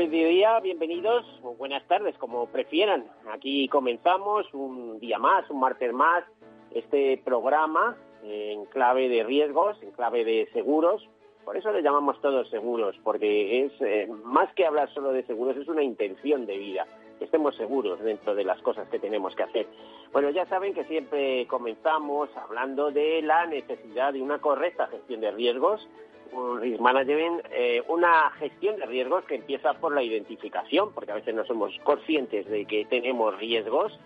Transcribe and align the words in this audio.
Hola, 0.00 0.08
buen 0.08 0.30
día, 0.30 0.60
bienvenidos, 0.60 1.26
o 1.42 1.54
buenas 1.56 1.86
tardes, 1.86 2.16
como 2.16 2.46
prefieran. 2.46 3.04
Aquí 3.34 3.68
comenzamos 3.68 4.46
un 4.54 4.98
día 4.98 5.18
más, 5.18 5.50
un 5.50 5.60
martes 5.60 5.92
más, 5.92 6.24
este 6.70 7.20
programa 7.22 7.98
en 8.24 8.64
clave 8.64 9.10
de 9.10 9.22
riesgos, 9.24 9.76
en 9.82 9.90
clave 9.90 10.24
de 10.24 10.48
seguros. 10.54 11.06
Por 11.44 11.58
eso 11.58 11.70
le 11.70 11.82
llamamos 11.82 12.18
todos 12.22 12.48
seguros, 12.48 12.96
porque 13.04 13.66
es 13.66 13.72
eh, 13.80 14.08
más 14.24 14.50
que 14.54 14.64
hablar 14.64 14.88
solo 14.94 15.12
de 15.12 15.22
seguros, 15.24 15.58
es 15.58 15.68
una 15.68 15.82
intención 15.82 16.46
de 16.46 16.56
vida, 16.56 16.86
que 17.18 17.26
estemos 17.26 17.54
seguros 17.56 18.00
dentro 18.00 18.34
de 18.34 18.44
las 18.44 18.62
cosas 18.62 18.88
que 18.88 18.98
tenemos 18.98 19.36
que 19.36 19.42
hacer. 19.42 19.66
Bueno, 20.12 20.30
ya 20.30 20.46
saben 20.46 20.72
que 20.72 20.84
siempre 20.84 21.46
comenzamos 21.46 22.34
hablando 22.38 22.90
de 22.90 23.20
la 23.20 23.44
necesidad 23.44 24.14
de 24.14 24.22
una 24.22 24.38
correcta 24.38 24.86
gestión 24.86 25.20
de 25.20 25.30
riesgos, 25.30 25.86
un 26.32 26.82
management, 26.82 27.46
eh, 27.50 27.82
una 27.88 28.30
gestión 28.32 28.76
de 28.76 28.86
riesgos 28.86 29.24
que 29.24 29.36
empieza 29.36 29.74
por 29.74 29.94
la 29.94 30.02
identificación, 30.02 30.92
porque 30.92 31.12
a 31.12 31.16
veces 31.16 31.34
no 31.34 31.44
somos 31.44 31.76
conscientes 31.82 32.46
de 32.46 32.64
que 32.64 32.84
tenemos 32.84 33.36
riesgos, 33.38 33.98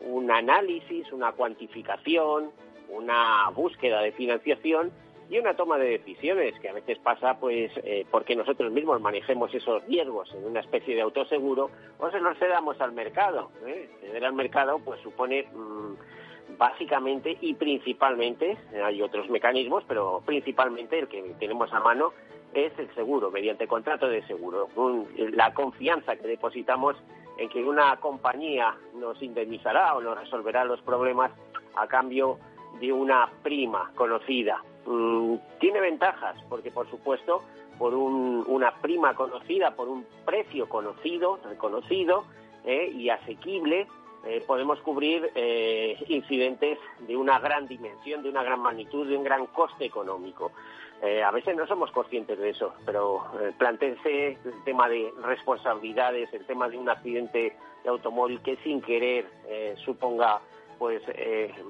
un 0.00 0.30
análisis, 0.30 1.12
una 1.12 1.32
cuantificación, 1.32 2.50
una 2.88 3.50
búsqueda 3.54 4.00
de 4.00 4.12
financiación 4.12 4.92
y 5.30 5.38
una 5.38 5.54
toma 5.54 5.76
de 5.78 5.98
decisiones 5.98 6.58
que 6.60 6.70
a 6.70 6.72
veces 6.72 6.98
pasa 6.98 7.38
pues 7.38 7.70
eh, 7.84 8.06
porque 8.10 8.34
nosotros 8.34 8.72
mismos 8.72 9.00
manejemos 9.00 9.54
esos 9.54 9.84
riesgos 9.86 10.32
en 10.34 10.44
una 10.44 10.60
especie 10.60 10.94
de 10.94 11.02
autoseguro 11.02 11.70
o 11.98 12.10
se 12.10 12.20
los 12.20 12.38
cedamos 12.38 12.80
al 12.80 12.92
mercado. 12.92 13.50
¿eh? 13.66 13.90
Ceder 14.00 14.24
al 14.24 14.32
mercado 14.32 14.78
pues 14.78 15.00
supone 15.02 15.46
mm, 15.52 15.94
básicamente 16.56 17.36
y 17.40 17.54
principalmente, 17.54 18.56
hay 18.84 19.02
otros 19.02 19.28
mecanismos, 19.28 19.84
pero 19.86 20.22
principalmente 20.24 20.98
el 20.98 21.08
que 21.08 21.34
tenemos 21.38 21.72
a 21.72 21.80
mano 21.80 22.12
es 22.54 22.72
el 22.78 22.92
seguro, 22.94 23.30
mediante 23.30 23.66
contrato 23.66 24.08
de 24.08 24.26
seguro. 24.26 24.68
la 25.16 25.52
confianza 25.52 26.16
que 26.16 26.26
depositamos 26.26 26.96
en 27.36 27.48
que 27.48 27.62
una 27.62 27.96
compañía 27.96 28.74
nos 28.94 29.22
indemnizará 29.22 29.94
o 29.94 30.00
nos 30.00 30.18
resolverá 30.18 30.64
los 30.64 30.80
problemas 30.82 31.30
a 31.76 31.86
cambio 31.86 32.38
de 32.80 32.92
una 32.92 33.30
prima 33.42 33.92
conocida. 33.94 34.62
Mm, 34.86 35.36
tiene 35.60 35.80
ventajas, 35.80 36.36
porque 36.48 36.70
por 36.70 36.88
supuesto, 36.90 37.42
por 37.78 37.94
una 37.94 38.72
prima 38.80 39.14
conocida, 39.14 39.76
por 39.76 39.88
un 39.88 40.04
precio 40.24 40.68
conocido, 40.68 41.38
reconocido 41.44 42.24
eh, 42.64 42.90
y 42.92 43.08
asequible, 43.08 43.86
eh, 44.28 44.44
podemos 44.46 44.78
cubrir 44.80 45.30
eh, 45.34 45.96
incidentes 46.08 46.78
de 47.00 47.16
una 47.16 47.38
gran 47.38 47.66
dimensión, 47.66 48.22
de 48.22 48.28
una 48.28 48.42
gran 48.42 48.60
magnitud, 48.60 49.08
de 49.08 49.16
un 49.16 49.24
gran 49.24 49.46
coste 49.46 49.86
económico. 49.86 50.52
Eh, 51.00 51.22
a 51.22 51.30
veces 51.30 51.56
no 51.56 51.66
somos 51.66 51.90
conscientes 51.92 52.38
de 52.38 52.50
eso, 52.50 52.74
pero 52.84 53.24
planteense 53.56 54.36
el 54.44 54.64
tema 54.64 54.86
de 54.86 55.10
responsabilidades, 55.22 56.28
el 56.34 56.44
tema 56.44 56.68
de 56.68 56.76
un 56.76 56.90
accidente 56.90 57.56
de 57.82 57.88
automóvil 57.88 58.42
que 58.42 58.56
sin 58.56 58.82
querer 58.82 59.24
suponga 59.84 60.40
pues 60.78 61.00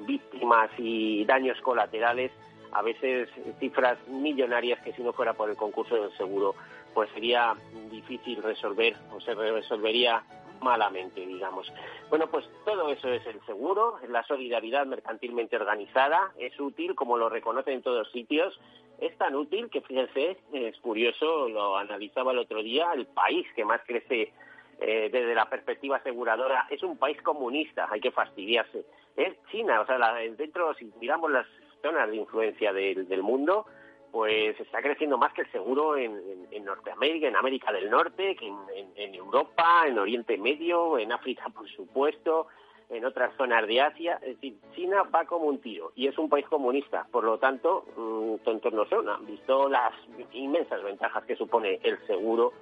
víctimas 0.06 0.70
y 0.79 1.25
daños 1.27 1.61
colaterales, 1.61 2.33
a 2.73 2.83
veces 2.83 3.29
cifras 3.61 3.98
millonarias 4.08 4.80
que 4.83 4.92
si 4.95 5.02
no 5.02 5.13
fuera 5.13 5.35
por 5.35 5.48
el 5.48 5.57
concurso 5.57 5.95
del 5.95 6.17
seguro 6.17 6.55
pues 6.92 7.08
sería 7.11 7.55
difícil 7.90 8.42
resolver 8.42 8.96
o 9.14 9.20
se 9.20 9.35
resolvería 9.35 10.25
malamente, 10.61 11.24
digamos. 11.24 11.73
Bueno, 12.11 12.29
pues 12.29 12.48
todo 12.64 12.91
eso 12.91 13.08
es 13.08 13.27
el 13.27 13.41
seguro, 13.46 13.98
la 14.08 14.23
solidaridad 14.24 14.86
mercantilmente 14.86 15.57
organizada, 15.57 16.33
es 16.39 16.58
útil, 16.58 16.95
como 16.95 17.17
lo 17.17 17.29
reconocen 17.29 17.74
en 17.74 17.83
todos 17.83 18.11
sitios, 18.11 18.58
es 18.98 19.17
tan 19.17 19.35
útil 19.35 19.70
que, 19.70 19.80
fíjense, 19.80 20.39
es 20.52 20.77
curioso, 20.80 21.48
lo 21.48 21.77
analizaba 21.77 22.33
el 22.33 22.39
otro 22.39 22.63
día, 22.63 22.92
el 22.95 23.07
país 23.07 23.46
que 23.55 23.64
más 23.64 23.80
crece 23.86 24.33
eh, 24.80 25.08
desde 25.11 25.35
la 25.35 25.48
perspectiva 25.48 25.96
aseguradora 25.96 26.67
es 26.70 26.83
un 26.83 26.96
país 26.96 27.20
comunista, 27.23 27.89
hay 27.90 28.01
que 28.01 28.11
fastidiarse. 28.11 28.85
Es 29.17 29.35
China, 29.51 29.80
o 29.80 29.86
sea, 29.86 29.98
dentro, 30.36 30.75
si 30.75 30.90
miramos 31.01 31.30
las 31.30 31.46
zonas 31.83 32.08
de 32.11 32.17
influencia 32.17 32.73
del 32.73 33.23
mundo, 33.23 33.67
pues 34.11 34.58
está 34.58 34.80
creciendo 34.80 35.19
más 35.19 35.33
que 35.33 35.42
el 35.42 35.52
seguro 35.52 35.96
en, 35.96 36.19
Norteamérica, 36.64 37.29
en 37.29 37.36
América 37.36 37.73
del 37.73 37.91
Norte, 37.91 38.36
que 38.36 38.46
en, 38.46 39.14
Europa, 39.14 39.85
en 39.86 39.98
Oriente 39.98 40.36
Medio, 40.36 40.98
en 40.98 41.13
África, 41.13 41.48
por 41.55 41.69
supuesto, 41.69 42.48
en 42.91 43.05
otras 43.05 43.35
zonas 43.36 43.67
de 43.67 43.80
Asia. 43.80 44.19
Es 44.23 44.36
decir, 44.36 44.57
China 44.74 45.02
va 45.05 45.24
como 45.24 45.46
un 45.46 45.58
tiro 45.61 45.92
y 45.95 46.07
es 46.07 46.19
un 46.19 46.29
país 46.29 46.46
comunista. 46.46 47.07
Por 47.11 47.24
lo 47.24 47.39
tanto, 47.39 47.85
mm, 47.96 48.45
tontos 48.45 48.73
no 48.73 48.86
son. 48.86 49.08
Han 49.08 49.27
visto 49.27 49.69
las 49.69 49.92
inmensas 50.33 50.83
ventajas 50.83 51.25
que 51.25 51.36
supone 51.36 51.79
el 51.83 51.98
seguro 52.07 52.52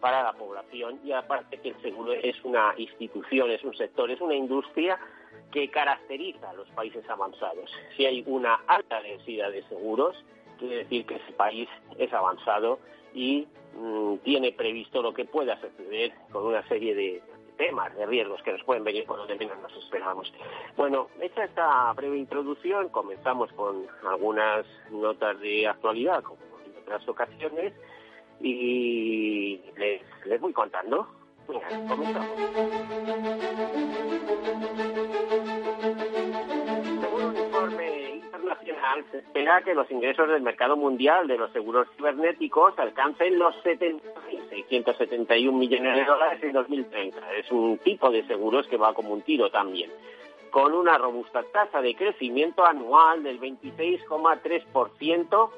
para 0.00 0.22
la 0.22 0.32
población 0.34 1.00
y 1.04 1.12
aparte 1.12 1.58
que 1.58 1.70
el 1.70 1.82
seguro 1.82 2.12
es 2.12 2.44
una 2.44 2.74
institución, 2.76 3.50
es 3.50 3.64
un 3.64 3.74
sector, 3.74 4.10
es 4.10 4.20
una 4.20 4.34
industria 4.34 4.98
que 5.50 5.70
caracteriza 5.70 6.50
a 6.50 6.54
los 6.54 6.68
países 6.70 7.08
avanzados. 7.08 7.70
Si 7.96 8.04
hay 8.04 8.22
una 8.26 8.56
alta 8.66 9.00
densidad 9.00 9.50
de 9.50 9.62
seguros, 9.68 10.16
quiere 10.58 10.78
decir 10.78 11.06
que 11.06 11.16
ese 11.16 11.32
país 11.32 11.68
es 11.98 12.12
avanzado 12.12 12.78
y 13.14 13.46
mm, 13.76 14.16
tiene 14.18 14.52
previsto 14.52 15.02
lo 15.02 15.12
que 15.14 15.24
pueda 15.24 15.60
suceder 15.60 16.12
con 16.30 16.46
una 16.46 16.66
serie 16.68 16.94
de 16.94 17.22
temas, 17.56 17.94
de 17.96 18.06
riesgos 18.06 18.42
que 18.42 18.52
nos 18.52 18.62
pueden 18.64 18.84
venir 18.84 19.04
por 19.06 19.18
donde 19.18 19.36
menos 19.36 19.58
nos 19.60 19.74
esperamos. 19.76 20.32
Bueno, 20.76 21.08
hecha 21.20 21.44
esta 21.44 21.92
breve 21.94 22.18
introducción, 22.18 22.88
comenzamos 22.90 23.50
con 23.52 23.86
algunas 24.06 24.66
notas 24.90 25.40
de 25.40 25.66
actualidad, 25.66 26.22
como 26.22 26.38
en 26.64 26.82
otras 26.82 27.08
ocasiones, 27.08 27.72
y 28.40 29.60
les, 29.76 30.02
les 30.26 30.40
voy 30.40 30.52
contando. 30.52 31.08
Venga, 31.48 31.68
comenzamos. 31.88 32.36
Se 39.10 39.18
espera 39.18 39.62
que 39.62 39.74
los 39.74 39.90
ingresos 39.90 40.28
del 40.28 40.42
mercado 40.42 40.76
mundial 40.76 41.26
de 41.26 41.36
los 41.36 41.50
seguros 41.52 41.88
cibernéticos 41.96 42.78
alcancen 42.78 43.38
los 43.38 43.54
671 43.62 45.56
millones 45.56 45.96
de 45.96 46.04
dólares 46.04 46.42
en 46.42 46.52
2030. 46.52 47.34
Es 47.34 47.50
un 47.50 47.78
tipo 47.78 48.10
de 48.10 48.26
seguros 48.26 48.66
que 48.68 48.76
va 48.76 48.94
como 48.94 49.12
un 49.12 49.22
tiro 49.22 49.50
también, 49.50 49.90
con 50.50 50.72
una 50.72 50.98
robusta 50.98 51.42
tasa 51.52 51.80
de 51.80 51.94
crecimiento 51.94 52.64
anual 52.64 53.22
del 53.22 53.40
26,3% 53.40 55.50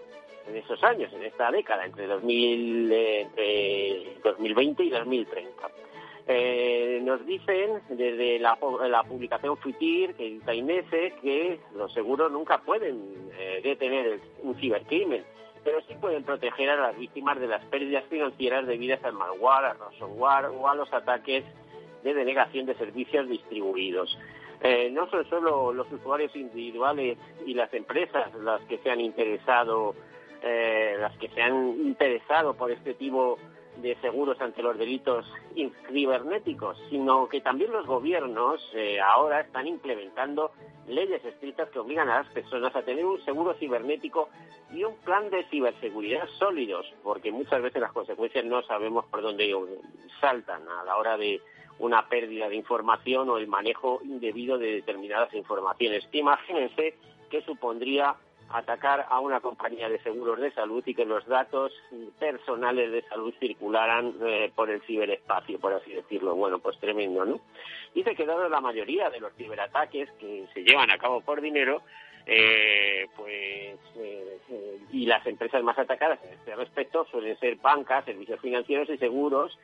en 0.49 0.57
esos 0.57 0.83
años, 0.83 1.13
en 1.13 1.25
esta 1.25 1.51
década, 1.51 1.85
entre, 1.85 2.07
2000, 2.07 2.93
entre 2.93 4.17
2020 4.25 4.85
y 4.85 4.91
2030. 4.91 5.69
Eh, 6.31 7.01
nos 7.05 7.25
dicen 7.25 7.81
desde 7.89 8.39
la, 8.39 8.57
publicación 9.09 9.57
FUTIR, 9.57 10.15
que 10.15 10.27
edita 10.27 10.53
Inese, 10.53 11.15
que 11.23 11.59
los 11.75 11.91
seguros 11.95 12.31
nunca 12.31 12.59
pueden 12.59 13.31
eh, 13.39 13.63
detener 13.65 14.21
un 14.43 14.55
cibercrimen, 14.57 15.25
pero 15.65 15.81
sí 15.89 15.95
pueden 15.99 16.25
proteger 16.25 16.69
a 16.69 16.77
las 16.77 16.99
víctimas 16.99 17.41
de 17.41 17.47
las 17.47 17.65
pérdidas 17.65 18.05
financieras 18.11 18.67
debidas 18.67 19.03
al 19.05 19.15
malware, 19.15 19.71
al 19.71 19.79
ransomware 19.79 20.51
o 20.55 20.69
a 20.69 20.75
los 20.75 20.93
ataques 20.93 21.45
de 22.05 22.13
denegación 22.13 22.67
de 22.67 22.75
servicios 22.75 23.27
distribuidos. 23.27 24.19
Eh, 24.61 24.91
no 24.93 25.09
son 25.09 25.27
solo 25.31 25.73
los 25.73 25.91
usuarios 25.91 26.37
individuales 26.37 27.17
y 27.47 27.55
las 27.55 27.73
empresas 27.73 28.35
las 28.35 28.61
que 28.63 28.77
se 28.79 28.91
han 28.91 29.01
interesado, 29.01 29.95
las 30.43 31.17
que 31.17 31.29
se 31.31 31.43
han 31.43 31.81
interesado 31.81 32.55
por 32.55 32.71
este 32.71 32.95
tipo 32.95 33.39
de 33.39 33.58
seguros 34.01 34.41
ante 34.41 34.63
los 34.63 34.77
delitos 34.77 35.27
cibernéticos, 35.89 36.79
sino 36.91 37.29
que 37.29 37.41
también 37.41 37.73
los 37.73 37.87
gobiernos 37.87 38.61
eh, 38.75 39.01
ahora 39.01 39.41
están 39.41 39.67
implementando 39.67 40.53
leyes 40.87 41.25
estrictas 41.25 41.69
que 41.71 41.79
obligan 41.79 42.09
a 42.09 42.19
las 42.19 42.29
personas 42.29 42.75
a 42.75 42.83
tener 42.83 43.05
un 43.05 43.23
seguro 43.25 43.55
cibernético 43.55 44.29
y 44.73 44.85
un 44.85 44.97
plan 44.97 45.31
de 45.31 45.45
ciberseguridad 45.45 46.27
sólidos, 46.39 46.87
porque 47.03 47.31
muchas 47.31 47.63
veces 47.63 47.81
las 47.81 47.93
consecuencias 47.93 48.45
no 48.45 48.63
sabemos 48.63 49.07
por 49.07 49.23
dónde 49.23 49.55
saltan 50.21 50.69
a 50.69 50.85
la 50.85 50.97
hora 50.97 51.17
de 51.17 51.41
una 51.79 52.09
pérdida 52.09 52.49
de 52.49 52.57
información 52.57 53.29
o 53.31 53.39
el 53.39 53.47
manejo 53.47 54.01
indebido 54.03 54.59
de 54.59 54.75
determinadas 54.75 55.33
informaciones. 55.35 56.07
Imagínense 56.13 56.95
qué 57.31 57.43
supondría 57.43 58.17
atacar 58.51 59.07
a 59.09 59.21
una 59.21 59.41
compañía 59.41 59.89
de 59.89 60.01
seguros 60.01 60.41
de 60.41 60.51
salud 60.53 60.83
y 60.87 60.95
que 60.95 61.05
los 61.05 61.27
datos 61.27 61.73
personales 62.19 62.91
de 62.91 63.03
salud 63.03 63.35
circularan 63.39 64.15
eh, 64.25 64.51
por 64.55 64.71
el 64.71 64.81
ciberespacio, 64.83 65.59
por 65.59 65.75
así 65.75 65.93
decirlo. 65.93 66.35
Bueno, 66.35 66.59
pues 66.59 66.79
tremendo, 66.79 67.25
¿no? 67.25 67.41
Dice 67.95 68.15
que 68.15 68.27
dado 68.27 68.49
la 68.49 68.61
mayoría 68.61 69.11
de 69.11 69.21
los 69.21 69.35
ciberataques 69.35 70.11
que 70.19 70.47
se 70.55 70.63
llevan 70.63 70.91
a 70.91 70.99
cabo 70.99 71.21
por 71.21 71.41
dinero, 71.41 71.83
eh, 72.27 73.07
pues 73.17 73.79
eh, 73.97 74.79
y 74.93 75.07
las 75.07 75.27
empresas 75.27 75.63
más 75.63 75.79
atacadas 75.79 76.19
en 76.25 76.35
este 76.35 76.55
respecto 76.57 77.07
suelen 77.11 77.39
ser 77.39 77.57
bancas, 77.57 78.05
servicios 78.05 78.41
financieros 78.41 78.89
y 78.91 78.99
seguros 78.99 79.59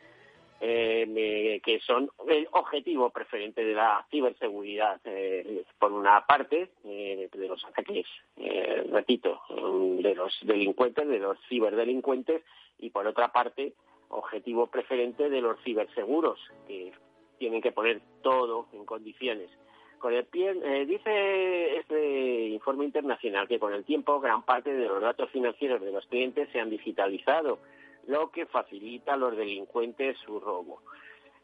eh, 0.66 1.60
que 1.62 1.78
son 1.80 2.10
el 2.26 2.48
objetivo 2.52 3.10
preferente 3.10 3.62
de 3.62 3.74
la 3.74 4.06
ciberseguridad. 4.10 4.98
Eh, 5.04 5.64
por 5.78 5.92
una 5.92 6.24
parte, 6.26 6.70
eh, 6.84 7.28
de 7.30 7.48
los 7.48 7.62
ataques, 7.66 8.06
eh, 8.38 8.86
repito, 8.90 9.42
de 9.50 10.14
los 10.14 10.32
delincuentes, 10.42 11.06
de 11.06 11.18
los 11.18 11.38
ciberdelincuentes, 11.48 12.42
y 12.78 12.90
por 12.90 13.06
otra 13.06 13.28
parte, 13.28 13.74
objetivo 14.08 14.66
preferente 14.68 15.28
de 15.28 15.40
los 15.42 15.60
ciberseguros, 15.62 16.38
que 16.66 16.92
tienen 17.38 17.60
que 17.60 17.72
poner 17.72 18.00
todo 18.22 18.68
en 18.72 18.86
condiciones. 18.86 19.50
Con 19.98 20.14
el 20.14 20.24
pie, 20.24 20.52
dice 20.84 21.76
este 21.78 22.48
informe 22.48 22.84
internacional 22.84 23.48
que 23.48 23.58
con 23.58 23.72
el 23.72 23.84
tiempo 23.84 24.20
gran 24.20 24.42
parte 24.42 24.72
de 24.72 24.86
los 24.86 25.00
datos 25.00 25.30
financieros 25.30 25.80
de 25.80 25.92
los 25.92 26.06
clientes 26.06 26.48
se 26.52 26.60
han 26.60 26.68
digitalizado 26.68 27.58
lo 28.06 28.30
que 28.30 28.46
facilita 28.46 29.14
a 29.14 29.16
los 29.16 29.36
delincuentes 29.36 30.16
su 30.24 30.40
robo. 30.40 30.82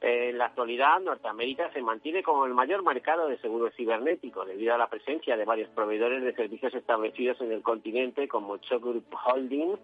En 0.01 0.39
la 0.39 0.47
actualidad, 0.47 0.99
Norteamérica 1.01 1.71
se 1.73 1.83
mantiene 1.83 2.23
como 2.23 2.47
el 2.47 2.55
mayor 2.55 2.83
mercado 2.83 3.29
de 3.29 3.39
seguros 3.39 3.75
cibernéticos 3.77 4.47
debido 4.47 4.75
a 4.75 4.79
la 4.79 4.89
presencia 4.89 5.37
de 5.37 5.45
varios 5.45 5.69
proveedores 5.71 6.23
de 6.23 6.35
servicios 6.35 6.73
establecidos 6.75 7.39
en 7.43 7.53
el 7.53 7.63
continente 7.63 8.27
como 8.27 8.57
Choc 8.57 8.83
Group 8.83 9.15
Holdings, 9.27 9.79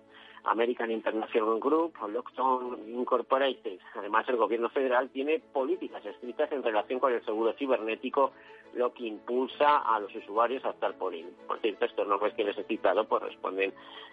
American 0.47 0.91
International 0.91 1.59
Group 1.61 1.95
o 2.01 2.77
Incorporated. 2.89 3.79
Además, 3.95 4.29
el 4.29 4.37
gobierno 4.37 4.69
federal 4.71 5.11
tiene 5.11 5.39
políticas 5.39 6.05
estrictas 6.05 6.51
en 6.53 6.63
relación 6.63 7.01
con 7.01 7.13
el 7.13 7.25
seguro 7.25 7.53
cibernético, 7.55 8.33
lo 8.75 8.93
que 8.93 9.07
impulsa 9.07 9.79
a 9.79 10.01
los 10.01 10.15
usuarios 10.15 10.65
a 10.65 10.71
optar 10.71 10.95
por. 10.95 11.15
Por 11.47 11.61
cierto, 11.61 11.85
estos 11.85 12.07
nombres 12.07 12.35
que 12.35 12.45
les 12.45 12.59
he 12.59 12.65
citado 12.65 13.07
pues, 13.07 13.23
responden 13.23 13.73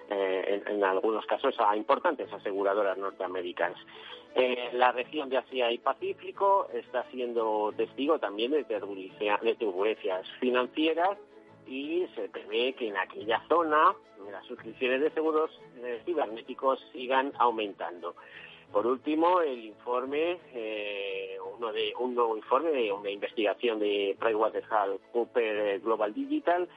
eh, 0.10 0.64
en, 0.68 0.84
algunos 0.84 1.26
casos 1.26 1.56
a 1.60 1.76
importantes 1.76 2.32
aseguradoras 2.32 2.98
norteamericanas. 2.98 3.80
Eh, 4.36 4.70
la 4.74 4.92
región 4.92 5.30
de 5.30 5.38
Asia 5.38 5.72
y 5.72 5.78
Pacífico 5.78 6.68
está 6.74 7.04
siendo 7.12 7.72
testigo 7.76 8.18
también 8.20 8.52
de 8.52 8.64
turbulencias 8.64 10.28
financieras 10.40 11.18
y 11.68 12.06
se 12.16 12.30
prevé 12.30 12.74
que 12.74 12.88
en 12.88 12.98
aquella 12.98 13.42
zona 13.48 13.96
las 14.32 14.46
suscripciones 14.46 15.02
de 15.02 15.12
seguros 15.12 15.52
eh, 15.78 16.02
cibernéticos 16.06 16.80
sigan 16.92 17.34
aumentando. 17.38 18.16
Por 18.72 18.88
último, 18.88 19.42
el 19.42 19.66
informe, 19.66 20.40
eh, 20.54 21.38
uno 21.58 21.72
de, 21.72 21.94
un 22.00 22.16
nuevo 22.16 22.36
informe 22.36 22.72
de 22.72 22.92
una 22.92 23.12
investigación 23.12 23.78
de 23.80 24.16
PricewaterhouseCoopers 24.20 25.84
Global 25.84 26.14
Digital 26.14 26.68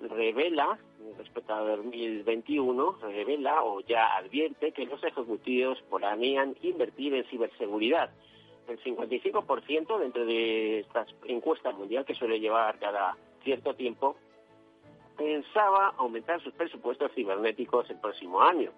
revela, 0.00 0.78
respecto 1.16 1.54
a 1.54 1.60
2021, 1.60 2.98
revela 3.00 3.64
o 3.64 3.80
ya 3.80 4.16
advierte 4.16 4.72
que 4.72 4.84
los 4.84 5.02
ejecutivos 5.02 5.82
planean 5.88 6.56
invertir 6.62 7.14
en 7.14 7.24
ciberseguridad. 7.24 8.10
El 8.68 8.78
55% 8.82 9.98
dentro 9.98 10.26
de 10.26 10.80
estas 10.80 11.08
encuestas 11.24 11.74
mundial 11.74 12.04
que 12.04 12.14
suele 12.14 12.38
llevar 12.38 12.78
cada 12.78 13.16
cierto 13.44 13.74
tiempo 13.74 14.16
pensaba 15.16 15.94
aumentar 15.96 16.42
sus 16.42 16.52
presupuestos 16.54 17.12
cibernéticos 17.14 17.88
el 17.90 17.98
próximo 17.98 18.42
año. 18.42 18.70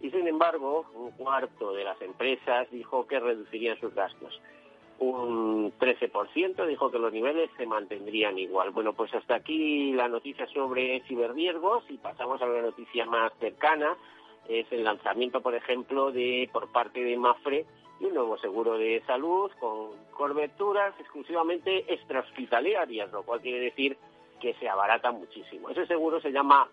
Y 0.00 0.10
sin 0.10 0.26
embargo, 0.26 0.86
un 0.94 1.10
cuarto 1.12 1.72
de 1.72 1.84
las 1.84 2.00
empresas 2.00 2.70
dijo 2.70 3.06
que 3.06 3.20
reducirían 3.20 3.78
sus 3.78 3.94
gastos. 3.94 4.40
Un 4.98 5.72
13% 5.78 6.66
dijo 6.66 6.90
que 6.90 6.98
los 6.98 7.12
niveles 7.12 7.50
se 7.56 7.66
mantendrían 7.66 8.38
igual. 8.38 8.70
Bueno, 8.70 8.92
pues 8.92 9.14
hasta 9.14 9.34
aquí 9.34 9.92
la 9.92 10.08
noticia 10.08 10.46
sobre 10.48 11.00
ciberriesgos 11.06 11.84
y 11.90 11.98
pasamos 11.98 12.40
a 12.42 12.46
la 12.46 12.62
noticia 12.62 13.04
más 13.06 13.32
cercana. 13.40 13.96
Es 14.48 14.66
el 14.72 14.84
lanzamiento, 14.84 15.40
por 15.42 15.54
ejemplo, 15.54 16.12
de 16.12 16.48
por 16.52 16.70
parte 16.72 17.02
de 17.02 17.16
Mafre 17.16 17.66
de 18.00 18.06
un 18.06 18.14
nuevo 18.14 18.38
seguro 18.38 18.78
de 18.78 19.02
salud 19.06 19.50
con 19.60 19.90
coberturas 20.12 20.94
exclusivamente 20.98 21.92
extrahospitalarias, 21.92 23.12
lo 23.12 23.22
cual 23.22 23.40
quiere 23.40 23.60
decir 23.60 23.96
que 24.40 24.54
se 24.54 24.68
abarata 24.68 25.12
muchísimo. 25.12 25.70
Ese 25.70 25.86
seguro 25.86 26.20
se 26.20 26.32
llama 26.32 26.68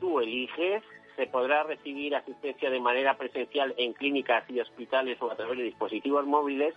Tú 0.00 0.20
eliges, 0.20 0.82
se 1.16 1.26
podrá 1.26 1.64
recibir 1.64 2.14
asistencia 2.14 2.70
de 2.70 2.80
manera 2.80 3.18
presencial 3.18 3.74
en 3.76 3.92
clínicas 3.92 4.48
y 4.48 4.60
hospitales 4.60 5.20
o 5.20 5.30
a 5.30 5.36
través 5.36 5.58
de 5.58 5.64
dispositivos 5.64 6.24
móviles, 6.24 6.74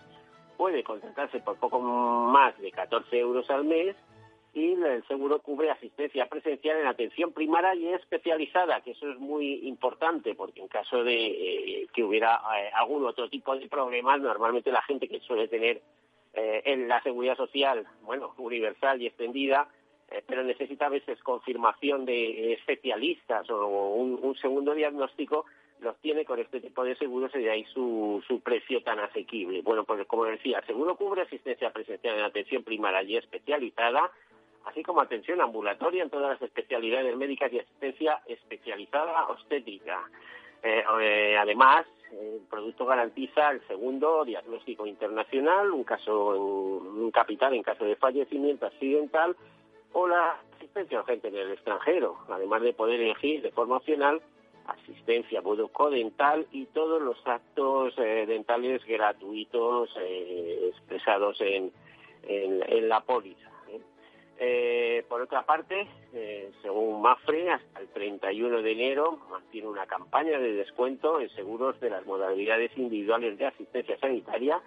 puede 0.56 0.82
contratarse 0.82 1.40
por 1.40 1.56
poco 1.56 1.80
más 1.80 2.58
de 2.60 2.70
14 2.72 3.18
euros 3.18 3.48
al 3.50 3.64
mes. 3.64 3.96
Y 4.54 4.72
el 4.72 5.02
seguro 5.08 5.40
cubre 5.40 5.70
asistencia 5.70 6.26
presencial 6.26 6.78
en 6.78 6.86
atención 6.86 7.32
primaria 7.32 7.74
y 7.74 7.88
especializada, 7.88 8.82
que 8.82 8.90
eso 8.90 9.10
es 9.10 9.18
muy 9.18 9.66
importante 9.66 10.34
porque 10.34 10.60
en 10.60 10.68
caso 10.68 11.02
de 11.02 11.26
eh, 11.26 11.86
que 11.94 12.04
hubiera 12.04 12.42
eh, 12.58 12.70
algún 12.74 13.06
otro 13.06 13.30
tipo 13.30 13.56
de 13.56 13.66
problemas, 13.66 14.20
normalmente 14.20 14.70
la 14.70 14.82
gente 14.82 15.08
que 15.08 15.20
suele 15.20 15.48
tener 15.48 15.80
eh, 16.34 16.62
en 16.66 16.86
la 16.86 17.02
seguridad 17.02 17.36
social, 17.36 17.86
bueno, 18.02 18.34
universal 18.36 19.00
y 19.00 19.06
extendida, 19.06 19.68
pero 20.26 20.42
necesita 20.42 20.86
a 20.86 20.90
veces 20.90 21.22
confirmación 21.22 22.04
de 22.04 22.54
especialistas 22.54 23.48
o 23.50 23.94
un, 23.94 24.36
segundo 24.36 24.74
diagnóstico, 24.74 25.46
los 25.80 25.96
tiene 25.98 26.24
con 26.24 26.38
este 26.38 26.60
tipo 26.60 26.84
de 26.84 26.94
seguros 26.96 27.34
y 27.34 27.40
de 27.40 27.50
ahí 27.50 27.64
su, 27.72 28.22
su 28.26 28.40
precio 28.40 28.82
tan 28.82 28.98
asequible. 29.00 29.62
Bueno, 29.62 29.84
pues 29.84 30.06
como 30.06 30.24
decía, 30.24 30.62
seguro 30.66 30.96
cubre 30.96 31.22
asistencia 31.22 31.72
presencial 31.72 32.18
en 32.18 32.24
atención 32.24 32.62
primaria 32.62 33.02
y 33.02 33.16
especializada, 33.16 34.10
así 34.64 34.82
como 34.82 35.00
atención 35.00 35.40
ambulatoria 35.40 36.02
en 36.02 36.10
todas 36.10 36.30
las 36.30 36.42
especialidades 36.42 37.16
médicas 37.16 37.52
y 37.52 37.58
asistencia 37.58 38.22
especializada 38.26 39.26
obstétrica. 39.28 40.00
Eh, 40.62 40.84
eh, 41.00 41.36
además, 41.36 41.86
el 42.12 42.42
producto 42.48 42.86
garantiza 42.86 43.50
el 43.50 43.66
segundo 43.66 44.24
diagnóstico 44.24 44.86
internacional, 44.86 45.70
un 45.72 45.82
caso, 45.82 46.28
un 46.36 47.10
capital 47.10 47.54
en 47.54 47.62
caso 47.62 47.84
de 47.84 47.96
fallecimiento 47.96 48.66
accidental 48.66 49.36
o 49.92 50.08
la 50.08 50.38
asistencia 50.56 51.00
urgente 51.00 51.28
en 51.28 51.36
el 51.36 51.52
extranjero, 51.52 52.18
además 52.28 52.62
de 52.62 52.72
poder 52.72 53.00
elegir 53.00 53.42
de 53.42 53.50
forma 53.50 53.76
opcional 53.76 54.22
asistencia 54.66 55.40
bucodental 55.40 56.46
y 56.52 56.66
todos 56.66 57.02
los 57.02 57.16
actos 57.26 57.94
eh, 57.98 58.24
dentales 58.26 58.84
gratuitos 58.84 59.90
eh, 60.00 60.68
expresados 60.68 61.40
en, 61.40 61.72
en, 62.22 62.88
la 62.88 63.00
póliza. 63.00 63.50
¿eh? 64.38 65.04
por 65.08 65.20
otra 65.20 65.44
parte, 65.44 65.88
según 66.62 67.02
Mafre, 67.02 67.50
hasta 67.50 67.80
el 67.80 67.88
31 67.88 68.62
de 68.62 68.72
enero 68.72 69.18
mantiene 69.30 69.68
una 69.68 69.86
campaña 69.86 70.38
de 70.38 70.52
descuento 70.52 71.20
en 71.20 71.28
seguros 71.30 71.78
de 71.80 71.90
las 71.90 72.04
modalidades 72.06 72.70
individuales 72.76 73.38
de 73.38 73.46
asistencia 73.46 73.98
sanitaria 73.98 74.60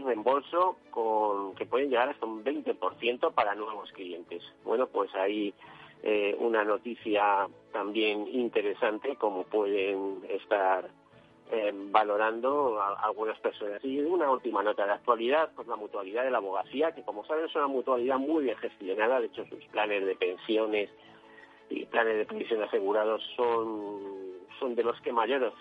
reembolso 0.00 0.76
con 0.90 1.54
que 1.54 1.66
pueden 1.66 1.90
llegar 1.90 2.08
hasta 2.08 2.26
un 2.26 2.44
20% 2.44 3.32
para 3.32 3.54
nuevos 3.54 3.90
clientes. 3.92 4.42
Bueno, 4.64 4.86
pues 4.86 5.14
hay 5.14 5.54
eh, 6.02 6.36
una 6.38 6.64
noticia 6.64 7.48
también 7.72 8.26
interesante 8.28 9.16
como 9.16 9.44
pueden 9.44 10.22
estar 10.28 10.88
eh, 11.50 11.70
valorando 11.74 12.80
algunas 12.80 13.38
personas. 13.40 13.84
Y 13.84 14.00
una 14.00 14.30
última 14.30 14.62
nota 14.62 14.86
de 14.86 14.92
actualidad, 14.92 15.50
pues 15.54 15.68
la 15.68 15.76
mutualidad 15.76 16.24
de 16.24 16.30
la 16.30 16.38
abogacía, 16.38 16.92
que 16.92 17.02
como 17.02 17.24
saben 17.26 17.44
es 17.44 17.54
una 17.54 17.66
mutualidad 17.66 18.18
muy 18.18 18.44
bien 18.44 18.56
gestionada, 18.56 19.20
de 19.20 19.26
hecho 19.26 19.44
sus 19.46 19.64
planes 19.66 20.06
de 20.06 20.16
pensiones 20.16 20.90
y 21.68 21.84
planes 21.86 22.16
de 22.16 22.24
pensión 22.24 22.62
asegurados 22.62 23.22
son 23.36 24.32
son 24.58 24.74
de 24.74 24.84
los 24.84 25.00
que 25.00 25.12
mayores, 25.12 25.52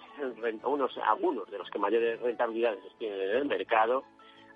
unos, 0.64 0.98
algunos 1.00 1.50
de 1.50 1.58
los 1.58 1.70
que 1.70 1.80
mayores 1.80 2.22
rentabilidades 2.22 2.80
tienen 3.00 3.20
en 3.20 3.38
el 3.38 3.46
mercado, 3.46 4.04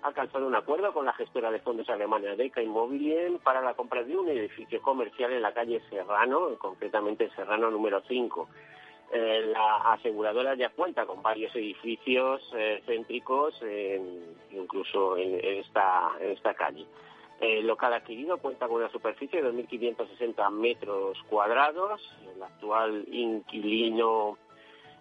alcanzado 0.06 0.46
un 0.46 0.54
acuerdo 0.54 0.92
con 0.92 1.04
la 1.04 1.12
gestora 1.12 1.50
de 1.50 1.60
fondos 1.60 1.88
alemana 1.88 2.36
Deca 2.36 2.62
Immobilien 2.62 3.38
para 3.38 3.60
la 3.60 3.74
compra 3.74 4.02
de 4.02 4.16
un 4.16 4.28
edificio 4.28 4.80
comercial 4.80 5.32
en 5.32 5.42
la 5.42 5.52
calle 5.52 5.82
Serrano, 5.90 6.56
concretamente 6.58 7.30
Serrano 7.36 7.70
número 7.70 8.02
5. 8.06 8.48
Eh, 9.12 9.52
la 9.52 9.92
aseguradora 9.92 10.54
ya 10.54 10.70
cuenta 10.70 11.06
con 11.06 11.22
varios 11.22 11.54
edificios 11.54 12.42
eh, 12.56 12.82
céntricos, 12.86 13.54
incluso 14.50 15.16
en, 15.16 15.40
esta, 15.42 16.12
en 16.20 16.30
esta 16.30 16.54
calle. 16.54 16.86
El 17.40 17.66
local 17.66 17.92
adquirido 17.92 18.38
cuenta 18.38 18.66
con 18.66 18.76
una 18.78 18.90
superficie 18.90 19.42
de 19.42 19.52
2.560 19.52 20.50
metros 20.50 21.18
cuadrados. 21.28 22.00
El 22.34 22.42
actual 22.42 23.04
inquilino 23.08 24.38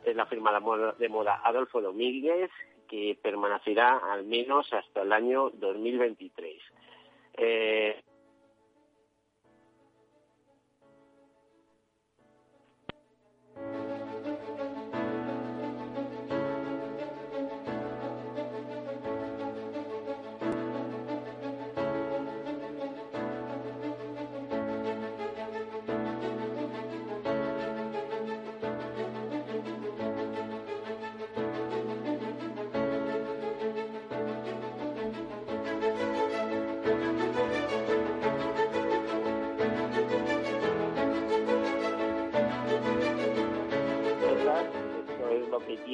es 0.03 0.15
la 0.15 0.25
firma 0.25 0.51
de 0.99 1.09
moda 1.09 1.41
Adolfo 1.43 1.81
Domínguez, 1.81 2.51
que 2.87 3.17
permanecerá 3.21 3.97
al 3.97 4.25
menos 4.25 4.71
hasta 4.73 5.01
el 5.01 5.11
año 5.11 5.49
2023. 5.51 6.61
Eh, 7.37 8.01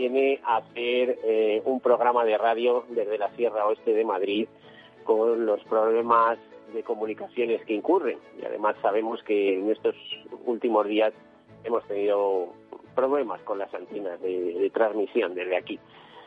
viene 0.02 0.40
a 0.44 0.58
hacer 0.58 1.20
eh, 1.24 1.62
un 1.66 1.80
programa 1.80 2.26
de 2.26 2.36
radio 2.38 2.86
desde 2.90 3.20
la 3.20 3.30
Sierra 3.36 3.68
Oeste 3.68 3.94
de 3.94 4.04
Madrid 4.04 4.48
con 5.04 5.46
los 5.46 5.64
problemas 5.66 6.40
de 6.74 6.82
comunicaciones 6.82 7.64
que 7.66 7.76
incurren. 7.76 8.18
Y 8.42 8.46
además 8.46 8.76
sabemos 8.82 9.22
que 9.24 9.60
en 9.60 9.70
estos 9.70 9.96
últimos 10.46 10.88
días 10.88 11.14
hemos 11.64 11.84
tenido 11.88 12.48
problemas 12.96 13.42
con 13.42 13.60
las 13.60 13.72
antenas 13.76 14.20
de, 14.22 14.72
transmisión 14.74 15.36
desde 15.36 15.56
aquí. 15.56 15.80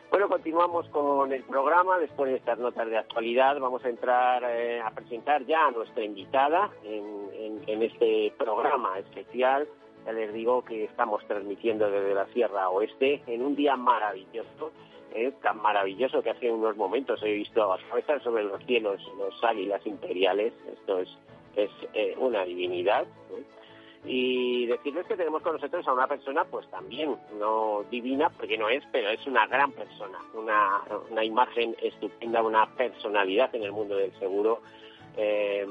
Bueno, 0.09 0.29
continuamos 0.29 0.87
con 0.89 1.33
el 1.33 1.43
programa. 1.43 1.99
Después 1.99 2.31
de 2.31 2.37
estas 2.37 2.57
notas 2.57 2.89
de 2.89 2.97
actualidad, 2.97 3.59
vamos 3.59 3.83
a 3.83 3.89
entrar 3.89 4.41
eh, 4.47 4.79
a 4.79 4.89
presentar 4.91 5.45
ya 5.45 5.67
a 5.67 5.71
nuestra 5.71 6.03
invitada 6.03 6.71
en, 6.85 7.81
este 7.81 8.33
programa 8.37 8.97
especial. 8.99 9.67
Ya 10.05 10.11
les 10.11 10.33
digo 10.33 10.63
que 10.63 10.85
estamos 10.85 11.25
transmitiendo 11.27 11.89
desde 11.89 12.13
la 12.13 12.27
Sierra 12.27 12.69
Oeste 12.69 13.23
en 13.27 13.41
un 13.41 13.55
día 13.55 13.75
maravilloso, 13.75 14.71
eh, 15.13 15.33
tan 15.41 15.61
maravilloso 15.61 16.21
que 16.21 16.29
hace 16.29 16.51
unos 16.51 16.77
momentos 16.77 17.21
he 17.23 17.31
visto 17.31 17.73
a 17.73 17.79
cabezas 17.89 18.21
sobre 18.21 18.43
los 18.43 18.63
cielos 18.65 19.01
los 19.17 19.43
águilas 19.43 19.85
imperiales. 19.85 20.53
Esto 20.71 20.99
es, 20.99 21.09
es 21.55 21.71
eh, 21.93 22.15
una 22.19 22.43
divinidad 22.45 23.05
y 24.07 24.67
decirles 24.67 25.05
que 25.07 25.17
tenemos 25.17 25.41
con 25.41 25.53
nosotros 25.53 25.87
a 25.87 25.93
una 25.93 26.07
persona 26.07 26.45
pues 26.45 26.69
también 26.69 27.15
no 27.39 27.83
divina 27.89 28.29
porque 28.29 28.57
no 28.57 28.69
es 28.69 28.83
pero 28.91 29.09
es 29.09 29.25
una 29.25 29.47
gran 29.47 29.71
persona 29.71 30.19
una, 30.33 30.81
una 31.09 31.23
imagen 31.23 31.75
estupenda 31.81 32.43
una 32.43 32.67
personalidad 32.75 33.53
en 33.55 33.63
el 33.63 33.71
mundo 33.71 33.95
del 33.95 34.13
seguro 34.19 34.61
eh, 35.17 35.65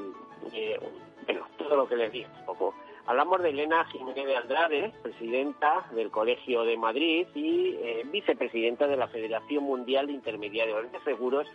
eh, 0.52 0.80
bueno 1.26 1.46
todo 1.56 1.76
lo 1.76 1.88
que 1.88 1.96
les 1.96 2.10
digo 2.10 2.28
un 2.40 2.46
poco 2.46 2.74
hablamos 3.06 3.42
de 3.42 3.50
Elena 3.50 3.84
Jiménez 3.86 4.26
de 4.26 4.36
Andrade 4.36 4.92
presidenta 5.02 5.86
del 5.94 6.10
Colegio 6.10 6.64
de 6.64 6.76
Madrid 6.76 7.26
y 7.34 7.76
eh, 7.82 8.02
vicepresidenta 8.10 8.86
de 8.86 8.96
la 8.96 9.08
Federación 9.08 9.64
Mundial 9.64 10.06
de 10.06 10.14
Intermediarios 10.14 10.90
de 10.90 11.00
Seguros 11.00 11.46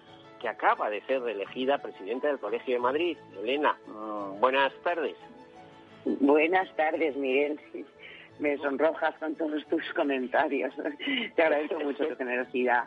que 0.41 0.47
acaba 0.47 0.89
de 0.89 1.01
ser 1.01 1.21
reelegida 1.21 1.79
presidenta 1.79 2.27
del 2.27 2.39
Colegio 2.39 2.75
de 2.75 2.79
Madrid 2.79 3.17
Elena 3.41 3.77
mm, 3.87 4.39
buenas 4.39 4.73
tardes 4.83 5.15
Buenas 6.05 6.73
tardes, 6.75 7.15
Miguel. 7.15 7.59
Me 8.39 8.57
sonrojas 8.57 9.15
con 9.19 9.35
todos 9.35 9.65
tus 9.67 9.83
comentarios. 9.93 10.73
Te 11.35 11.41
agradezco 11.41 11.79
mucho 11.81 12.07
tu 12.07 12.15
generosidad 12.15 12.85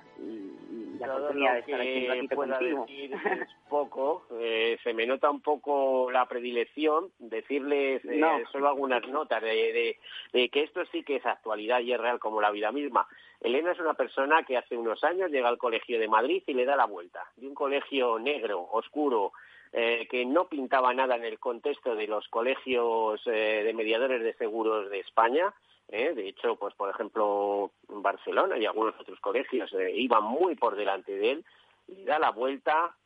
la 1.06 1.16
oportunidad 1.16 1.52
de 1.54 1.58
estar 1.60 1.80
aquí 1.80 2.28
contigo. 2.34 2.86
Decir 2.86 3.14
es 3.14 3.48
poco, 3.68 4.26
eh, 4.40 4.78
se 4.82 4.92
me 4.92 5.06
nota 5.06 5.30
un 5.30 5.40
poco 5.40 6.10
la 6.10 6.26
predilección. 6.26 7.10
Decirles 7.18 8.04
eh, 8.04 8.22
solo 8.50 8.68
algunas 8.68 9.06
notas 9.08 9.42
de, 9.42 9.98
de, 10.32 10.48
que 10.48 10.62
esto 10.62 10.84
sí 10.86 11.02
que 11.02 11.16
es 11.16 11.26
actualidad 11.26 11.80
y 11.80 11.92
es 11.92 12.00
real 12.00 12.18
como 12.18 12.40
la 12.40 12.50
vida 12.50 12.72
misma. 12.72 13.06
Elena 13.40 13.72
es 13.72 13.80
una 13.80 13.94
persona 13.94 14.44
que 14.44 14.56
hace 14.56 14.76
unos 14.76 15.02
años 15.02 15.30
llega 15.30 15.48
al 15.48 15.58
Colegio 15.58 15.98
de 15.98 16.08
Madrid 16.08 16.42
y 16.46 16.54
le 16.54 16.64
da 16.64 16.76
la 16.76 16.86
vuelta. 16.86 17.24
De 17.36 17.46
un 17.46 17.54
colegio 17.54 18.18
negro, 18.18 18.68
oscuro, 18.70 19.32
eh, 19.72 20.06
que 20.10 20.26
no 20.26 20.48
pintaba 20.48 20.92
nada 20.92 21.16
en 21.16 21.24
el 21.24 21.38
contexto 21.38 21.94
de 21.94 22.06
los 22.06 22.28
colegios 22.28 23.22
eh, 23.26 23.62
de 23.64 23.72
mediadores 23.72 24.22
de 24.22 24.34
seguros 24.34 24.90
de 24.90 25.00
España. 25.00 25.54
Eh. 25.88 26.14
De 26.14 26.28
hecho, 26.28 26.56
pues 26.56 26.74
por 26.74 26.90
ejemplo, 26.90 27.72
Barcelona 27.88 28.58
y 28.58 28.66
algunos 28.66 28.98
otros 28.98 29.20
colegios 29.20 29.70
iban 29.94 30.24
muy 30.24 30.54
por 30.54 30.76
delante 30.76 31.12
de 31.12 31.30
él. 31.32 31.44
Le 31.88 32.04
da 32.04 32.18
la 32.18 32.30
vuelta, 32.30 32.96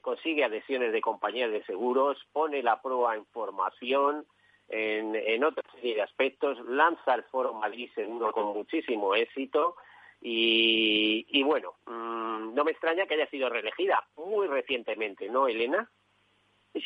consigue 0.00 0.44
adhesiones 0.44 0.92
de 0.92 1.00
compañías 1.00 1.50
de 1.50 1.64
seguros, 1.64 2.18
pone 2.32 2.62
la 2.62 2.80
prueba 2.80 3.14
en 3.14 3.26
formación, 3.26 4.26
en, 4.68 5.14
en 5.14 5.44
otra 5.44 5.62
serie 5.74 5.96
de 5.96 6.02
aspectos, 6.02 6.58
lanza 6.66 7.14
el 7.14 7.22
Foro 7.24 7.54
Madrid 7.54 7.90
Seguro 7.94 8.32
con 8.32 8.54
muchísimo 8.54 9.14
éxito. 9.14 9.76
Y, 10.20 11.26
y 11.28 11.42
bueno, 11.42 11.74
mm, 11.86 12.54
no 12.54 12.64
me 12.64 12.70
extraña 12.70 13.06
que 13.06 13.14
haya 13.14 13.28
sido 13.28 13.50
reelegida 13.50 14.02
muy 14.16 14.46
recientemente, 14.46 15.28
¿no, 15.28 15.48
Elena? 15.48 15.90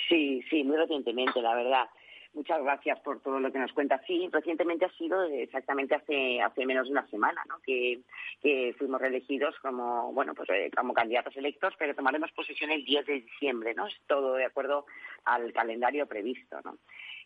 Sí, 0.09 0.43
sí, 0.51 0.65
muy 0.65 0.77
recientemente, 0.77 1.41
la 1.41 1.55
verdad. 1.55 1.89
Muchas 2.39 2.63
gracias 2.63 3.01
por 3.01 3.21
todo 3.21 3.41
lo 3.41 3.51
que 3.51 3.59
nos 3.59 3.73
cuenta. 3.73 4.01
Sí, 4.07 4.29
recientemente 4.31 4.85
ha 4.85 4.93
sido 4.93 5.25
exactamente 5.25 5.97
hace 5.97 6.41
hace 6.41 6.65
menos 6.67 6.87
de 6.87 6.93
una 6.93 7.05
semana, 7.09 7.43
¿no? 7.49 7.57
Que, 7.67 8.01
fuimos 8.79 9.01
reelegidos 9.01 9.57
como 9.61 10.13
bueno 10.13 10.35
pues 10.35 10.49
eh, 10.51 10.71
como 10.71 10.95
candidatos 10.95 11.37
electos, 11.37 11.75
pero 11.77 11.97
tomaremos 11.97 12.31
posesión 12.31 12.71
el 12.71 12.85
10 12.85 13.07
de 13.07 13.13
diciembre, 13.23 13.75
¿no? 13.75 13.89
Es 13.89 13.95
todo 14.07 14.35
de 14.35 14.45
acuerdo 14.45 14.87
al 15.25 15.53
calendario 15.53 16.07
previsto, 16.07 16.61
¿no? 16.65 16.79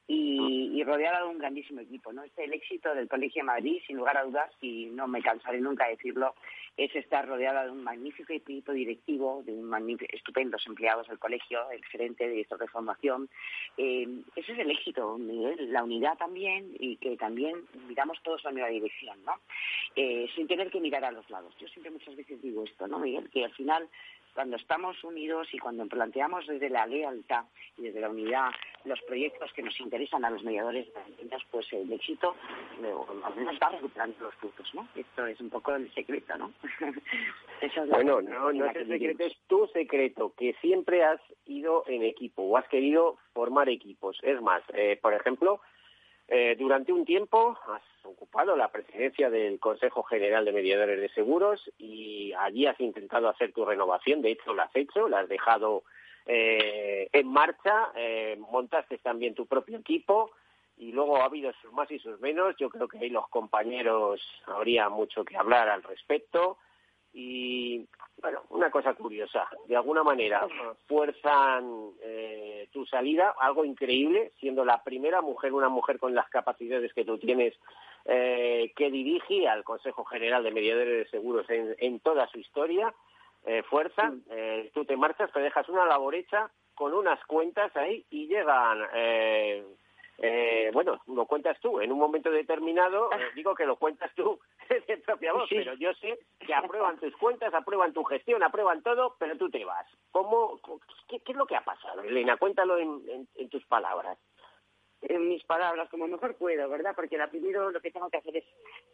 Y, 0.07 0.71
y 0.75 0.85
rodeada 0.85 1.23
de 1.23 1.29
un 1.29 1.39
grandísimo 1.39 1.81
equipo. 1.81 2.13
¿no? 2.13 2.23
Este, 2.23 2.45
el 2.45 2.53
éxito 2.53 2.95
del 2.95 3.09
Colegio 3.09 3.43
de 3.43 3.47
Madrid, 3.47 3.81
sin 3.87 3.97
lugar 3.97 4.17
a 4.17 4.25
dudas, 4.25 4.51
y 4.61 4.87
no 4.87 5.07
me 5.07 5.23
cansaré 5.23 5.61
nunca 5.61 5.85
de 5.85 5.93
decirlo, 5.93 6.35
es 6.77 6.95
estar 6.97 7.27
rodeada 7.29 7.65
de 7.65 7.71
un 7.71 7.85
magnífico 7.85 8.33
equipo 8.33 8.73
directivo, 8.73 9.43
de 9.45 9.53
un 9.53 9.99
estupendos 10.11 10.67
empleados 10.67 11.09
del 11.09 11.19
colegio, 11.19 11.71
el 11.71 11.85
gerente, 11.85 12.29
director 12.29 12.59
de 12.59 12.69
formación. 12.69 13.29
Eh, 13.77 14.09
ese 14.37 14.53
es 14.53 14.59
el 14.59 14.71
éxito, 14.71 15.19
la 15.19 15.85
unidad 15.85 16.17
también, 16.17 16.75
y 16.79 16.97
que 16.97 17.17
también 17.17 17.57
miramos 17.89 18.19
todos 18.23 18.43
la 18.45 18.53
misma 18.53 18.69
dirección, 18.69 19.23
¿no? 19.25 19.35
Eh, 19.97 20.29
sin 20.35 20.47
tener 20.47 20.71
que 20.71 20.81
mirar 20.81 21.05
a 21.05 21.13
los 21.13 21.29
lados. 21.29 21.55
Yo 21.59 21.69
siempre 21.69 21.91
muchas 21.91 22.17
veces 22.17 22.41
digo 22.41 22.65
esto, 22.65 22.87
¿no, 22.87 22.99
Miguel? 22.99 23.29
Que 23.31 23.45
al 23.45 23.53
final 23.53 23.89
cuando 24.35 24.57
estamos 24.57 25.03
unidos 25.05 25.49
y 25.53 25.59
cuando 25.59 25.87
planteamos 25.87 26.47
desde 26.47 26.71
la 26.71 26.87
lealtad 26.87 27.45
y 27.77 27.83
desde 27.83 28.01
la 28.01 28.11
unidad 28.11 28.51
los 28.85 29.01
proyectos 29.03 29.53
que 29.53 29.63
nos 29.63 29.79
interesan 29.81 30.25
a 30.25 30.31
los 30.31 30.43
mediadores 30.43 30.89
pues 31.51 31.73
el 31.73 31.93
éxito 31.93 32.35
al 33.25 33.35
menos 33.37 33.59
va 33.63 33.69
recuperando 33.71 34.17
los 34.21 34.35
frutos, 34.37 34.69
¿no? 34.75 34.89
Esto 34.95 35.27
es 35.27 35.41
un 35.41 35.51
poco 35.51 35.75
el 35.75 35.93
secreto, 35.95 36.37
¿no? 36.37 36.53
bueno, 37.89 38.21
no, 38.21 38.53
no 38.53 38.67
es 38.67 38.77
el 38.77 38.89
secreto, 38.89 39.25
es 39.25 39.37
tu 39.47 39.67
secreto, 39.69 40.33
que 40.37 40.55
siempre 40.61 41.05
has 41.05 41.21
ido 41.47 41.85
en 41.87 42.03
equipo 42.03 42.43
o 42.43 42.57
has 42.57 42.67
querido 42.69 43.19
formar 43.35 43.69
equipos. 43.69 44.19
Es 44.23 44.41
más, 44.41 44.63
eh, 44.75 44.99
por 45.01 45.15
ejemplo, 45.15 45.61
eh, 46.29 46.57
durante 46.59 46.93
un 46.93 47.05
tiempo 47.05 47.59
has 47.69 47.83
ocupado 48.05 48.57
la 48.57 48.71
presidencia 48.71 49.31
del 49.31 49.59
Consejo 49.61 50.03
General 50.03 50.45
de 50.45 50.53
Mediadores 50.53 51.01
de 51.01 51.09
Seguros 51.11 51.71
y 51.79 52.33
allí 52.39 52.67
has 52.67 52.79
intentado 52.81 53.29
hacer 53.29 53.53
tu 53.53 53.65
renovación. 53.65 54.23
De 54.23 54.31
hecho, 54.33 54.55
lo 54.55 54.63
has 54.63 54.75
hecho, 54.75 55.09
la 55.09 55.21
has 55.21 55.29
dejado 55.29 55.85
eh, 56.27 57.09
en 57.13 57.29
marcha, 57.29 57.93
eh, 57.97 58.37
montaste 58.51 58.99
también 58.99 59.35
tu 59.35 59.47
propio 59.47 59.79
equipo 59.79 60.31
y 60.79 60.93
luego 60.93 61.19
ha 61.19 61.25
habido 61.25 61.53
sus 61.61 61.73
más 61.73 61.91
y 61.91 61.99
sus 61.99 62.21
menos. 62.21 62.57
Yo 62.59 62.71
creo 62.71 62.89
que 62.89 62.99
ahí 62.99 63.11
los 63.11 63.29
compañeros 63.29 64.21
habría 64.47 64.89
mucho 64.89 65.25
que 65.25 65.37
hablar 65.37 65.69
al 65.69 65.83
respecto. 65.83 66.59
Y 67.15 67.87
bueno, 68.21 68.43
una 68.51 68.71
cosa 68.71 68.95
curiosa, 68.95 69.49
de 69.67 69.77
alguna 69.77 70.03
manera 70.03 70.47
fuerzan 70.87 71.91
eh, 72.03 72.69
tu 72.73 72.87
salida, 72.87 73.35
algo 73.39 73.65
increíble, 73.65 74.33
siendo 74.39 74.65
la 74.65 74.83
primera 74.83 75.21
mujer, 75.21 75.53
una 75.53 75.69
mujer 75.69 75.99
con 75.99 76.15
las 76.15 76.29
capacidades 76.29 76.93
que 76.95 77.05
tú 77.05 77.19
tienes, 77.19 77.55
eh, 78.05 78.73
que 78.77 78.91
dirige 78.91 79.49
al 79.49 79.65
Consejo 79.65 80.05
General 80.05 80.43
de 80.43 80.53
Mediadores 80.53 81.05
de 81.05 81.11
Seguros 81.11 81.47
en, 81.49 82.01
toda 82.01 82.27
su 82.29 82.39
historia, 82.39 82.95
eh, 83.45 83.63
fuerza, 83.65 84.13
eh, 84.31 84.71
tú 84.73 84.85
te 84.85 84.97
marchas, 84.97 85.33
te 85.33 85.41
dejas 85.41 85.69
una 85.69 85.85
labor 85.85 86.15
hecha 86.15 86.51
con 86.75 86.95
unas 86.95 87.23
cuentas 87.27 87.77
ahí 87.77 88.07
y 88.11 88.29
llegan 88.29 88.79
eh, 90.19 90.71
bueno, 90.73 91.01
lo 91.07 91.27
cuentas 91.27 91.59
tú. 91.61 91.81
En 91.81 91.93
un 91.93 91.99
momento 91.99 92.31
determinado, 92.31 93.11
eh, 93.13 93.31
digo 93.35 93.55
que 93.55 93.67
lo 93.67 93.77
cuentas 93.77 94.11
tú 94.15 94.39
de 94.89 94.97
propia 94.99 95.33
voz, 95.33 95.49
pero 95.51 95.75
yo 95.75 95.93
sé 95.95 96.19
que 96.39 96.55
aprueban 96.55 96.99
tus 96.99 97.17
cuentas, 97.17 97.53
aprueban 97.55 97.93
tu 97.93 98.05
gestión, 98.05 98.43
aprueban 98.43 98.83
todo, 98.83 99.17
pero 99.19 99.37
tú 99.37 99.51
te 99.51 99.65
vas. 99.65 99.87
¿Cómo, 100.11 100.61
qué, 101.09 101.21
es 101.25 101.37
lo 101.37 101.47
que 101.47 101.57
ha 101.57 101.65
pasado, 101.65 102.03
Elena? 102.03 102.37
Cuéntalo 102.37 102.79
en 102.79 103.49
tus 103.51 103.65
palabras 103.67 104.19
en 105.03 105.29
mis 105.29 105.43
palabras 105.45 105.89
como 105.91 106.07
mejor 106.07 106.37
puedo, 106.37 106.69
¿verdad? 106.69 106.93
Porque 106.95 107.19
la 107.19 107.29
primero 107.29 107.71
lo 107.71 107.81
que 107.81 107.91
tengo 107.91 108.09
que 108.09 108.19
hacer 108.19 108.37
es, 108.37 108.45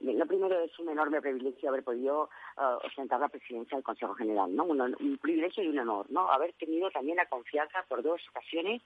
lo 0.00 0.26
primero 0.26 0.58
es 0.60 0.78
un 0.78 0.88
enorme 0.88 1.20
privilegio 1.20 1.68
haber 1.68 1.84
podido 1.84 2.30
uh, 2.56 2.86
ostentar 2.86 3.20
la 3.20 3.28
presidencia 3.28 3.76
del 3.76 3.84
Consejo 3.84 4.14
General, 4.14 4.54
¿no? 4.54 4.64
Un, 4.64 5.18
privilegio 5.20 5.62
y 5.62 5.68
un 5.68 5.78
honor, 5.80 6.06
¿no? 6.10 6.30
Haber 6.30 6.54
tenido 6.54 6.90
también 6.90 7.16
la 7.16 7.26
confianza 7.26 7.84
por 7.88 8.02
dos 8.02 8.20
ocasiones 8.30 8.80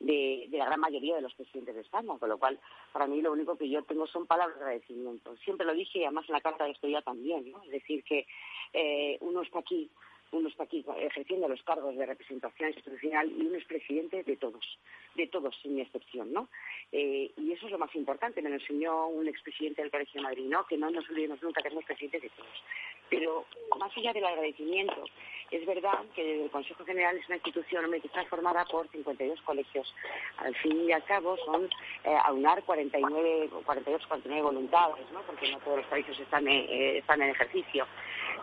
de, 0.00 0.48
la 0.50 0.66
gran 0.66 0.80
mayoría 0.80 1.16
de 1.16 1.22
los 1.22 1.34
presidentes 1.34 1.74
de 1.74 1.82
España, 1.82 2.16
con 2.18 2.28
lo 2.28 2.38
cual 2.38 2.58
para 2.92 3.06
mí 3.06 3.20
lo 3.20 3.32
único 3.32 3.56
que 3.56 3.68
yo 3.68 3.82
tengo 3.84 4.06
son 4.06 4.26
palabras 4.26 4.56
de 4.58 4.64
agradecimiento. 4.64 5.36
Siempre 5.44 5.66
lo 5.66 5.74
dije, 5.74 6.06
además 6.06 6.24
en 6.28 6.34
la 6.34 6.40
carta 6.40 6.64
de 6.64 6.70
estudia 6.70 7.02
también, 7.02 7.50
¿no? 7.50 7.62
Es 7.64 7.70
decir, 7.70 8.02
que 8.04 8.26
eh, 8.72 9.18
uno 9.20 9.42
está 9.42 9.58
aquí 9.58 9.90
uno 10.32 10.48
está 10.48 10.64
aquí 10.64 10.84
ejerciendo 10.98 11.48
los 11.48 11.62
cargos 11.62 11.96
de 11.96 12.06
representación 12.06 12.70
institucional 12.70 13.30
y 13.30 13.46
uno 13.46 13.56
es 13.56 13.64
presidente 13.64 14.22
de 14.22 14.36
todos, 14.36 14.78
de 15.14 15.26
todos 15.26 15.54
sin 15.62 15.78
excepción, 15.78 16.32
¿no? 16.32 16.48
Eh, 16.90 17.30
y 17.36 17.52
eso 17.52 17.66
es 17.66 17.72
lo 17.72 17.78
más 17.78 17.94
importante, 17.94 18.42
me 18.42 18.48
lo 18.48 18.56
enseñó 18.56 19.08
un 19.08 19.28
expresidente 19.28 19.82
del 19.82 19.90
Colegio 19.90 20.20
de 20.20 20.26
Madrid, 20.26 20.46
¿no? 20.46 20.66
Que 20.66 20.76
no 20.76 20.90
nos 20.90 21.08
olvidemos 21.10 21.42
nunca 21.42 21.62
que 21.62 21.68
somos 21.68 21.84
presidentes 21.84 22.22
de 22.22 22.30
todos. 22.30 22.62
Pero 23.10 23.44
más 23.78 23.96
allá 23.96 24.12
del 24.12 24.24
agradecimiento, 24.24 25.04
Es 25.50 25.66
verdad 25.66 26.00
que 26.14 26.44
el 26.44 26.50
Consejo 26.50 26.82
General 26.86 27.14
es 27.14 27.26
una 27.26 27.36
institución 27.36 27.90
que 27.90 28.06
está 28.06 28.24
formada 28.24 28.64
por 28.64 28.88
52 28.88 29.38
colegios. 29.42 29.94
Al 30.38 30.54
fin 30.56 30.88
y 30.88 30.92
al 30.92 31.04
cabo 31.04 31.36
son 31.44 31.68
eh, 32.04 32.16
aunar 32.24 32.62
49, 32.64 33.50
48, 33.62 34.08
49 34.08 34.42
voluntades, 34.42 35.04
¿no? 35.12 35.20
porque 35.20 35.50
no 35.50 35.58
todos 35.58 35.84
los 35.90 36.20
están, 36.20 36.48
eh, 36.48 36.96
están 36.96 37.20
en 37.20 37.28
ejercicio. 37.28 37.86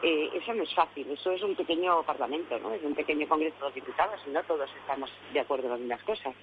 Eh, 0.02 0.30
eso 0.34 0.54
no 0.54 0.64
es 0.64 0.74
fácil, 0.74 1.10
eso 1.12 1.32
es 1.32 1.44
un 1.44 1.56
pequeño 1.56 2.04
parlamento, 2.04 2.58
¿no? 2.60 2.74
es 2.74 2.82
un 2.84 2.96
pequeño 2.96 3.28
Congreso 3.28 3.58
de 3.58 3.66
los 3.66 3.74
Diputados 3.74 4.22
y 4.26 4.30
no 4.30 4.42
todos 4.44 4.70
estamos 4.80 5.12
de 5.34 5.40
acuerdo 5.42 5.66
en 5.66 5.72
las 5.72 5.80
mismas 5.80 6.04
cosas. 6.04 6.36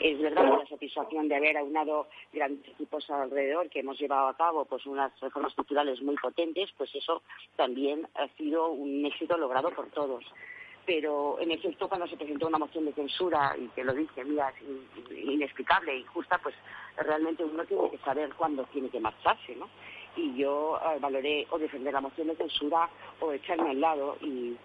Es 0.00 0.18
verdad 0.18 0.42
que 0.42 0.56
la 0.56 0.66
satisfacción 0.66 1.28
de 1.28 1.36
haber 1.36 1.58
aunado 1.58 2.08
grandes 2.32 2.66
equipos 2.66 3.08
alrededor 3.10 3.68
que 3.68 3.80
hemos 3.80 3.98
llevado 4.00 4.28
a 4.28 4.36
cabo 4.36 4.64
pues 4.64 4.86
unas 4.86 5.12
reformas 5.20 5.54
culturales 5.54 6.00
muy 6.00 6.16
potentes, 6.16 6.70
pues 6.76 6.92
eso 6.94 7.22
también 7.54 8.08
ha 8.14 8.26
sido 8.38 8.70
un 8.70 9.04
éxito 9.04 9.36
logrado 9.36 9.70
por 9.70 9.90
todos. 9.90 10.24
Pero 10.86 11.38
en 11.38 11.50
efecto, 11.50 11.86
cuando 11.86 12.08
se 12.08 12.16
presentó 12.16 12.48
una 12.48 12.58
moción 12.58 12.86
de 12.86 12.94
censura 12.94 13.54
y 13.58 13.68
que 13.68 13.84
lo 13.84 13.92
dice, 13.92 14.24
mira, 14.24 14.48
es 14.48 15.16
inexplicable, 15.24 15.98
injusta, 15.98 16.38
pues 16.38 16.54
realmente 16.96 17.44
uno 17.44 17.64
tiene 17.66 17.90
que 17.90 17.98
saber 17.98 18.32
cuándo 18.34 18.64
tiene 18.72 18.88
que 18.88 18.98
marcharse, 18.98 19.54
¿no? 19.54 19.68
Y 20.16 20.34
yo 20.34 20.78
eh, 20.78 20.98
valoré 21.00 21.46
o 21.50 21.58
defender 21.58 21.92
la 21.92 22.00
moción 22.00 22.28
de 22.28 22.36
censura 22.36 22.88
o 23.20 23.32
echarme 23.32 23.70
al 23.70 23.80
lado 23.80 24.16
y, 24.20 24.56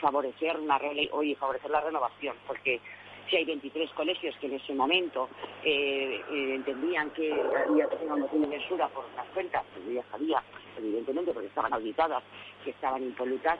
favorecer 0.00 0.58
una 0.58 0.80
o 1.12 1.22
y 1.22 1.34
favorecer 1.34 1.70
la 1.70 1.80
renovación 1.80 2.36
porque 2.46 2.80
si 3.28 3.36
hay 3.36 3.44
23 3.44 3.90
colegios 3.90 4.36
que 4.40 4.46
en 4.46 4.54
ese 4.54 4.74
momento 4.74 5.28
eh, 5.64 6.20
eh, 6.30 6.54
entendían 6.54 7.10
que 7.10 7.32
había 7.32 7.88
una 8.02 8.16
moción 8.16 8.42
de 8.42 8.58
censura 8.58 8.88
por 8.88 9.04
las 9.16 9.26
cuentas, 9.28 9.64
que 9.74 9.84
yo 9.84 10.00
ya 10.00 10.10
sabía, 10.10 10.42
evidentemente, 10.78 11.32
porque 11.32 11.48
estaban 11.48 11.72
auditadas, 11.72 12.22
que 12.64 12.70
estaban 12.70 13.02
impolutas, 13.02 13.58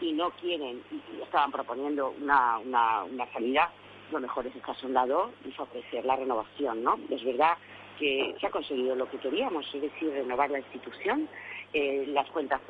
y 0.00 0.12
no 0.12 0.30
quieren, 0.32 0.82
y 0.90 1.22
estaban 1.22 1.50
proponiendo 1.50 2.14
una, 2.20 2.58
una, 2.58 3.04
una 3.04 3.32
salida, 3.32 3.70
lo 4.12 4.20
mejor 4.20 4.46
es 4.46 4.54
echarse 4.54 4.86
a 4.86 4.90
lado 4.90 5.32
y 5.44 5.50
favorecer 5.52 6.04
la 6.04 6.16
renovación, 6.16 6.84
¿no? 6.84 6.98
Es 7.10 7.24
verdad 7.24 7.56
que 7.98 8.34
se 8.40 8.46
ha 8.46 8.50
conseguido 8.50 8.94
lo 8.94 9.08
que 9.08 9.18
queríamos, 9.18 9.66
es 9.74 9.82
decir, 9.82 10.10
renovar 10.10 10.50
la 10.50 10.58
institución. 10.58 11.28
Eh, 11.72 12.04
las 12.08 12.30
cuentas, 12.30 12.60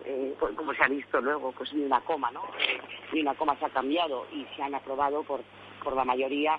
como 0.56 0.72
se 0.74 0.82
ha 0.82 0.88
visto 0.88 1.20
luego, 1.20 1.52
pues 1.52 1.72
ni 1.74 1.84
una 1.84 2.00
coma, 2.00 2.30
¿no? 2.30 2.42
ni 3.12 3.20
una 3.20 3.34
coma 3.34 3.56
se 3.58 3.66
ha 3.66 3.68
cambiado 3.68 4.26
y 4.32 4.44
se 4.56 4.62
han 4.62 4.74
aprobado 4.74 5.22
por 5.22 5.42
por 5.86 5.94
la 5.94 6.04
mayoría, 6.04 6.58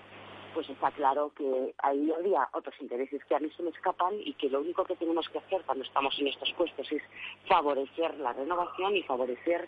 pues 0.53 0.69
está 0.69 0.89
claro 0.91 1.33
que 1.35 1.73
ahí 1.79 2.09
había 2.17 2.47
otros 2.53 2.73
intereses 2.79 3.21
que 3.25 3.35
a 3.35 3.39
mí 3.39 3.49
se 3.57 3.61
me 3.61 3.71
escapan 3.71 4.13
y 4.23 4.33
que 4.35 4.49
lo 4.49 4.61
único 4.61 4.85
que 4.85 4.95
tenemos 4.95 5.27
que 5.27 5.39
hacer 5.39 5.63
cuando 5.65 5.83
estamos 5.83 6.17
en 6.17 6.27
estos 6.27 6.53
puestos 6.53 6.89
es 6.93 7.03
favorecer 7.45 8.17
la 8.19 8.31
renovación 8.31 8.95
y 8.95 9.03
favorecer 9.03 9.67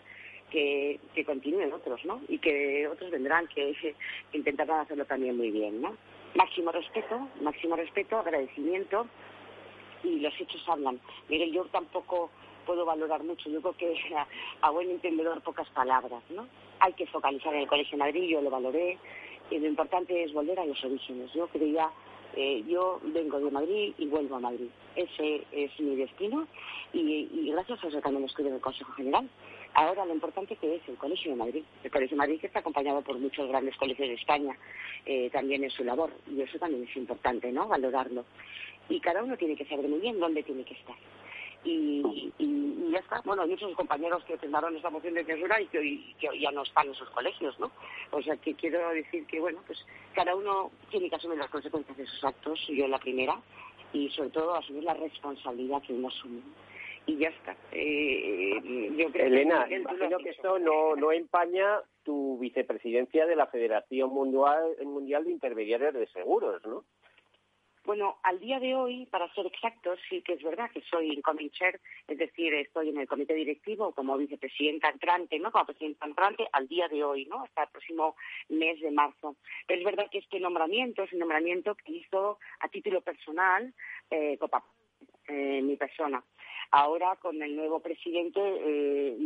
que, 0.50 0.98
continúen 1.26 1.74
otros, 1.74 2.02
¿no? 2.06 2.22
Y 2.26 2.38
que 2.38 2.88
otros 2.88 3.10
vendrán 3.10 3.48
que, 3.48 3.76
que 3.82 3.94
intentarán 4.32 4.80
hacerlo 4.80 5.04
también 5.04 5.36
muy 5.36 5.50
bien, 5.50 5.82
¿no? 5.82 5.94
Máximo 6.34 6.72
respeto, 6.72 7.28
máximo 7.40 7.76
respeto, 7.76 8.18
agradecimiento 8.18 9.06
y 10.04 10.20
los 10.20 10.32
hechos 10.40 10.62
hablan. 10.68 11.00
Mire, 11.28 11.50
yo 11.50 11.64
tampoco 11.66 12.30
puedo 12.66 12.84
valorar 12.84 13.22
mucho. 13.24 13.50
Yo 13.50 13.60
creo 13.60 13.76
que 13.76 14.14
a, 14.14 14.26
a 14.66 14.70
buen 14.70 14.90
entendedor 14.90 15.42
pocas 15.42 15.68
palabras, 15.70 16.22
¿no? 16.30 16.46
Hay 16.78 16.92
que 16.94 17.06
focalizar 17.06 17.52
en 17.54 17.62
el 17.62 17.68
Colegio 17.68 17.98
de 17.98 18.04
Madrid, 18.04 18.28
yo 18.28 18.40
lo 18.40 18.50
valoré, 18.50 18.98
y 19.50 19.58
lo 19.58 19.66
importante 19.66 20.22
es 20.22 20.32
volver 20.32 20.58
a 20.58 20.64
los 20.64 20.82
orígenes. 20.84 21.32
Yo 21.34 21.48
creía, 21.48 21.90
eh, 22.36 22.62
yo 22.66 23.00
vengo 23.02 23.40
de 23.40 23.50
Madrid 23.50 23.94
y 23.98 24.06
vuelvo 24.06 24.36
a 24.36 24.40
Madrid. 24.40 24.68
Ese 24.94 25.44
es 25.52 25.78
mi 25.80 25.96
destino 25.96 26.46
y, 26.92 27.50
gracias 27.50 27.82
a 27.84 27.88
eso 27.88 28.00
también 28.00 28.24
estoy 28.24 28.46
en 28.46 28.54
el 28.54 28.60
Consejo 28.60 28.92
General. 28.92 29.28
Ahora 29.74 30.04
lo 30.04 30.14
importante 30.14 30.56
que 30.56 30.76
es 30.76 30.82
el 30.88 30.96
Colegio 30.96 31.30
de 31.30 31.36
Madrid. 31.36 31.64
El 31.84 31.90
Colegio 31.90 32.16
de 32.16 32.18
Madrid 32.18 32.40
que 32.40 32.46
está 32.48 32.60
acompañado 32.60 33.02
por 33.02 33.18
muchos 33.18 33.48
grandes 33.48 33.76
colegios 33.76 34.08
de 34.08 34.14
España 34.14 34.56
eh, 35.06 35.30
también 35.30 35.64
en 35.64 35.70
su 35.70 35.84
labor 35.84 36.10
y 36.28 36.40
eso 36.42 36.58
también 36.58 36.84
es 36.88 36.96
importante, 36.96 37.52
¿no? 37.52 37.68
Valorarlo. 37.68 38.24
Y 38.88 39.00
cada 39.00 39.22
uno 39.22 39.36
tiene 39.36 39.56
que 39.56 39.66
saber 39.66 39.88
muy 39.88 40.00
bien 40.00 40.18
dónde 40.18 40.42
tiene 40.42 40.64
que 40.64 40.74
estar 40.74 40.96
y, 41.64 42.32
ya 42.90 42.98
está. 42.98 43.20
Bueno, 43.24 43.42
hay 43.42 43.50
muchos 43.50 43.74
compañeros 43.74 44.24
que 44.24 44.38
firmaron 44.38 44.76
esta 44.76 44.90
moción 44.90 45.14
de 45.14 45.24
censura 45.24 45.60
y 45.60 45.66
que, 45.66 46.40
ya 46.40 46.50
no 46.50 46.62
están 46.62 46.88
en 46.88 46.94
sus 46.94 47.08
colegios, 47.10 47.58
¿no? 47.58 47.70
O 48.10 48.22
sea, 48.22 48.36
que 48.36 48.54
quiero 48.54 48.88
decir 48.90 49.26
que, 49.26 49.40
bueno, 49.40 49.60
pues 49.66 49.78
cada 50.14 50.34
uno 50.34 50.70
tiene 50.90 51.08
que 51.08 51.16
asumir 51.16 51.38
las 51.38 51.50
consecuencias 51.50 51.96
de 51.96 52.06
sus 52.06 52.24
actos, 52.24 52.58
yo 52.68 52.88
la 52.88 52.98
primera, 52.98 53.38
y 53.92 54.08
sobre 54.10 54.30
todo 54.30 54.54
asumir 54.54 54.84
la 54.84 54.94
responsabilidad 54.94 55.82
que 55.82 55.92
uno 55.92 56.08
asume. 56.08 56.40
Y 57.10 57.16
ya 57.16 57.30
está. 57.30 57.56
Eh, 57.72 58.92
yo 58.96 59.10
creo 59.10 59.26
Elena, 59.26 59.66
que 59.66 59.74
imagino 59.74 60.18
que 60.18 60.30
esto 60.30 60.60
no, 60.60 60.94
no 60.94 61.10
empaña 61.10 61.80
tu 62.04 62.38
vicepresidencia 62.38 63.26
de 63.26 63.34
la 63.34 63.48
Federación 63.48 64.10
Mundial, 64.10 64.76
Mundial 64.84 65.24
de 65.24 65.32
Intermediarios 65.32 65.92
de 65.92 66.06
Seguros, 66.06 66.64
¿no? 66.64 66.84
Bueno, 67.84 68.18
al 68.22 68.38
día 68.38 68.60
de 68.60 68.76
hoy, 68.76 69.06
para 69.06 69.32
ser 69.34 69.46
exactos, 69.46 69.98
sí 70.08 70.22
que 70.22 70.34
es 70.34 70.42
verdad 70.44 70.70
que 70.70 70.82
soy 70.82 71.10
incoming 71.10 71.50
chair, 71.50 71.80
es 72.06 72.16
decir, 72.16 72.54
estoy 72.54 72.90
en 72.90 72.98
el 72.98 73.08
comité 73.08 73.34
directivo 73.34 73.92
como 73.92 74.16
vicepresidenta 74.16 74.90
entrante, 74.90 75.36
¿no? 75.40 75.50
Como 75.50 75.66
presidenta 75.66 76.06
entrante 76.06 76.46
al 76.52 76.68
día 76.68 76.86
de 76.86 77.02
hoy, 77.02 77.26
¿no? 77.26 77.42
Hasta 77.42 77.64
el 77.64 77.70
próximo 77.70 78.14
mes 78.50 78.80
de 78.80 78.92
marzo. 78.92 79.34
Pero 79.66 79.80
es 79.80 79.84
verdad 79.84 80.10
que 80.12 80.18
este 80.18 80.38
nombramiento 80.38 81.02
es 81.02 81.12
un 81.12 81.18
nombramiento 81.18 81.74
que 81.74 81.90
hizo 81.90 82.38
a 82.60 82.68
título 82.68 83.00
personal 83.00 83.74
eh, 84.10 84.38
Copa, 84.38 84.62
eh, 85.28 85.62
mi 85.62 85.76
persona. 85.76 86.22
Ahora, 86.72 87.16
con 87.16 87.42
el 87.42 87.56
nuevo 87.56 87.80
presidente, 87.80 88.40
eh, 88.40 89.18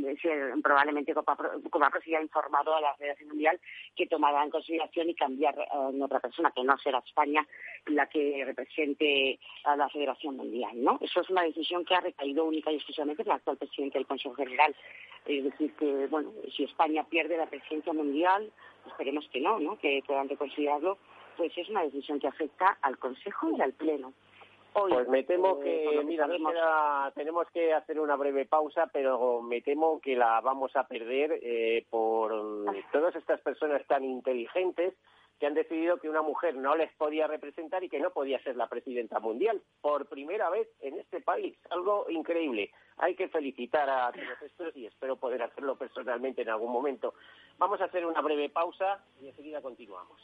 probablemente 0.63 1.13
Copapro 1.13 2.01
se 2.03 2.17
ha 2.17 2.23
informado 2.23 2.75
a 2.75 2.81
la 2.81 2.95
Federación 2.95 3.29
Mundial 3.29 3.61
que 3.95 4.07
tomará 4.07 4.43
en 4.43 4.51
consideración 4.51 5.11
y 5.11 5.15
cambiar 5.15 5.55
a 5.71 5.79
otra 5.89 6.21
persona, 6.21 6.53
que 6.53 6.65
no 6.65 6.79
será 6.79 7.03
España 7.07 7.47
la 7.87 8.09
que 8.09 8.43
represente 8.47 9.39
a 9.65 9.77
la 9.77 9.91
Federación 9.91 10.39
Mundial. 10.39 10.73
¿no? 10.83 10.99
Eso 11.03 11.21
es 11.21 11.29
una 11.29 11.43
decisión 11.43 11.85
que 11.85 11.95
ha 11.95 12.01
recaído 12.01 12.47
única 12.47 12.73
y 12.73 12.77
exclusivamente 12.77 13.23
en 13.23 13.29
el 13.29 13.35
actual 13.35 13.59
presidente 13.59 13.99
del 13.99 14.07
Consejo 14.07 14.35
General. 14.37 14.75
Es 15.27 15.45
decir, 15.45 15.75
que, 15.75 16.07
bueno, 16.07 16.33
si 16.57 16.65
España 16.65 17.05
pierde 17.05 17.37
la 17.37 17.47
presidencia 17.47 17.93
mundial, 17.93 18.51
esperemos 18.87 19.29
que 19.31 19.41
no, 19.41 19.59
¿no? 19.59 19.79
que 19.79 20.03
puedan 20.07 20.31
reconsiderarlo, 20.31 20.97
pues 21.37 21.53
es 21.59 21.69
una 21.69 21.83
decisión 21.83 22.19
que 22.21 22.29
afecta 22.29 22.79
al 22.81 22.97
Consejo 22.97 23.51
y 23.55 23.61
al 23.61 23.75
Pleno 23.75 24.15
pues 24.75 25.09
me 25.09 25.23
temo 25.23 25.61
que, 25.61 26.03
mira, 26.05 26.27
tenemos 27.15 27.47
que 27.53 27.73
hacer 27.73 28.01
una 28.01 28.17
breve 28.17 28.45
pausa, 28.45 28.89
pero 28.93 29.41
me 29.41 29.61
temo 29.61 30.01
que 30.01 30.17
la 30.17 30.41
vamos 30.41 30.75
a 30.75 30.87
perder 30.87 31.39
eh, 31.43 31.87
por 31.89 32.67
todas 32.93 33.15
estas 33.15 33.41
personas 33.41 33.87
tan 33.87 34.05
inteligentes 34.05 34.95
que 35.39 35.47
han 35.47 35.55
decidido 35.55 35.99
que 35.99 36.09
una 36.09 36.23
mujer 36.23 36.57
no 36.57 36.75
les 36.77 36.93
podía 36.95 37.27
representar 37.27 37.83
y 37.85 37.89
que 37.89 38.01
no 38.01 38.11
podía 38.11 38.43
ser 38.43 38.57
la 38.57 38.69
presidenta 38.69 39.21
mundial 39.21 39.63
por 39.81 40.07
primera 40.07 40.51
vez 40.51 40.69
en 40.81 40.99
este 40.99 41.21
país. 41.21 41.57
Algo 41.71 42.07
increíble. 42.09 42.71
Hay 42.99 43.15
que 43.17 43.29
felicitar 43.29 43.89
a 43.89 44.13
todos 44.13 44.43
estos 44.43 44.77
y 44.77 44.87
espero 44.87 45.17
poder 45.17 45.43
hacerlo 45.43 45.77
personalmente 45.77 46.43
en 46.43 46.51
algún 46.51 46.73
momento. 46.73 47.15
Vamos 47.59 47.81
a 47.81 47.85
hacer 47.85 48.07
una 48.07 48.21
breve 48.23 48.49
pausa 48.49 49.05
y 49.21 49.29
enseguida 49.29 49.61
continuamos. 49.61 50.21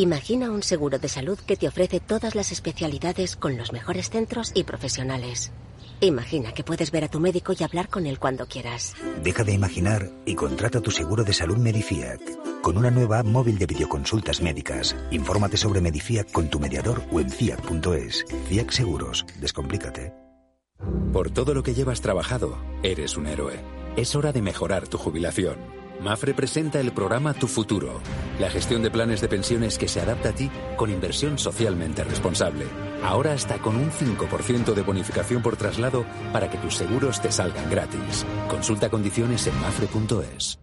Imagina 0.00 0.50
un 0.50 0.62
seguro 0.62 0.98
de 0.98 1.10
salud 1.10 1.38
que 1.38 1.58
te 1.58 1.68
ofrece 1.68 2.00
todas 2.00 2.34
las 2.34 2.52
especialidades 2.52 3.36
con 3.36 3.58
los 3.58 3.70
mejores 3.70 4.08
centros 4.08 4.50
y 4.54 4.64
profesionales. 4.64 5.52
Imagina 6.00 6.54
que 6.54 6.64
puedes 6.64 6.90
ver 6.90 7.04
a 7.04 7.08
tu 7.08 7.20
médico 7.20 7.52
y 7.52 7.62
hablar 7.62 7.90
con 7.90 8.06
él 8.06 8.18
cuando 8.18 8.46
quieras. 8.46 8.94
Deja 9.22 9.44
de 9.44 9.52
imaginar 9.52 10.10
y 10.24 10.36
contrata 10.36 10.80
tu 10.80 10.90
seguro 10.90 11.22
de 11.22 11.34
salud 11.34 11.58
Medifiac. 11.58 12.18
Con 12.62 12.78
una 12.78 12.90
nueva 12.90 13.18
app 13.18 13.26
móvil 13.26 13.58
de 13.58 13.66
videoconsultas 13.66 14.40
médicas. 14.40 14.96
Infórmate 15.10 15.58
sobre 15.58 15.82
Medifiac 15.82 16.32
con 16.32 16.48
tu 16.48 16.58
mediador 16.58 17.02
o 17.12 17.20
en 17.20 17.28
fiac.es. 17.28 18.24
Fiac 18.48 18.70
Seguros. 18.70 19.26
Descomplícate. 19.38 20.14
Por 21.12 21.30
todo 21.30 21.52
lo 21.52 21.62
que 21.62 21.74
llevas 21.74 22.00
trabajado, 22.00 22.56
eres 22.82 23.18
un 23.18 23.26
héroe. 23.26 23.60
Es 23.98 24.14
hora 24.14 24.32
de 24.32 24.40
mejorar 24.40 24.88
tu 24.88 24.96
jubilación. 24.96 25.58
Mafre 26.02 26.32
presenta 26.32 26.80
el 26.80 26.92
programa 26.92 27.34
Tu 27.34 27.46
Futuro, 27.46 28.00
la 28.38 28.48
gestión 28.48 28.82
de 28.82 28.90
planes 28.90 29.20
de 29.20 29.28
pensiones 29.28 29.76
que 29.76 29.86
se 29.86 30.00
adapta 30.00 30.30
a 30.30 30.32
ti 30.32 30.50
con 30.76 30.88
inversión 30.90 31.36
socialmente 31.36 32.04
responsable. 32.04 32.64
Ahora 33.04 33.34
hasta 33.34 33.58
con 33.58 33.76
un 33.76 33.90
5% 33.90 34.72
de 34.72 34.82
bonificación 34.82 35.42
por 35.42 35.56
traslado 35.56 36.06
para 36.32 36.48
que 36.48 36.56
tus 36.56 36.76
seguros 36.76 37.20
te 37.20 37.30
salgan 37.30 37.68
gratis. 37.68 38.24
Consulta 38.48 38.88
condiciones 38.88 39.46
en 39.46 39.60
mafre.es. 39.60 40.58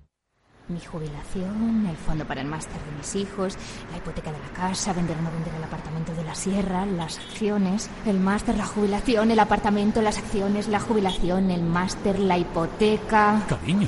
Mi 0.69 0.79
jubilación, 0.79 1.85
el 1.87 1.95
fondo 1.95 2.25
para 2.25 2.41
el 2.41 2.47
máster 2.47 2.73
de 2.73 2.97
mis 2.97 3.15
hijos, 3.15 3.55
la 3.91 3.97
hipoteca 3.99 4.31
de 4.31 4.39
la 4.39 4.49
casa, 4.49 4.91
vender 4.91 5.15
o 5.17 5.21
no 5.21 5.31
vender 5.31 5.53
el 5.55 5.63
apartamento 5.63 6.13
de 6.13 6.23
la 6.23 6.33
sierra, 6.33 6.85
las 6.85 7.19
acciones, 7.19 7.89
el 8.07 8.19
máster, 8.19 8.57
la 8.57 8.65
jubilación, 8.65 9.29
el 9.29 9.39
apartamento, 9.39 10.01
las 10.01 10.17
acciones, 10.17 10.67
la 10.67 10.79
jubilación, 10.79 11.51
el 11.51 11.61
máster, 11.61 12.19
la 12.19 12.37
hipoteca. 12.37 13.45
Cariño, 13.47 13.87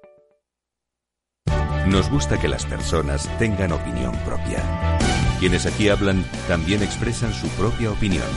Nos 1.87 2.09
gusta 2.09 2.39
que 2.39 2.47
las 2.47 2.65
personas 2.65 3.27
tengan 3.39 3.71
opinión 3.71 4.15
propia. 4.23 4.63
Quienes 5.39 5.65
aquí 5.65 5.89
hablan 5.89 6.23
también 6.47 6.83
expresan 6.83 7.33
su 7.33 7.47
propia 7.49 7.91
opinión. 7.91 8.27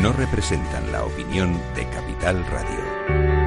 No 0.00 0.12
representan 0.12 0.92
la 0.92 1.04
opinión 1.04 1.60
de 1.74 1.88
Capital 1.88 2.46
Radio. 2.46 3.38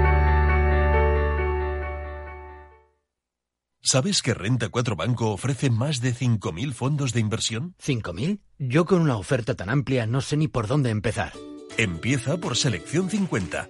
¿Sabes 3.81 4.21
que 4.21 4.33
Renta 4.33 4.69
4 4.69 4.95
Banco 4.95 5.31
ofrece 5.31 5.69
más 5.69 6.01
de 6.01 6.13
5.000 6.13 6.73
fondos 6.73 7.13
de 7.13 7.21
inversión? 7.21 7.75
¿5.000? 7.81 8.41
Yo 8.59 8.85
con 8.85 9.01
una 9.01 9.15
oferta 9.15 9.55
tan 9.55 9.69
amplia 9.69 10.05
no 10.05 10.21
sé 10.21 10.35
ni 10.37 10.47
por 10.49 10.67
dónde 10.67 10.89
empezar. 10.89 11.31
Empieza 11.77 12.37
por 12.37 12.57
Selección 12.57 13.09
50 13.09 13.69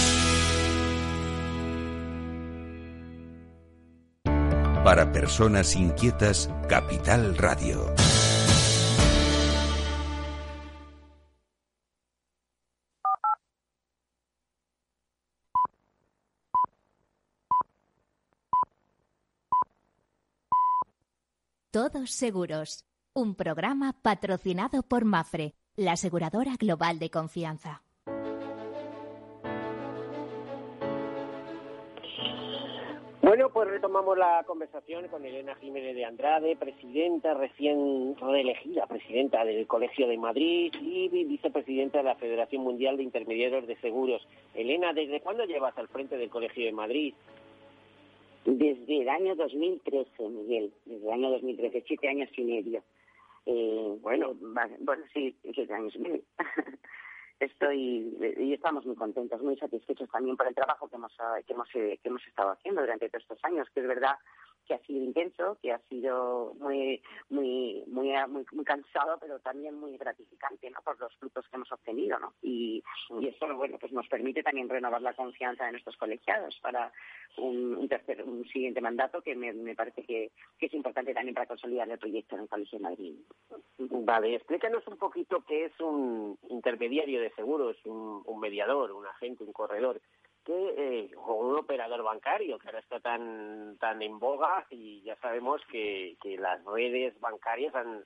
Para 4.91 5.09
personas 5.09 5.73
inquietas, 5.77 6.49
Capital 6.67 7.37
Radio. 7.37 7.95
Todos 21.71 22.11
seguros. 22.11 22.83
Un 23.13 23.35
programa 23.35 23.93
patrocinado 24.01 24.83
por 24.83 25.05
Mafre, 25.05 25.55
la 25.77 25.93
aseguradora 25.93 26.57
global 26.57 26.99
de 26.99 27.09
confianza. 27.09 27.81
Bueno, 33.41 33.53
pues 33.55 33.69
retomamos 33.69 34.15
la 34.19 34.43
conversación 34.45 35.07
con 35.07 35.25
Elena 35.25 35.55
Jiménez 35.55 35.95
de 35.95 36.05
Andrade, 36.05 36.55
presidenta 36.55 37.33
recién 37.33 38.15
reelegida, 38.17 38.85
presidenta 38.85 39.43
del 39.43 39.65
Colegio 39.65 40.07
de 40.07 40.15
Madrid 40.15 40.71
y 40.79 41.07
vicepresidenta 41.25 41.97
de 41.97 42.03
la 42.03 42.15
Federación 42.17 42.61
Mundial 42.61 42.97
de 42.97 43.03
Intermediarios 43.03 43.65
de 43.65 43.77
Seguros. 43.77 44.27
Elena, 44.53 44.93
¿desde 44.93 45.21
cuándo 45.21 45.43
llevas 45.45 45.75
al 45.79 45.87
frente 45.87 46.17
del 46.17 46.29
Colegio 46.29 46.67
de 46.67 46.71
Madrid? 46.71 47.15
Desde 48.45 49.01
el 49.01 49.09
año 49.09 49.35
2013, 49.35 50.29
Miguel, 50.29 50.71
desde 50.85 51.07
el 51.07 51.11
año 51.11 51.31
2013, 51.31 51.83
siete 51.87 52.09
años 52.09 52.29
y 52.37 52.43
medio. 52.43 52.83
Eh, 53.47 53.97
bueno, 54.01 54.35
bueno, 54.81 55.03
sí, 55.15 55.35
siete 55.51 55.73
años 55.73 55.95
y 55.95 55.99
medio. 55.99 56.21
Estoy 57.41 58.15
y 58.37 58.53
estamos 58.53 58.85
muy 58.85 58.95
contentos, 58.95 59.41
muy 59.41 59.57
satisfechos 59.57 60.07
también 60.11 60.37
por 60.37 60.47
el 60.47 60.53
trabajo 60.53 60.87
que 60.87 60.95
hemos 60.95 61.11
que 61.47 61.53
hemos 61.53 61.67
que 61.71 61.99
hemos 62.03 62.27
estado 62.27 62.51
haciendo 62.51 62.81
durante 62.81 63.09
todos 63.09 63.23
estos 63.23 63.43
años, 63.43 63.67
que 63.73 63.79
es 63.79 63.87
verdad 63.87 64.15
que 64.67 64.75
ha 64.75 64.79
sido 64.85 65.03
intenso, 65.03 65.57
que 65.59 65.71
ha 65.71 65.79
sido 65.89 66.53
muy, 66.59 67.01
muy, 67.29 67.40
muy, 68.27 68.45
muy, 68.51 68.65
cansado, 68.65 69.17
pero 69.19 69.39
también 69.39 69.79
muy 69.79 69.97
gratificante, 69.97 70.69
¿no? 70.69 70.81
Por 70.81 70.99
los 70.99 71.15
frutos 71.17 71.47
que 71.47 71.55
hemos 71.55 71.71
obtenido, 71.71 72.19
¿no? 72.19 72.33
Y, 72.41 72.83
y 73.19 73.27
eso, 73.27 73.47
bueno, 73.55 73.77
pues 73.79 73.91
nos 73.91 74.07
permite 74.07 74.43
también 74.43 74.69
renovar 74.69 75.01
la 75.01 75.13
confianza 75.13 75.65
de 75.65 75.71
nuestros 75.71 75.97
colegiados 75.97 76.59
para 76.61 76.91
un, 77.37 77.87
tercer, 77.87 78.23
un 78.23 78.45
siguiente 78.45 78.81
mandato 78.81 79.21
que 79.21 79.35
me, 79.35 79.75
parece 79.75 80.03
que, 80.03 80.31
es 80.59 80.73
importante 80.73 81.13
también 81.13 81.33
para 81.33 81.47
consolidar 81.47 81.89
el 81.89 81.99
proyecto 81.99 82.35
en 82.35 82.41
el 82.43 82.49
Colegio 82.49 82.77
de 82.77 82.83
Madrid. 82.83 83.15
Vale, 83.77 84.35
explícanos 84.35 84.85
un 84.87 84.97
poquito 84.97 85.43
qué 85.47 85.65
es 85.65 85.79
un 85.79 86.37
intermediario 86.49 87.21
de 87.21 87.31
seguros, 87.31 87.77
un, 87.85 88.21
un 88.25 88.39
mediador, 88.39 88.91
un 88.91 89.05
agente, 89.05 89.43
un 89.43 89.53
corredor 89.53 90.01
que 90.45 90.73
eh, 90.77 91.11
un 91.27 91.55
operador 91.55 92.03
bancario 92.03 92.57
que 92.57 92.67
ahora 92.67 92.79
está 92.79 92.99
tan 92.99 93.77
tan 93.79 94.01
en 94.01 94.19
boga 94.19 94.65
y 94.69 95.01
ya 95.01 95.15
sabemos 95.17 95.61
que, 95.71 96.17
que 96.21 96.37
las 96.37 96.63
redes 96.65 97.19
bancarias 97.19 97.73
han 97.75 98.03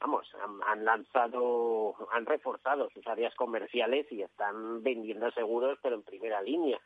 vamos 0.00 0.26
han, 0.66 0.84
lanzado 0.84 1.94
han 2.12 2.26
reforzado 2.26 2.88
sus 2.90 3.06
áreas 3.06 3.34
comerciales 3.34 4.10
y 4.10 4.22
están 4.22 4.82
vendiendo 4.82 5.30
seguros 5.32 5.78
pero 5.82 5.96
en 5.96 6.02
primera 6.02 6.42
línea. 6.42 6.80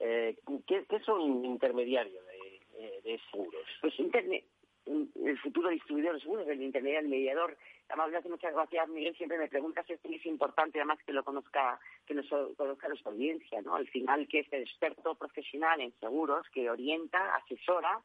Eh, 0.00 0.36
¿qué, 0.66 0.84
¿qué, 0.88 1.00
son 1.00 1.44
intermediarios 1.44 2.24
de, 2.26 3.00
de, 3.02 3.20
seguros 3.30 3.64
pues 3.80 3.98
internet 4.00 4.44
el 4.86 5.38
futuro 5.38 5.70
distribuidor 5.70 6.14
de 6.14 6.20
seguros 6.20 6.48
el 6.48 6.62
intermediario 6.62 7.06
el 7.06 7.10
mediador 7.10 7.56
además 7.88 8.24
muchas 8.28 8.54
gracias, 8.54 8.88
Miguel, 8.88 9.16
siempre 9.16 9.38
me 9.38 9.48
pregunta 9.48 9.82
si 9.84 9.92
es 9.92 10.26
importante 10.26 10.78
además 10.78 10.98
que 11.04 11.12
lo 11.12 11.24
conozca, 11.24 11.78
que 12.06 12.14
nos 12.14 12.26
conozca 12.56 12.88
nuestra 12.88 13.12
audiencia, 13.12 13.60
¿no? 13.62 13.74
Al 13.74 13.88
final 13.88 14.26
que 14.28 14.40
es 14.40 14.52
el 14.52 14.62
experto 14.62 15.14
profesional 15.14 15.80
en 15.80 15.92
seguros 16.00 16.46
que 16.52 16.70
orienta, 16.70 17.34
asesora 17.36 18.00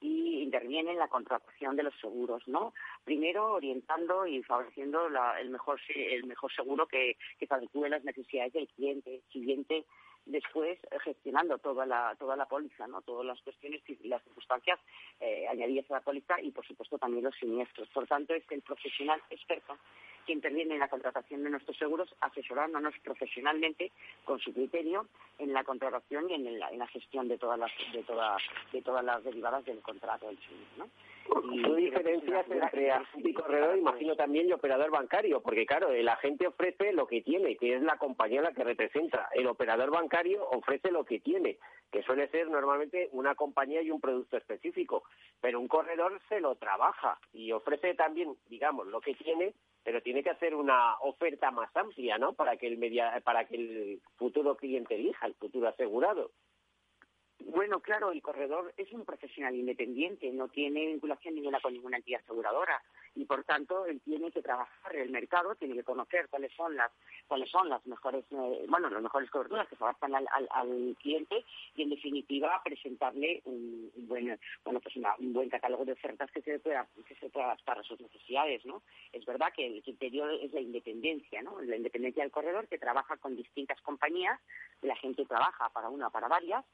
y 0.00 0.42
interviene 0.42 0.92
en 0.92 0.98
la 0.98 1.08
contratación 1.08 1.76
de 1.76 1.84
los 1.84 1.94
seguros, 2.00 2.46
¿no? 2.46 2.74
Primero 3.04 3.52
orientando 3.52 4.26
y 4.26 4.42
favoreciendo 4.42 5.06
el 5.06 5.50
mejor 5.50 5.80
el 5.88 6.24
mejor 6.24 6.52
seguro 6.52 6.86
que, 6.86 7.16
que 7.38 7.46
adecue 7.48 7.88
las 7.88 8.04
necesidades 8.04 8.52
del 8.52 8.68
cliente. 8.68 9.22
Siguiente, 9.32 9.84
después 10.26 10.78
eh, 10.90 10.98
gestionando 11.00 11.58
toda 11.58 11.86
la 11.86 12.14
toda 12.18 12.36
la 12.36 12.46
póliza, 12.46 12.86
¿no? 12.86 13.02
Todas 13.02 13.26
las 13.26 13.40
cuestiones 13.42 13.82
y 13.88 14.08
las 14.08 14.22
circunstancias 14.22 14.78
eh, 15.20 15.46
añadidas 15.48 15.90
a 15.90 15.94
la 15.94 16.00
póliza 16.00 16.40
y, 16.40 16.50
por 16.50 16.66
supuesto, 16.66 16.98
también 16.98 17.24
los 17.24 17.34
siniestros. 17.36 17.88
Por 17.90 18.06
tanto, 18.06 18.34
es 18.34 18.44
el 18.50 18.62
profesional 18.62 19.20
experto 19.30 19.76
que 20.24 20.32
interviene 20.32 20.74
en 20.74 20.80
la 20.80 20.88
contratación 20.88 21.42
de 21.44 21.50
nuestros 21.50 21.76
seguros, 21.76 22.14
asesorándonos 22.20 22.94
profesionalmente 23.02 23.92
con 24.24 24.38
su 24.40 24.52
criterio 24.52 25.06
en 25.38 25.52
la 25.52 25.64
contratación 25.64 26.30
y 26.30 26.34
en 26.34 26.58
la, 26.58 26.70
en 26.70 26.78
la 26.78 26.86
gestión 26.88 27.28
de 27.28 27.38
todas 27.38 27.58
las 27.58 27.70
de 27.92 28.02
todas 28.02 28.42
de 28.72 28.82
todas 28.82 29.04
las 29.04 29.22
derivadas 29.24 29.64
del 29.64 29.80
contrato 29.80 30.26
del 30.26 30.38
seguro, 30.38 30.66
¿no? 30.78 30.88
¿Qué 31.24 31.74
diferencias 31.76 32.50
entre 32.50 32.90
agente 32.90 33.30
y 33.30 33.32
corredor, 33.32 33.78
imagino 33.78 34.14
también, 34.14 34.48
y 34.48 34.52
operador 34.52 34.90
bancario? 34.90 35.40
Porque, 35.40 35.64
claro, 35.64 35.90
el 35.90 36.08
agente 36.08 36.46
ofrece 36.46 36.92
lo 36.92 37.06
que 37.06 37.22
tiene, 37.22 37.56
que 37.56 37.74
es 37.74 37.82
la 37.82 37.96
compañía 37.96 38.42
la 38.42 38.52
que 38.52 38.62
representa. 38.62 39.28
El 39.32 39.46
operador 39.46 39.90
bancario 39.90 40.46
ofrece 40.50 40.90
lo 40.90 41.04
que 41.04 41.20
tiene, 41.20 41.58
que 41.90 42.02
suele 42.02 42.28
ser 42.28 42.50
normalmente 42.50 43.08
una 43.12 43.34
compañía 43.34 43.80
y 43.82 43.90
un 43.90 44.00
producto 44.00 44.36
específico. 44.36 45.04
Pero 45.40 45.60
un 45.60 45.68
corredor 45.68 46.20
se 46.28 46.40
lo 46.40 46.56
trabaja 46.56 47.18
y 47.32 47.52
ofrece 47.52 47.94
también, 47.94 48.36
digamos, 48.48 48.86
lo 48.86 49.00
que 49.00 49.14
tiene, 49.14 49.54
pero 49.84 50.00
tiene 50.00 50.22
que 50.22 50.30
hacer 50.30 50.54
una 50.54 50.96
oferta 51.00 51.50
más 51.50 51.74
amplia, 51.76 52.16
¿no? 52.18 52.32
Para 52.32 52.56
que 52.56 52.66
el, 52.66 52.78
media, 52.78 53.20
para 53.22 53.44
que 53.44 53.56
el 53.56 54.00
futuro 54.16 54.56
cliente 54.56 54.94
elija, 54.94 55.26
el 55.26 55.34
futuro 55.34 55.68
asegurado. 55.68 56.30
Bueno, 57.40 57.80
claro, 57.80 58.10
el 58.10 58.22
corredor 58.22 58.72
es 58.78 58.90
un 58.92 59.04
profesional 59.04 59.54
independiente, 59.54 60.30
no 60.32 60.48
tiene 60.48 60.86
vinculación 60.86 61.34
ninguna 61.34 61.60
con 61.60 61.74
ninguna 61.74 61.98
entidad 61.98 62.22
aseguradora 62.22 62.82
y 63.16 63.24
por 63.24 63.44
tanto 63.44 63.86
él 63.86 64.00
tiene 64.00 64.30
que 64.30 64.42
trabajar 64.42 64.96
el 64.96 65.10
mercado, 65.10 65.54
tiene 65.54 65.74
que 65.74 65.84
conocer 65.84 66.28
cuáles 66.28 66.52
son 66.54 66.76
las 66.76 66.90
cuáles 67.26 67.50
son 67.50 67.68
las 67.68 67.84
mejores 67.86 68.24
eh, 68.30 68.64
bueno 68.68 68.90
las 68.90 69.02
mejores 69.02 69.30
coberturas 69.30 69.68
que 69.68 69.76
se 69.76 69.84
adaptan 69.84 70.14
al, 70.14 70.96
cliente 71.00 71.44
y 71.74 71.82
en 71.82 71.90
definitiva 71.90 72.60
presentarle 72.64 73.42
un, 73.44 73.90
buen 74.08 74.38
bueno 74.64 74.80
pues 74.80 74.96
un 74.96 75.32
buen 75.32 75.48
catálogo 75.48 75.84
de 75.84 75.92
ofertas 75.92 76.30
que 76.30 76.42
se 76.42 76.58
pueda 76.58 76.86
que 77.06 77.14
se 77.16 77.28
pueda 77.30 77.46
adaptar 77.46 77.78
a 77.78 77.82
sus 77.82 78.00
necesidades, 78.00 78.64
¿no? 78.64 78.82
Es 79.12 79.24
verdad 79.24 79.52
que 79.54 79.66
el 79.66 79.82
criterio 79.82 80.28
es 80.30 80.52
la 80.52 80.60
independencia, 80.60 81.42
¿no? 81.42 81.60
La 81.60 81.76
independencia 81.76 82.22
del 82.22 82.32
corredor 82.32 82.68
que 82.68 82.78
trabaja 82.78 83.16
con 83.16 83.36
distintas 83.36 83.80
compañías, 83.82 84.40
la 84.82 84.96
gente 84.96 85.24
trabaja 85.26 85.68
para 85.70 85.88
una 85.88 86.10
para 86.10 86.28
varias 86.28 86.64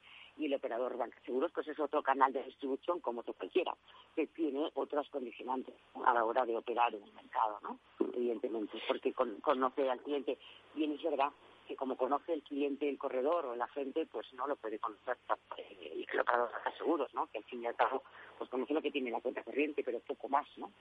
y 0.40 0.46
el 0.46 0.54
operador 0.54 0.96
banca 0.96 1.20
seguros 1.24 1.52
pues 1.52 1.68
es 1.68 1.78
otro 1.78 2.02
canal 2.02 2.32
de 2.32 2.42
distribución 2.42 3.00
como 3.00 3.20
otro 3.20 3.34
cualquiera 3.34 3.74
que 4.16 4.26
tiene 4.28 4.70
otras 4.74 5.08
condicionantes 5.10 5.74
a 6.04 6.14
la 6.14 6.24
hora 6.24 6.46
de 6.46 6.56
operar 6.56 6.94
en 6.94 7.02
el 7.02 7.12
mercado 7.12 7.58
no 7.62 7.78
evidentemente 8.14 8.80
porque 8.88 9.12
conoce 9.12 9.88
al 9.88 10.00
cliente. 10.00 10.38
Bien 10.74 10.92
es 10.92 11.02
verdad 11.02 11.30
que 11.68 11.76
como 11.76 11.96
conoce 11.96 12.32
el 12.32 12.42
cliente 12.42 12.88
el 12.88 12.98
corredor 12.98 13.46
o 13.46 13.54
el 13.54 13.62
agente 13.62 14.06
pues 14.06 14.32
no 14.32 14.46
lo 14.46 14.56
puede 14.56 14.78
conocer 14.78 15.18
eh, 15.58 16.06
el 16.10 16.20
operador 16.20 16.50
banca 16.52 16.72
seguros 16.76 17.12
no 17.14 17.26
que 17.26 17.38
al 17.38 17.44
fin 17.44 17.62
y 17.62 17.66
al 17.66 17.76
cabo 17.76 18.02
pues 18.38 18.48
conoce 18.50 18.74
lo 18.74 18.82
que 18.82 18.90
tiene 18.90 19.10
la 19.10 19.20
cuenta 19.20 19.44
corriente 19.44 19.82
pero 19.84 20.00
poco 20.00 20.28
más 20.28 20.46
no 20.56 20.72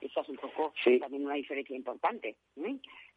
esa 0.00 0.20
es 0.20 0.28
un 0.28 0.36
poco 0.36 0.72
también 1.00 1.24
una 1.24 1.34
diferencia 1.34 1.76
importante. 1.76 2.36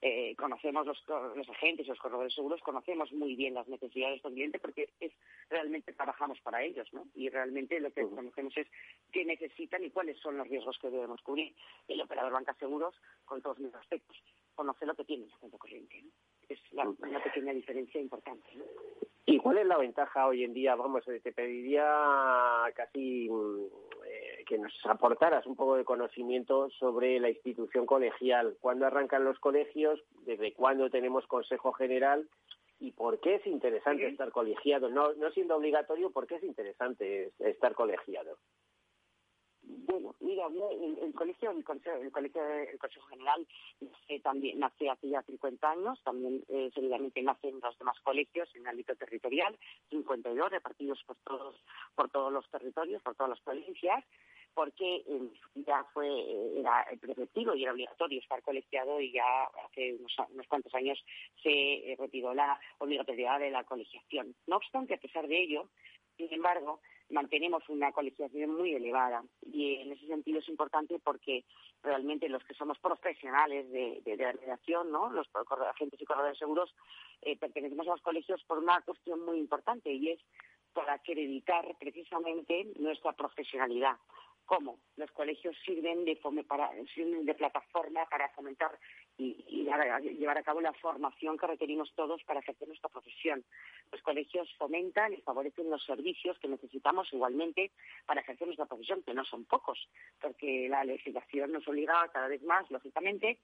Eh, 0.02 0.36
conocemos 0.38 0.86
los, 0.86 1.04
los 1.36 1.50
agentes, 1.50 1.88
los 1.88 2.00
corredores 2.00 2.34
seguros, 2.34 2.62
conocemos 2.62 3.12
muy 3.12 3.36
bien 3.36 3.54
las 3.54 3.68
necesidades 3.68 4.22
del 4.24 4.34
cliente 4.34 4.60
porque 4.60 4.90
es 5.00 5.12
realmente 5.50 5.92
trabajamos 5.94 6.40
para 6.42 6.64
ellos, 6.64 6.88
¿no? 6.94 7.06
Y 7.16 7.30
realmente 7.30 7.80
lo 7.80 7.92
que 7.92 8.04
conocemos 8.04 8.56
es 8.58 8.68
qué 9.12 9.26
necesitan 9.26 9.84
y 9.84 9.90
cuáles 9.90 10.18
son 10.20 10.38
los 10.38 10.48
riesgos 10.48 10.78
que 10.80 10.90
debemos 10.90 11.22
cubrir. 11.22 11.54
El 11.88 12.02
operador 12.02 12.32
banca 12.32 12.54
seguros, 12.54 12.96
con 13.26 13.42
todos 13.42 13.60
mis 13.60 13.74
aspectos, 13.76 14.16
conoce 14.56 14.86
lo 14.86 14.96
que 14.96 15.04
tiene 15.04 15.28
la 15.28 15.38
cuenta 15.38 15.58
corriente. 15.58 16.04
Es 16.48 16.60
una 16.72 17.24
pequeña 17.24 17.54
diferencia 17.54 18.00
importante. 18.00 18.50
¿Y 19.26 19.38
cuál 19.38 19.60
es 19.60 19.68
la 19.68 19.78
ventaja 19.78 20.26
hoy 20.26 20.44
en 20.44 20.54
día? 20.54 20.74
Vamos, 20.74 21.08
eh, 21.08 21.20
te 21.20 21.32
pediría 21.32 21.86
casi 22.74 23.30
mm, 23.30 23.66
eh, 23.99 23.99
que 24.50 24.58
nos 24.58 24.74
aportaras 24.86 25.46
un 25.46 25.56
poco 25.56 25.76
de 25.76 25.86
conocimiento 25.86 26.72
sobre 26.72 27.20
la 27.20 27.30
institución 27.30 27.86
colegial. 27.86 28.58
¿Cuándo 28.60 28.88
arrancan 28.88 29.24
los 29.24 29.38
colegios? 29.38 30.02
¿Desde 30.26 30.54
cuándo 30.54 30.90
tenemos 30.90 31.28
Consejo 31.28 31.72
General? 31.72 32.28
¿Y 32.80 32.92
por 32.92 33.20
qué 33.20 33.36
es 33.36 33.46
interesante 33.46 34.08
estar 34.08 34.32
colegiado? 34.32 34.90
No, 34.90 35.14
no 35.14 35.30
siendo 35.30 35.56
obligatorio, 35.56 36.10
¿por 36.10 36.26
qué 36.26 36.38
es 36.38 36.44
interesante 36.44 37.32
estar 37.38 37.76
colegiado? 37.76 38.40
Bueno, 39.62 40.16
mira, 40.20 40.48
el, 40.48 41.14
colegio, 41.14 41.52
el 41.52 41.64
consejo, 41.64 41.98
el 41.98 42.12
colegio, 42.12 42.44
el 42.44 42.80
consejo 42.80 43.06
general 43.08 43.46
también 44.24 44.60
nace 44.60 44.90
hace 44.90 45.10
ya 45.10 45.22
50 45.22 45.72
años, 45.72 46.02
también 46.04 46.44
eh, 46.48 46.72
seguidamente 46.74 47.22
nacen 47.22 47.60
los 47.62 47.78
demás 47.78 48.00
colegios 48.00 48.50
en 48.56 48.62
el 48.62 48.70
ámbito 48.70 48.96
territorial, 48.96 49.56
52 49.92 50.50
repartidos 50.50 51.04
por 51.06 51.18
todos 51.18 51.56
por 51.94 52.10
todos 52.10 52.34
los 52.34 52.50
territorios, 52.50 53.04
por 53.04 53.14
todas 53.14 53.30
las 53.30 53.42
provincias, 53.42 54.04
porque 54.60 55.06
eh, 55.08 55.30
ya 55.56 55.86
fue 55.94 56.60
era 56.60 56.86
preceptivo 57.00 57.56
y 57.56 57.64
era 57.64 57.72
obligatorio 57.72 58.20
estar 58.20 58.42
colegiado 58.42 59.00
y 59.00 59.14
ya 59.14 59.24
hace 59.66 59.94
unos, 59.94 60.48
cuantos 60.50 60.76
años 60.76 61.02
se 61.42 61.96
retiró 61.98 62.34
la 62.34 62.60
obligatoriedad 62.80 63.40
de 63.40 63.52
la 63.52 63.64
colegiación. 63.64 64.36
No 64.48 64.58
obstante, 64.58 64.96
a 64.96 64.98
pesar 64.98 65.30
de 65.30 65.42
ello, 65.42 65.70
sin 66.18 66.34
embargo, 66.34 66.82
mantenemos 67.10 67.64
una 67.70 67.94
colegiación 67.94 68.54
muy 68.54 68.74
elevada 68.74 69.24
y 69.50 69.76
en 69.76 69.94
ese 69.94 70.08
sentido 70.08 70.40
es 70.40 70.50
importante 70.50 71.00
porque 71.00 71.46
realmente 71.82 72.28
los 72.28 72.44
que 72.44 72.54
somos 72.54 72.78
profesionales 72.80 73.72
de, 73.72 74.18
la 74.18 74.34
redacción, 74.34 74.92
¿no? 74.92 75.10
los 75.10 75.30
agentes 75.70 76.02
y 76.02 76.06
corredores 76.06 76.38
seguros, 76.38 76.76
eh, 77.22 77.38
pertenecemos 77.38 77.88
a 77.88 77.92
los 77.92 78.02
colegios 78.02 78.44
por 78.44 78.58
una 78.58 78.82
cuestión 78.82 79.24
muy 79.24 79.40
importante 79.40 79.90
y 79.90 80.10
es 80.10 80.20
para 80.74 80.96
acreditar 80.96 81.66
precisamente 81.80 82.68
nuestra 82.78 83.14
profesionalidad. 83.14 83.96
¿Cómo? 84.50 84.80
Los 84.96 85.12
colegios 85.12 85.56
sirven 85.64 86.06
de, 86.06 86.20
para, 86.48 86.72
sirven 86.96 87.24
de 87.24 87.36
plataforma 87.36 88.04
para 88.10 88.30
fomentar 88.30 88.72
y, 89.20 89.36
llevar 90.18 90.38
a 90.38 90.44
cabo 90.44 90.62
la 90.62 90.74
formación 90.74 91.38
que 91.38 91.46
requerimos 91.46 91.94
todos 91.94 92.24
para 92.24 92.40
ejercer 92.40 92.68
nuestra 92.68 92.90
profesión. 92.90 93.44
Los 93.92 94.02
colegios 94.02 94.50
fomentan 94.58 95.14
y 95.14 95.18
favorecen 95.18 95.70
los 95.70 95.84
servicios 95.84 96.40
que 96.40 96.48
necesitamos 96.48 97.12
igualmente 97.14 97.72
para 98.06 98.22
ejercer 98.22 98.48
nuestra 98.48 98.66
profesión, 98.66 99.04
que 99.04 99.14
no 99.14 99.26
son 99.26 99.46
pocos, 99.46 99.90
porque 100.22 100.68
la 100.70 100.84
legislación 100.84 101.52
nos 101.52 101.68
obliga 101.68 102.10
cada 102.12 102.28
vez 102.28 102.42
más, 102.44 102.70
lógicamente, 102.72 103.40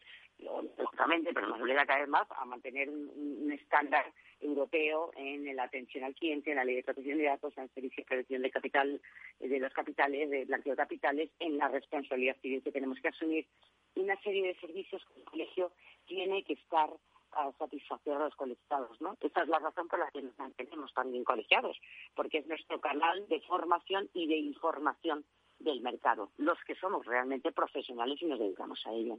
lógicamente, 0.78 1.34
pero 1.34 1.48
nos 1.48 1.62
obliga 1.62 1.86
cada 1.86 2.00
vez 2.00 2.10
más 2.10 2.28
a 2.32 2.46
mantener 2.46 2.90
un, 2.90 3.52
estándar 3.52 4.06
europeo 4.42 5.12
en 5.16 5.56
la 5.56 5.64
atención 5.64 6.04
al 6.04 6.14
cliente, 6.14 6.52
en 6.52 6.58
la 6.58 6.66
ley 6.66 6.76
de 6.76 6.84
protección 6.84 7.18
de 7.18 7.26
datos, 7.26 7.58
en 7.58 7.64
el 7.64 7.70
servicio 7.70 8.04
de 8.04 8.08
protección 8.08 8.42
de 8.42 8.52
capital, 8.52 9.02
de 9.40 9.60
los 9.60 9.74
capitales, 9.74 10.30
de 10.30 10.46
blanqueo 10.46 10.74
de 10.74 10.78
capitales, 10.78 11.30
en 11.40 11.58
la 11.58 11.68
responsabilidad 11.68 12.36
civil 12.42 12.62
que 12.62 12.72
tenemos 12.72 13.00
que 13.00 13.08
asumir 13.08 13.48
una 13.96 14.20
serie 14.22 14.48
de 14.48 14.60
servicios 14.60 15.04
que 15.06 15.20
el 15.20 15.26
colegio 15.26 15.72
tiene 16.06 16.44
que 16.44 16.54
estar 16.54 16.90
a 17.32 17.52
satisfacer 17.54 18.14
a 18.14 18.20
los 18.20 18.36
colegiados, 18.36 19.00
¿no? 19.02 19.18
Esa 19.20 19.42
es 19.44 19.50
la 19.50 19.60
razón 19.60 19.88
por 19.88 20.00
la 20.00 20.10
que 20.12 20.22
nos 20.22 20.38
mantenemos 20.38 20.94
también 20.94 21.24
colegiados, 21.24 21.78
porque 22.16 22.40
es 22.40 22.48
nuestro 22.48 22.80
canal 22.80 23.28
de 23.28 23.42
formación 23.42 24.10
y 24.14 24.28
de 24.28 24.38
información 24.38 25.26
del 25.60 25.82
mercado, 25.82 26.32
los 26.38 26.58
que 26.66 26.76
somos 26.76 27.06
realmente 27.06 27.52
profesionales 27.52 28.22
y 28.22 28.26
nos 28.26 28.40
dedicamos 28.40 28.82
a 28.86 28.92
ello. 28.92 29.18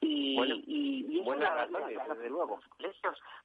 Y, 0.00 0.36
bueno, 0.36 0.56
y, 0.66 1.02
desde 1.02 2.30
luego. 2.30 2.60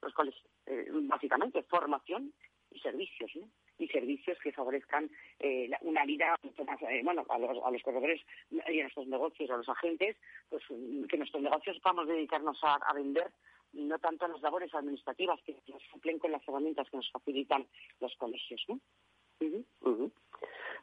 Los 0.02 0.14
colegios, 0.14 0.44
eh, 0.66 0.88
básicamente, 0.92 1.62
formación 1.64 2.32
y 2.70 2.78
servicios, 2.80 3.30
¿no? 3.36 3.48
Y 3.82 3.88
servicios 3.88 4.38
que 4.38 4.52
favorezcan 4.52 5.10
eh, 5.40 5.70
una 5.82 6.04
vida 6.04 6.38
eh, 6.44 7.00
bueno, 7.04 7.24
a 7.28 7.38
los, 7.38 7.58
a 7.64 7.70
los 7.70 7.82
corredores 7.82 8.20
y 8.50 8.78
a 8.78 8.82
nuestros 8.82 9.06
negocios, 9.06 9.50
a 9.50 9.56
los 9.56 9.68
agentes, 9.68 10.16
pues 10.48 10.62
que 11.08 11.16
nuestros 11.16 11.42
negocios 11.42 11.78
podamos 11.80 12.08
dedicarnos 12.08 12.58
a, 12.62 12.92
vender 12.94 13.30
y 13.72 13.84
no 13.84 13.98
tanto 13.98 14.26
a 14.26 14.28
las 14.28 14.40
labores 14.42 14.74
administrativas 14.74 15.40
que 15.42 15.56
nos 15.68 15.82
cumplen 15.90 16.18
con 16.18 16.30
las 16.30 16.46
herramientas 16.46 16.88
que 16.90 16.96
nos 16.96 17.10
facilitan 17.10 17.66
los 18.00 18.14
colegios. 18.16 18.62
¿no? 18.68 18.78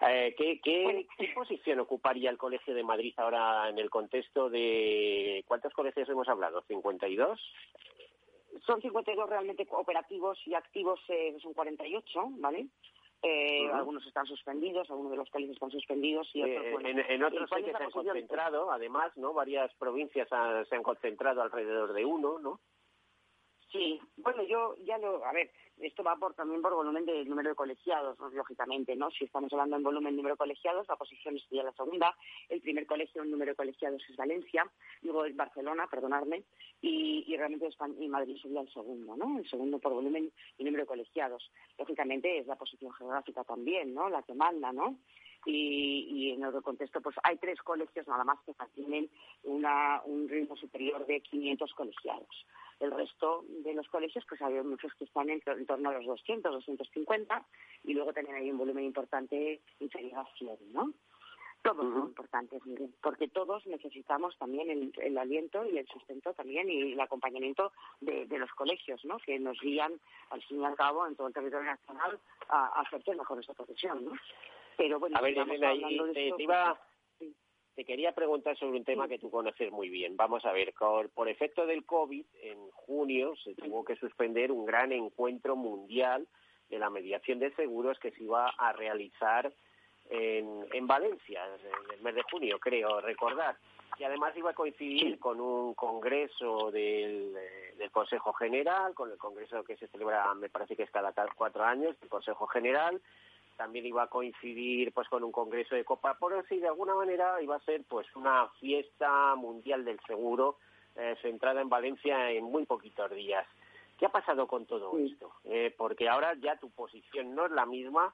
Eh, 0.01 0.33
¿qué, 0.37 0.59
qué, 0.63 1.07
posición 1.35 1.79
ocuparía 1.79 2.29
el 2.29 2.37
Colegio 2.37 2.73
de 2.73 2.83
Madrid 2.83 3.13
ahora 3.17 3.69
en 3.69 3.77
el 3.79 3.89
contexto 3.89 4.49
de 4.49 5.43
cuántos 5.47 5.73
colegios 5.73 6.07
hemos 6.09 6.27
hablado? 6.27 6.63
¿52? 6.63 7.37
Son 8.65 8.81
52 8.81 9.29
realmente 9.29 9.67
operativos 9.71 10.39
y 10.45 10.53
activos 10.53 10.99
eh, 11.07 11.37
son 11.41 11.53
48, 11.53 12.27
¿vale? 12.37 12.67
Eh, 13.21 13.69
Algunos 13.73 14.05
están 14.07 14.25
suspendidos, 14.25 14.89
algunos 14.89 15.11
de 15.11 15.17
los 15.17 15.29
colegios 15.29 15.55
están 15.55 15.71
suspendidos 15.71 16.29
y 16.33 16.41
otros, 16.41 16.71
bueno, 16.71 16.87
en, 16.87 16.99
en, 16.99 17.23
otros 17.23 17.51
hay 17.51 17.63
que 17.63 17.71
se 17.71 17.83
han 17.83 17.91
concentrado, 17.91 18.71
además, 18.71 19.11
¿no? 19.17 19.33
Varias 19.33 19.73
provincias 19.75 20.29
se 20.29 20.75
han 20.75 20.83
concentrado 20.83 21.41
alrededor 21.41 21.91
de 21.91 22.05
uno, 22.05 22.39
¿no? 22.39 22.61
Sí, 23.71 24.01
bueno, 24.17 24.41
yo 24.43 24.75
ya 24.83 24.97
lo, 24.97 25.23
a 25.23 25.31
ver, 25.31 25.51
esto 25.79 26.01
va 26.01 26.15
por, 26.15 26.33
también 26.33 26.59
por 26.61 26.73
volumen 26.73 27.05
del 27.05 27.29
número 27.29 27.49
de 27.49 27.55
colegiados, 27.55 28.17
lógicamente, 28.33 28.95
¿no? 28.95 29.11
Si 29.11 29.25
estamos 29.25 29.53
hablando 29.53 29.75
en 29.75 29.83
volumen 29.83 30.15
número 30.15 30.33
de 30.33 30.39
colegiados, 30.39 30.87
la 30.87 30.95
posición 30.95 31.37
sería 31.37 31.63
la 31.63 31.73
segunda. 31.73 32.15
El 32.49 32.61
primer 32.61 32.87
colegio 32.87 33.21
en 33.21 33.29
número 33.29 33.51
de 33.51 33.55
colegiados 33.55 34.01
es 34.09 34.17
Valencia, 34.17 34.65
luego 35.03 35.25
es 35.25 35.35
Barcelona, 35.35 35.87
perdonadme, 35.87 36.43
y, 36.81 37.25
y 37.27 37.37
realmente 37.37 37.67
España, 37.67 37.93
y 37.99 38.07
Madrid 38.07 38.37
sería 38.41 38.61
el 38.61 38.73
segundo, 38.73 39.15
¿no? 39.15 39.37
El 39.37 39.47
segundo 39.47 39.77
por 39.77 39.93
volumen 39.93 40.31
y 40.57 40.63
número 40.63 40.83
de 40.83 40.87
colegiados. 40.87 41.51
Lógicamente 41.77 42.39
es 42.39 42.47
la 42.47 42.55
posición 42.55 42.91
geográfica 42.93 43.43
también, 43.43 43.93
¿no? 43.93 44.09
La 44.09 44.23
que 44.23 44.33
manda, 44.33 44.73
¿no? 44.73 44.97
y, 45.45 46.31
en 46.31 46.43
otro 46.43 46.61
contexto 46.61 47.01
pues 47.01 47.15
hay 47.23 47.37
tres 47.37 47.61
colegios 47.61 48.07
nada 48.07 48.23
más 48.23 48.39
que 48.45 48.53
tienen 48.75 49.09
un 49.43 50.27
ritmo 50.27 50.55
superior 50.55 51.05
de 51.05 51.21
500 51.21 51.73
colegiados. 51.73 52.45
El 52.79 52.91
resto 52.91 53.43
de 53.47 53.73
los 53.73 53.87
colegios 53.89 54.25
pues 54.27 54.41
hay 54.41 54.53
muchos 54.61 54.93
que 54.95 55.05
están 55.05 55.29
en, 55.29 55.41
torno 55.65 55.89
a 55.89 55.93
los 55.93 56.05
200, 56.05 56.51
250 56.51 57.45
y 57.83 57.93
luego 57.93 58.13
también 58.13 58.37
hay 58.37 58.51
un 58.51 58.57
volumen 58.57 58.85
importante 58.85 59.61
inferior 59.79 60.19
a 60.19 60.25
100, 60.37 60.57
¿no? 60.73 60.93
Todos 61.61 61.93
son 61.93 62.07
importantes, 62.07 62.61
porque 63.01 63.27
todos 63.27 63.67
necesitamos 63.67 64.37
también 64.37 64.93
el, 64.95 65.17
aliento 65.17 65.65
y 65.65 65.77
el 65.77 65.85
sustento 65.87 66.33
también 66.33 66.69
y 66.69 66.93
el 66.93 66.99
acompañamiento 67.01 67.73
de, 67.99 68.25
los 68.29 68.49
colegios, 68.51 69.03
¿no? 69.03 69.17
Que 69.17 69.37
nos 69.39 69.59
guían, 69.59 69.99
al 70.29 70.41
fin 70.43 70.61
y 70.61 70.65
al 70.65 70.77
cabo, 70.77 71.05
en 71.05 71.17
todo 71.17 71.27
el 71.27 71.33
territorio 71.33 71.65
nacional 71.65 72.17
a, 72.47 72.67
a 72.67 72.81
hacer 72.83 73.17
mejor 73.17 73.41
esta 73.41 73.53
profesión, 73.53 74.05
¿no? 74.05 74.13
Pero 74.79 74.97
bueno, 74.97 75.17
a 75.17 75.21
ver, 75.21 75.37
Elena, 75.37 75.73
te, 76.13 76.31
iba, 76.41 76.73
pues, 76.73 76.88
te 77.75 77.85
quería 77.85 78.11
preguntar 78.11 78.57
sobre 78.57 78.77
un 78.77 78.83
tema 78.83 79.07
que 79.07 79.19
tú 79.19 79.29
conoces 79.31 79.71
muy 79.71 79.89
bien. 79.89 80.17
Vamos 80.17 80.45
a 80.45 80.51
ver, 80.51 80.73
por, 81.13 81.29
efecto 81.29 81.65
del 81.65 81.85
COVID, 81.85 82.25
en 82.41 82.69
junio 82.71 83.35
se 83.43 83.55
tuvo 83.55 83.85
que 83.85 83.95
suspender 83.95 84.51
un 84.51 84.65
gran 84.65 84.91
encuentro 84.91 85.55
mundial 85.55 86.27
de 86.69 86.79
la 86.79 86.89
mediación 86.89 87.39
de 87.39 87.53
seguros 87.55 87.97
que 87.99 88.11
se 88.11 88.23
iba 88.23 88.49
a 88.49 88.73
realizar 88.73 89.51
en, 90.09 90.65
en 90.73 90.87
Valencia, 90.87 91.41
en 91.45 91.93
el 91.95 92.01
mes 92.01 92.15
de 92.15 92.23
junio, 92.23 92.59
creo 92.59 92.99
recordar. 93.01 93.55
Y 93.97 94.03
además 94.03 94.35
iba 94.37 94.51
a 94.51 94.55
coincidir 94.55 95.19
con 95.19 95.41
un 95.41 95.73
congreso 95.73 96.71
del, 96.71 97.33
del, 97.77 97.91
Consejo 97.91 98.31
General, 98.33 98.93
con 98.93 99.11
el 99.11 99.17
congreso 99.17 99.63
que 99.63 99.75
se 99.75 99.87
celebra, 99.87 100.33
me 100.35 100.49
parece 100.49 100.75
que 100.75 100.83
es 100.83 100.91
cada 100.91 101.13
cuatro 101.35 101.63
años, 101.63 101.97
el 102.01 102.07
Consejo 102.07 102.47
General, 102.47 103.01
también 103.59 103.85
iba 103.85 104.03
a 104.03 104.07
coincidir 104.07 104.93
pues 104.93 105.09
con 105.09 105.21
un 105.21 105.33
congreso 105.33 105.75
de 105.75 105.83
Copa 105.83 106.13
por 106.13 106.33
y 106.49 106.59
de 106.59 106.69
alguna 106.69 106.95
manera 106.95 107.41
iba 107.41 107.57
a 107.57 107.65
ser 107.65 107.83
pues 107.89 108.07
una 108.15 108.47
fiesta 108.57 109.35
mundial 109.35 109.83
del 109.83 109.99
seguro 110.07 110.59
eh, 110.95 111.17
centrada 111.21 111.59
en 111.59 111.67
Valencia 111.67 112.31
en 112.31 112.45
muy 112.45 112.65
poquitos 112.65 113.11
días. 113.11 113.45
¿Qué 113.97 114.05
ha 114.05 114.09
pasado 114.13 114.47
con 114.47 114.65
todo 114.65 114.97
esto? 114.97 115.33
Eh, 115.43 115.75
porque 115.77 116.07
ahora 116.07 116.35
ya 116.35 116.55
tu 116.55 116.69
posición 116.69 117.35
no 117.35 117.47
es 117.47 117.51
la 117.51 117.65
misma. 117.65 118.13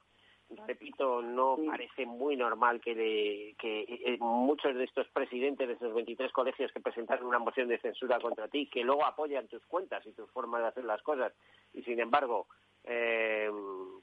Repito, 0.66 1.22
no 1.22 1.56
parece 1.64 2.06
muy 2.06 2.36
normal 2.36 2.80
que, 2.80 3.54
que 3.56 3.80
eh, 3.82 4.16
muchos 4.18 4.74
de 4.74 4.82
estos 4.82 5.06
presidentes 5.08 5.68
de 5.68 5.74
esos 5.74 5.94
23 5.94 6.32
colegios 6.32 6.72
que 6.72 6.80
presentaron 6.80 7.26
una 7.26 7.38
moción 7.38 7.68
de 7.68 7.78
censura 7.78 8.18
contra 8.18 8.48
ti, 8.48 8.66
que 8.66 8.82
luego 8.82 9.04
apoyan 9.04 9.46
tus 9.46 9.64
cuentas 9.66 10.04
y 10.06 10.12
tu 10.12 10.26
forma 10.26 10.58
de 10.58 10.66
hacer 10.66 10.84
las 10.84 11.02
cosas, 11.02 11.32
y 11.72 11.82
sin 11.82 12.00
embargo 12.00 12.46
eh, 12.86 13.50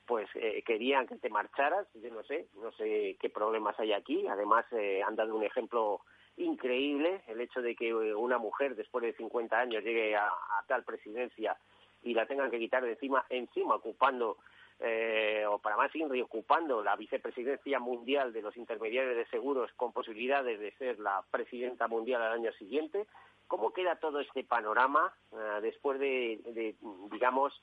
pues 0.06 0.30
eh, 0.36 0.64
querían 0.66 1.08
que 1.08 1.16
te 1.16 1.30
marcharas, 1.30 1.88
yo 1.94 2.10
no 2.12 2.24
sé, 2.24 2.48
no 2.62 2.72
sé 2.74 3.18
qué 3.20 3.30
problemas 3.30 3.80
hay 3.80 3.94
aquí, 3.94 4.28
además 4.28 4.66
eh, 4.72 5.02
han 5.06 5.16
dado 5.16 5.36
un 5.36 5.44
ejemplo 5.44 6.02
increíble, 6.38 7.22
el 7.28 7.40
hecho 7.42 7.62
de 7.62 7.76
que 7.76 7.90
eh, 7.90 8.16
una 8.16 8.38
mujer 8.38 8.76
después 8.76 9.04
de 9.04 9.14
50 9.14 9.58
años 9.58 9.84
llegue 9.84 10.16
a, 10.16 10.30
tal 10.68 10.84
presidencia 10.84 11.58
y 12.04 12.14
la 12.14 12.26
tengan 12.26 12.52
que 12.52 12.60
quitar 12.60 12.84
encima, 12.86 13.26
encima 13.30 13.76
ocupando 13.76 14.38
eh, 14.80 15.46
o 15.48 15.60
para 15.60 15.78
más 15.78 15.96
INRI 15.96 16.22
ocupando 16.22 16.84
la 16.84 16.96
vicepresidencia 16.96 17.80
mundial 17.80 18.34
de 18.34 18.42
los 18.42 18.58
intermediarios 18.58 19.16
de 19.16 19.26
seguros 19.28 19.72
con 19.76 19.94
posibilidades 19.94 20.60
de 20.60 20.72
ser 20.74 21.00
la 21.00 21.24
presidenta 21.32 21.88
mundial 21.88 22.22
al 22.22 22.34
año 22.34 22.52
siguiente. 22.54 23.06
¿Cómo 23.48 23.72
queda 23.72 23.98
todo 23.98 24.20
este 24.20 24.44
panorama 24.44 25.14
después 25.62 26.00
de, 26.00 26.40
de, 26.46 26.76
digamos, 27.12 27.54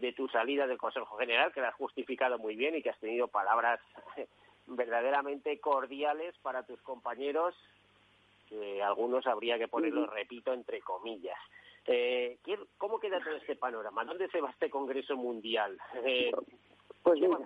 de 0.00 0.12
tu 0.12 0.28
salida 0.28 0.66
del 0.66 0.78
Consejo 0.78 1.16
General, 1.16 1.52
que 1.52 1.60
la 1.60 1.68
has 1.68 1.74
justificado 1.74 2.38
muy 2.38 2.56
bien 2.56 2.74
y 2.74 2.82
que 2.82 2.90
has 2.90 2.98
tenido 2.98 3.28
palabras 3.28 3.80
verdaderamente 4.66 5.58
cordiales 5.60 6.34
para 6.42 6.64
tus 6.64 6.80
compañeros, 6.82 7.54
que 8.48 8.82
algunos 8.82 9.26
habría 9.26 9.58
que 9.58 9.68
ponerlo, 9.68 10.06
repito, 10.06 10.52
entre 10.52 10.80
comillas. 10.80 11.38
Eh, 11.86 12.38
¿Cómo 12.78 12.98
queda 13.00 13.20
todo 13.20 13.34
este 13.36 13.56
panorama? 13.56 14.04
¿Dónde 14.04 14.28
se 14.28 14.40
va 14.40 14.50
este 14.50 14.70
Congreso 14.70 15.16
Mundial? 15.16 15.78
Eh, 16.04 16.30
pues 17.02 17.18
mira, 17.18 17.38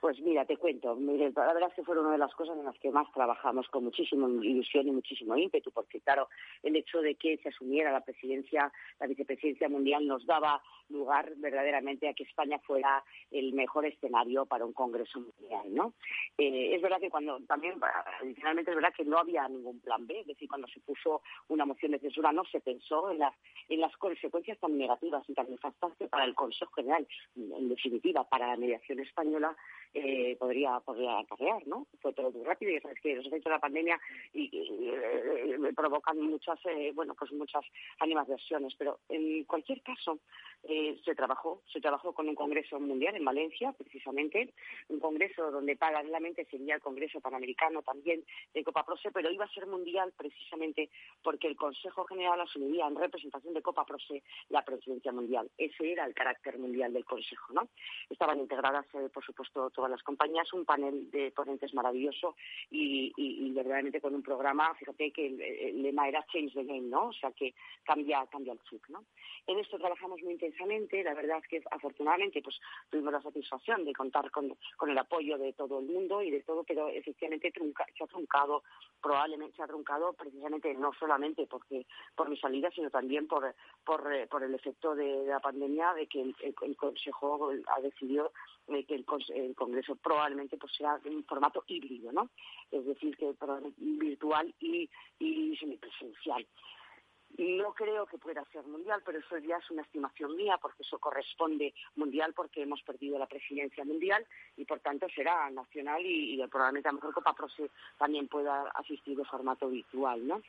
pues 0.00 0.20
mira, 0.20 0.44
te 0.46 0.56
cuento. 0.56 0.96
La 0.98 1.52
verdad 1.52 1.68
es 1.68 1.74
que 1.74 1.84
fueron 1.84 2.06
una 2.06 2.14
de 2.14 2.18
las 2.18 2.34
cosas 2.34 2.56
en 2.58 2.64
las 2.64 2.78
que 2.78 2.90
más 2.90 3.10
trabajamos 3.12 3.68
con 3.68 3.84
muchísima 3.84 4.26
ilusión 4.42 4.88
y 4.88 4.92
muchísimo 4.92 5.36
ímpetu, 5.36 5.70
porque 5.70 6.00
claro, 6.00 6.28
el 6.62 6.76
hecho 6.76 7.00
de 7.00 7.14
que 7.16 7.36
se 7.38 7.50
asumiera 7.50 7.92
la 7.92 8.00
presidencia, 8.00 8.72
la 8.98 9.06
vicepresidencia 9.06 9.68
mundial 9.68 10.06
nos 10.06 10.24
daba 10.24 10.62
lugar 10.88 11.32
verdaderamente 11.36 12.08
a 12.08 12.14
que 12.14 12.24
España 12.24 12.58
fuera 12.60 13.04
el 13.30 13.52
mejor 13.52 13.86
escenario 13.86 14.46
para 14.46 14.64
un 14.64 14.72
congreso 14.72 15.20
mundial, 15.20 15.74
¿no? 15.74 15.94
Eh, 16.38 16.74
es 16.74 16.82
verdad 16.82 17.00
que 17.00 17.10
cuando 17.10 17.38
también, 17.40 17.74
adicionalmente 18.20 18.70
es 18.70 18.76
verdad 18.76 18.94
que 18.96 19.04
no 19.04 19.18
había 19.18 19.48
ningún 19.48 19.80
plan 19.80 20.06
B, 20.06 20.20
es 20.20 20.26
decir, 20.26 20.48
cuando 20.48 20.68
se 20.68 20.80
puso 20.80 21.22
una 21.48 21.64
moción 21.64 21.92
de 21.92 21.98
censura 21.98 22.32
no 22.32 22.44
se 22.44 22.60
pensó 22.60 23.10
en 23.10 23.18
las, 23.18 23.34
en 23.68 23.80
las 23.80 23.96
consecuencias 23.96 24.58
tan 24.58 24.76
negativas 24.76 25.22
y 25.28 25.34
tan 25.34 25.50
nefastas 25.50 25.92
para 26.10 26.24
el 26.24 26.34
Consejo 26.34 26.72
General, 26.72 27.06
en 27.36 27.68
definitiva, 27.68 28.24
para 28.24 28.48
la 28.48 28.56
mediación 28.56 29.01
española 29.02 29.56
eh, 29.94 30.36
podría 30.38 30.80
podría 30.80 31.18
acarrear, 31.18 31.66
¿no? 31.66 31.86
Fue 32.00 32.14
todo 32.14 32.30
muy 32.30 32.44
rápido 32.44 32.72
y 32.72 32.80
sabes 32.80 32.98
que 33.00 33.14
los 33.14 33.26
efectos 33.26 33.50
de 33.50 33.56
la 33.56 33.60
pandemia 33.60 34.00
y, 34.32 34.48
eh, 34.54 35.72
provocan 35.76 36.18
muchas, 36.18 36.58
bueno, 36.94 37.14
pues 37.14 37.30
muchas 37.32 37.64
animadversiones. 37.98 38.74
Pero 38.78 39.00
en 39.10 39.44
cualquier 39.44 39.82
caso, 39.82 40.18
se 40.62 41.14
trabajó, 41.14 41.62
se 41.70 41.80
trabajó 41.80 42.14
con 42.14 42.28
un 42.28 42.34
congreso 42.34 42.80
mundial 42.80 43.16
en 43.16 43.24
Valencia, 43.24 43.72
precisamente, 43.72 44.54
un 44.88 45.00
congreso 45.00 45.50
donde 45.50 45.76
paralelamente 45.76 46.46
sería 46.46 46.76
el 46.76 46.80
congreso 46.80 47.20
panamericano 47.20 47.82
también 47.82 48.24
de 48.54 48.64
Copa 48.64 48.84
Prose, 48.84 49.10
pero 49.12 49.30
iba 49.30 49.44
a 49.44 49.52
ser 49.52 49.66
mundial 49.66 50.12
precisamente 50.16 50.90
porque 51.22 51.48
el 51.48 51.56
Consejo 51.56 52.04
General 52.04 52.40
asumiría 52.40 52.86
en 52.86 52.96
representación 52.96 53.54
de 53.54 53.62
Copa 53.62 53.84
Prose 53.84 54.22
la 54.48 54.64
presidencia 54.64 55.12
mundial. 55.12 55.50
Ese 55.58 55.92
era 55.92 56.04
el 56.06 56.14
carácter 56.14 56.58
mundial 56.58 56.92
del 56.92 57.04
Consejo, 57.04 57.52
¿no? 57.52 57.68
Estaban 58.08 58.38
integradas, 58.38 58.86
eh, 58.94 59.08
por 59.12 59.24
supuesto, 59.24 59.70
todas 59.70 59.90
las 59.90 60.02
compañías, 60.02 60.52
un 60.52 60.64
panel 60.64 61.10
de 61.10 61.30
ponentes 61.30 61.72
maravilloso 61.74 62.36
y, 62.70 63.52
verdaderamente 63.52 64.00
con 64.00 64.14
un 64.14 64.22
programa, 64.22 64.74
fíjate 64.74 65.10
que 65.10 65.26
el, 65.26 65.82
lema 65.82 66.08
era 66.08 66.24
Change 66.32 66.54
the 66.54 66.64
Game, 66.64 66.88
¿no? 66.88 67.08
O 67.08 67.12
sea 67.12 67.32
que 67.32 67.54
cambia, 67.84 68.26
cambia 68.26 68.52
el 68.52 68.62
chip, 68.62 68.82
¿no? 68.88 69.04
En 69.46 69.58
esto 69.58 69.78
trabajamos 69.78 70.22
muy 70.22 70.32
intensamente, 70.32 71.02
la 71.02 71.14
verdad 71.14 71.38
es 71.38 71.48
que 71.48 71.62
afortunadamente 71.70 72.40
pues 72.42 72.58
tuvimos 72.90 73.12
la 73.12 73.22
satisfacción 73.22 73.84
de 73.84 73.92
contar 73.92 74.30
con, 74.30 74.56
el 74.88 74.98
apoyo 74.98 75.36
de 75.38 75.52
todo 75.52 75.80
el 75.80 75.86
mundo 75.86 76.22
y 76.22 76.30
de 76.30 76.42
todo, 76.42 76.64
pero 76.64 76.88
efectivamente 76.88 77.52
se 77.96 78.04
ha 78.04 78.06
truncado, 78.06 78.62
probablemente 79.00 79.56
se 79.56 79.62
ha 79.62 79.66
truncado 79.66 80.12
precisamente 80.12 80.74
no 80.74 80.92
solamente 80.94 81.46
porque 81.46 81.86
por 82.14 82.28
mi 82.28 82.36
salida, 82.36 82.70
sino 82.70 82.90
también 82.90 83.26
por, 83.26 83.54
por, 83.84 84.12
eh, 84.12 84.26
por 84.26 84.42
el 84.42 84.54
efecto 84.54 84.94
de, 84.94 85.24
la 85.26 85.40
pandemia, 85.40 85.94
de 85.94 86.06
que 86.06 86.20
el, 86.20 86.76
Consejo 86.76 87.50
ha 87.68 87.80
decidido 87.80 88.32
que 88.84 88.94
el, 88.94 89.04
Congreso 89.54 89.96
probablemente 89.96 90.56
pues 90.56 90.72
sea 90.74 91.00
en 91.04 91.24
formato 91.24 91.64
híbrido, 91.66 92.12
¿no? 92.12 92.30
Es 92.70 92.84
decir, 92.84 93.16
que 93.16 93.34
virtual 93.78 94.54
y, 94.60 94.88
y 95.18 95.56
semipresencial. 95.56 96.46
No 97.38 97.72
creo 97.72 98.04
que 98.06 98.18
pueda 98.18 98.44
ser 98.52 98.66
mundial, 98.66 99.02
pero 99.04 99.18
eso 99.18 99.38
ya 99.38 99.56
es 99.56 99.70
una 99.70 99.82
estimación 99.82 100.36
mía, 100.36 100.58
porque 100.60 100.82
eso 100.82 100.98
corresponde 100.98 101.72
mundial, 101.96 102.34
porque 102.34 102.62
hemos 102.62 102.82
perdido 102.82 103.18
la 103.18 103.26
presidencia 103.26 103.84
mundial 103.84 104.26
y 104.56 104.66
por 104.66 104.80
tanto 104.80 105.06
será 105.08 105.48
nacional 105.50 106.02
y, 106.04 106.42
probablemente 106.48 106.90
a 106.90 106.92
lo 106.92 106.96
mejor 106.96 107.14
Copa 107.14 107.34
Pro 107.34 107.48
también 107.96 108.28
pueda 108.28 108.68
asistir 108.74 109.16
de 109.16 109.24
formato 109.24 109.68
virtual, 109.70 110.26
¿no? 110.26 110.42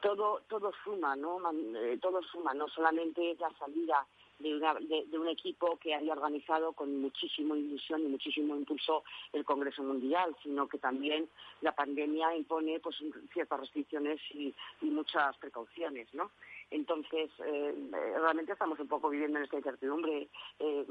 Todo, 0.00 0.42
todo 0.48 0.72
suma, 0.82 1.14
¿no? 1.16 1.38
Eh, 1.76 1.98
todo 2.00 2.22
suma, 2.22 2.54
no 2.54 2.68
solamente 2.68 3.36
la 3.38 3.50
salida 3.58 4.06
de, 4.40 5.18
un 5.18 5.28
equipo 5.28 5.76
que 5.76 5.94
había 5.94 6.12
organizado 6.12 6.72
con 6.72 7.00
muchísima 7.00 7.56
ilusión 7.56 8.00
y 8.02 8.08
muchísimo 8.08 8.56
impulso 8.56 9.04
el 9.32 9.44
Congreso 9.44 9.82
Mundial, 9.82 10.34
sino 10.42 10.66
que 10.68 10.78
también 10.78 11.28
la 11.60 11.72
pandemia 11.72 12.34
impone 12.34 12.80
pues 12.80 12.96
ciertas 13.32 13.60
restricciones 13.60 14.20
y, 14.32 14.54
muchas 14.80 15.36
precauciones, 15.38 16.12
¿no? 16.14 16.30
Entonces, 16.70 17.30
eh, 17.44 17.74
realmente 18.20 18.52
estamos 18.52 18.78
un 18.78 18.88
poco 18.88 19.08
viviendo 19.08 19.38
en 19.38 19.44
esta 19.44 19.56
incertidumbre. 19.56 20.28
Eh, 20.58 20.86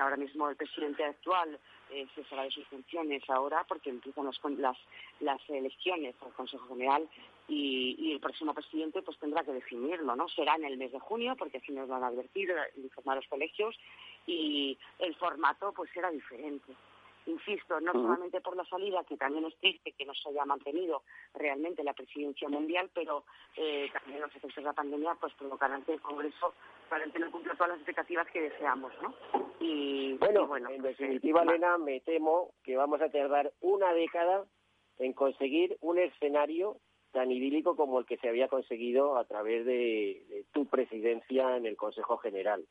ahora 0.00 0.16
mismo 0.16 0.48
el 0.50 0.56
presidente 0.56 1.04
actual 1.04 1.58
eh, 1.90 2.06
cesará 2.14 2.42
de 2.42 2.50
sus 2.50 2.66
funciones 2.66 3.22
ahora 3.30 3.64
porque 3.68 3.90
empiezan 3.90 4.28
las, 4.58 4.76
las 5.20 5.40
elecciones 5.48 6.14
al 6.22 6.32
Consejo 6.32 6.66
General 6.68 7.08
y, 7.48 8.12
el 8.12 8.20
próximo 8.20 8.54
presidente 8.54 9.02
pues 9.02 9.18
tendrá 9.18 9.44
que 9.44 9.52
definirlo, 9.52 10.16
¿no? 10.16 10.28
Será 10.28 10.56
en 10.56 10.64
el 10.64 10.78
mes 10.78 10.92
de 10.92 10.98
junio, 10.98 11.36
porque 11.36 11.58
así 11.58 11.72
nos 11.72 11.88
lo 11.88 11.94
han 11.94 12.04
advertido, 12.04 12.56
informar 12.76 13.16
los 13.16 13.28
colegios, 13.28 13.76
y 14.26 14.78
el 14.98 15.14
formato 15.16 15.72
pues 15.72 15.90
será 15.92 16.10
diferente. 16.10 16.74
Insisto, 17.26 17.80
no 17.80 17.92
solamente 17.92 18.40
por 18.40 18.56
la 18.56 18.64
salida, 18.66 19.02
que 19.02 19.16
también 19.16 19.44
es 19.46 19.56
triste 19.56 19.92
que 19.92 20.06
no 20.06 20.14
se 20.14 20.28
haya 20.28 20.44
mantenido 20.44 21.02
realmente 21.34 21.82
la 21.82 21.92
presidencia 21.92 22.48
mundial, 22.48 22.88
pero 22.94 23.24
eh, 23.56 23.90
también 23.92 24.20
los 24.20 24.30
efectos 24.30 24.54
de 24.54 24.62
la 24.62 24.72
pandemia 24.72 25.16
pues 25.20 25.34
provocarán 25.34 25.82
que 25.82 25.94
el 25.94 26.00
Congreso 26.00 26.54
probablemente 26.88 27.18
no 27.18 27.32
cumpla 27.32 27.54
todas 27.54 27.70
las 27.70 27.78
expectativas 27.78 28.28
que 28.28 28.42
deseamos, 28.42 28.92
¿no? 29.02 29.12
Y 29.58 30.12
bueno, 30.18 30.56
en 30.56 30.80
pues, 30.80 30.96
definitiva, 30.96 31.42
Elena, 31.42 31.78
me 31.78 32.00
temo 32.00 32.52
que 32.62 32.76
vamos 32.76 33.00
a 33.00 33.10
tardar 33.10 33.52
una 33.60 33.92
década 33.92 34.44
en 34.98 35.12
conseguir 35.12 35.76
un 35.80 35.98
escenario 35.98 36.78
tan 37.16 37.32
idílico 37.32 37.76
como 37.76 37.98
el 37.98 38.04
que 38.04 38.18
se 38.18 38.28
había 38.28 38.46
conseguido 38.46 39.16
a 39.16 39.24
través 39.24 39.64
de, 39.64 40.44
tu 40.52 40.66
presidencia 40.66 41.56
en 41.56 41.64
el 41.64 41.74
Consejo 41.74 42.18
General, 42.18 42.62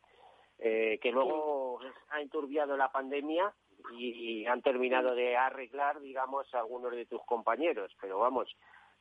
eh, 0.60 1.00
que 1.02 1.12
luego 1.12 1.80
ha 2.10 2.22
enturbiado 2.22 2.78
la 2.78 2.92
pandemia 2.92 3.52
y, 3.98 4.46
han 4.46 4.62
terminado 4.62 5.16
de 5.16 5.36
arreglar, 5.36 6.00
digamos, 6.00 6.46
algunos 6.54 6.92
de 6.92 7.08
tus 7.08 7.24
compañeros. 7.26 7.92
Pero 8.00 8.20
vamos, 8.20 8.56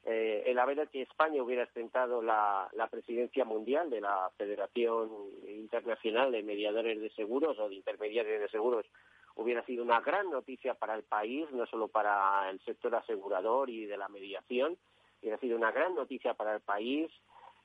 eh, 0.06 0.44
el 0.46 0.58
haber 0.58 0.88
que 0.88 1.02
España 1.02 1.42
hubiera 1.42 1.64
ostentado 1.64 2.22
la 2.22 2.88
presidencia 2.90 3.44
mundial 3.44 3.90
de 3.90 4.00
la 4.00 4.30
Federación 4.38 5.10
Internacional 5.46 6.32
de 6.32 6.42
Mediadores 6.42 7.02
de 7.02 7.10
Seguros 7.10 7.58
o 7.58 7.68
de 7.68 7.74
Intermediarios 7.74 8.40
de 8.40 8.48
Seguros 8.48 8.86
hubiera 9.36 9.62
sido 9.66 9.84
una 9.84 10.00
gran 10.00 10.30
noticia 10.30 10.72
para 10.72 10.94
el 10.94 11.02
país, 11.02 11.50
no 11.52 11.66
solo 11.66 11.88
para 11.88 12.48
el 12.48 12.60
sector 12.60 12.94
asegurador 12.94 13.68
y 13.68 13.84
de 13.84 13.98
la 13.98 14.08
mediación, 14.08 14.78
hubiera 15.24 15.38
sido 15.38 15.56
una 15.56 15.72
gran 15.72 15.94
noticia 15.94 16.34
para 16.34 16.54
el 16.54 16.60
país. 16.60 17.10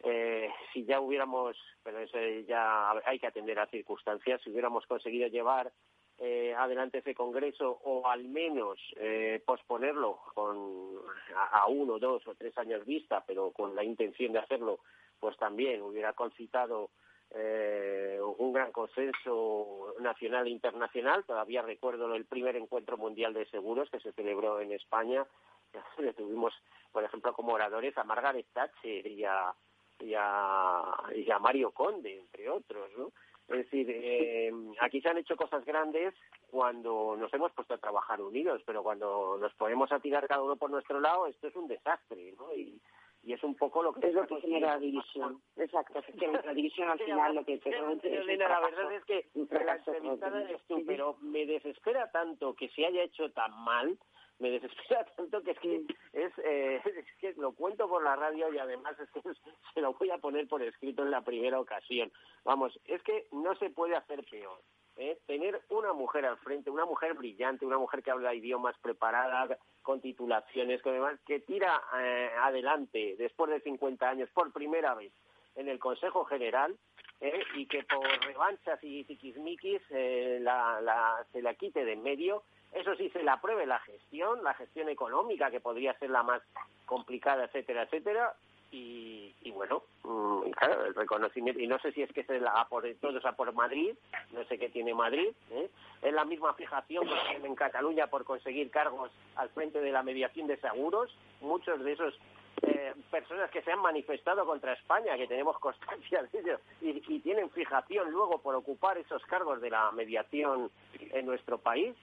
Eh, 0.01 0.49
si 0.71 0.85
ya 0.85 1.01
hubiéramos, 1.01 1.57
pero 1.83 1.99
eso 1.99 2.17
ya 2.47 2.91
hay 3.05 3.19
que 3.19 3.27
atender 3.27 3.59
a 3.59 3.67
circunstancias, 3.67 4.39
si 4.41 4.49
hubiéramos 4.49 4.85
conseguido 4.87 5.27
llevar 5.27 5.73
eh, 6.17 6.55
adelante 6.57 6.99
ese 6.99 7.13
congreso 7.13 7.79
o 7.83 8.07
al 8.07 8.23
menos 8.29 8.79
eh, 8.95 9.43
posponerlo 9.45 10.19
con 10.33 10.99
a, 11.35 11.67
uno, 11.67 11.99
dos 11.99 12.25
o 12.27 12.35
tres 12.35 12.57
años 12.57 12.85
vista, 12.85 13.23
pero 13.27 13.51
con 13.51 13.75
la 13.75 13.83
intención 13.83 14.31
de 14.31 14.39
hacerlo, 14.39 14.79
pues 15.19 15.35
también 15.37 15.81
hubiera 15.81 16.13
concitado 16.13 16.89
un 17.31 18.53
gran 18.53 18.71
consenso 18.71 19.93
nacional 19.99 20.47
e 20.47 20.49
internacional. 20.49 21.23
Todavía 21.25 21.61
recuerdo 21.61 22.15
el 22.15 22.25
primer 22.25 22.55
encuentro 22.55 22.97
mundial 22.97 23.33
de 23.35 23.45
seguros 23.51 23.87
que 23.91 23.99
se 23.99 24.13
celebró 24.13 24.59
en 24.59 24.71
España 24.71 25.27
le 25.97 26.13
tuvimos, 26.13 26.53
por 26.91 27.03
ejemplo, 27.03 27.33
como 27.33 27.53
oradores 27.53 27.97
a 27.97 28.03
Margaret 28.03 28.47
Thatcher 28.53 29.07
y 29.07 29.23
a, 29.23 29.53
y 29.99 30.13
a, 30.15 31.39
Mario 31.39 31.71
Conde, 31.71 32.17
entre 32.17 32.49
otros, 32.49 32.89
¿no? 32.97 33.11
Es 33.47 33.65
decir, 33.65 33.87
eh, 33.89 34.53
aquí 34.79 35.01
se 35.01 35.09
han 35.09 35.17
hecho 35.17 35.35
cosas 35.35 35.65
grandes 35.65 36.13
cuando 36.51 37.15
nos 37.17 37.33
hemos 37.33 37.51
puesto 37.53 37.73
a 37.73 37.79
trabajar 37.79 38.21
unidos, 38.21 38.61
pero 38.63 38.83
cuando 38.83 39.37
nos 39.39 39.53
ponemos 39.55 39.91
a 39.91 39.99
tirar 39.99 40.27
cada 40.27 40.43
uno 40.43 40.55
por 40.55 40.69
nuestro 40.69 40.99
lado, 40.99 41.25
esto 41.25 41.47
es 41.47 41.55
un 41.55 41.67
desastre, 41.67 42.35
¿no? 42.37 42.53
Y, 42.53 42.79
y 43.23 43.33
es 43.33 43.43
un 43.43 43.55
poco 43.55 43.83
lo 43.83 43.93
que 43.93 44.07
es 44.07 44.13
lo 44.13 44.25
que 44.25 44.39
genera 44.41 44.75
la 44.75 44.79
división 44.79 45.41
exacto 45.57 46.01
la 46.45 46.53
división 46.53 46.89
al 46.89 46.99
final 46.99 47.35
lo 47.35 47.43
que 47.43 47.57
te 47.57 47.71
la 47.71 48.59
verdad 48.61 48.93
es 48.93 49.03
que 49.05 49.29
la 49.33 49.75
entrevistada 49.75 50.41
eres 50.41 50.61
tú 50.67 50.83
pero 50.85 51.17
me 51.21 51.45
desespera 51.45 52.09
tanto 52.11 52.53
que 52.53 52.69
se 52.69 52.85
haya 52.85 53.03
hecho 53.03 53.29
tan 53.31 53.51
mal 53.63 53.97
me 54.39 54.51
desespera 54.51 55.05
tanto 55.17 55.41
que 55.43 55.51
es 55.51 55.59
que 55.59 55.85
es, 56.13 56.33
eh, 56.43 56.81
es, 56.85 57.05
que 57.19 57.33
lo 57.39 57.51
cuento 57.51 57.87
por 57.87 58.03
la 58.03 58.15
radio 58.15 58.51
y 58.53 58.57
además 58.57 58.99
es 58.99 59.09
que 59.11 59.21
se 59.73 59.81
lo 59.81 59.93
voy 59.93 60.09
a 60.09 60.17
poner 60.17 60.47
por 60.47 60.61
escrito 60.61 61.03
en 61.03 61.11
la 61.11 61.21
primera 61.21 61.59
ocasión. 61.59 62.11
Vamos, 62.43 62.79
es 62.85 63.01
que 63.03 63.27
no 63.31 63.55
se 63.55 63.69
puede 63.69 63.95
hacer 63.95 64.23
peor. 64.29 64.59
¿eh? 64.97 65.17
Tener 65.27 65.61
una 65.69 65.93
mujer 65.93 66.25
al 66.25 66.37
frente, 66.37 66.69
una 66.69 66.85
mujer 66.85 67.13
brillante, 67.13 67.65
una 67.65 67.77
mujer 67.77 68.03
que 68.03 68.11
habla 68.11 68.33
idiomas 68.33 68.77
preparada, 68.79 69.57
con 69.81 70.01
titulaciones, 70.01 70.81
con 70.81 70.93
demás, 70.93 71.19
que 71.25 71.39
tira 71.39 71.81
eh, 71.97 72.29
adelante 72.41 73.15
después 73.17 73.49
de 73.49 73.61
50 73.61 74.09
años 74.09 74.29
por 74.33 74.51
primera 74.51 74.93
vez 74.93 75.11
en 75.55 75.67
el 75.67 75.79
Consejo 75.79 76.25
General 76.25 76.75
¿eh? 77.21 77.43
y 77.55 77.65
que 77.65 77.83
por 77.83 78.05
revanchas 78.25 78.79
y 78.83 79.03
tiquismiquis 79.05 79.81
eh, 79.89 80.39
la, 80.41 80.79
la, 80.81 81.25
se 81.31 81.41
la 81.41 81.53
quite 81.55 81.85
de 81.85 81.93
en 81.93 82.03
medio 82.03 82.43
eso 82.73 82.95
sí, 82.95 83.09
se 83.09 83.23
le 83.23 83.31
apruebe 83.31 83.65
la 83.65 83.79
gestión, 83.79 84.43
la 84.43 84.53
gestión 84.53 84.89
económica, 84.89 85.51
que 85.51 85.59
podría 85.59 85.97
ser 85.99 86.09
la 86.09 86.23
más 86.23 86.41
complicada, 86.85 87.45
etcétera, 87.45 87.83
etcétera. 87.83 88.33
Y, 88.71 89.33
bueno, 89.51 89.81
mm, 90.03 90.51
claro, 90.51 90.85
el 90.85 90.93
reconocimiento, 90.93 91.59
y 91.59 91.65
no 91.65 91.79
sé 91.79 91.91
si 91.91 92.03
es 92.03 92.13
que 92.13 92.23
se 92.23 92.39
la 92.39 92.65
por, 92.69 92.85
todo 93.01 93.17
es 93.17 93.25
a 93.25 93.31
por 93.31 93.51
Madrid, 93.53 93.95
no 94.31 94.43
sé 94.45 94.59
qué 94.59 94.69
tiene 94.69 94.93
Madrid, 94.93 95.29
¿eh? 95.51 95.69
es 96.03 96.13
la 96.13 96.23
misma 96.23 96.53
fijación 96.53 97.07
que 97.07 97.15
tiene 97.31 97.47
en 97.47 97.55
Cataluña 97.55 98.07
por 98.07 98.23
conseguir 98.23 98.69
cargos 98.69 99.11
al 99.35 99.49
frente 99.49 99.81
de 99.81 99.91
la 99.91 100.03
mediación 100.03 100.47
de 100.47 100.57
seguros, 100.57 101.13
muchos 101.41 101.83
de 101.83 101.93
esos 101.93 102.13
eh, 102.61 102.93
personas 103.09 103.49
que 103.51 103.61
se 103.61 103.71
han 103.71 103.79
manifestado 103.79 104.45
contra 104.45 104.73
España, 104.73 105.15
que 105.17 105.27
tenemos 105.27 105.57
constancia 105.59 106.23
de 106.23 106.39
ello, 106.39 106.59
y, 106.81 107.19
tienen 107.19 107.49
fijación 107.51 108.11
luego 108.11 108.39
por 108.39 108.55
ocupar 108.55 108.97
esos 108.97 109.23
cargos 109.25 109.61
de 109.61 109.69
la 109.69 109.91
mediación 109.91 110.69
en 110.99 111.25
nuestro 111.25 111.57
país, 111.57 111.95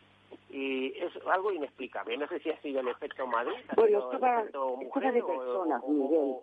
y 0.57 0.97
es 0.99 1.13
algo 1.27 1.53
inexplicable. 1.53 2.17
No 2.17 2.27
sé 2.29 2.39
si 2.41 2.51
ha 2.51 2.61
sido 2.63 2.81
el 2.81 2.89
efecto 2.89 3.27
Madrid. 3.27 3.59
Bueno, 3.75 3.99
esto 3.99 4.19
va, 4.19 4.43
esto 4.43 4.79
va 4.79 5.13
de 5.13 5.23
personas, 5.23 5.83
Miguel. 5.87 6.37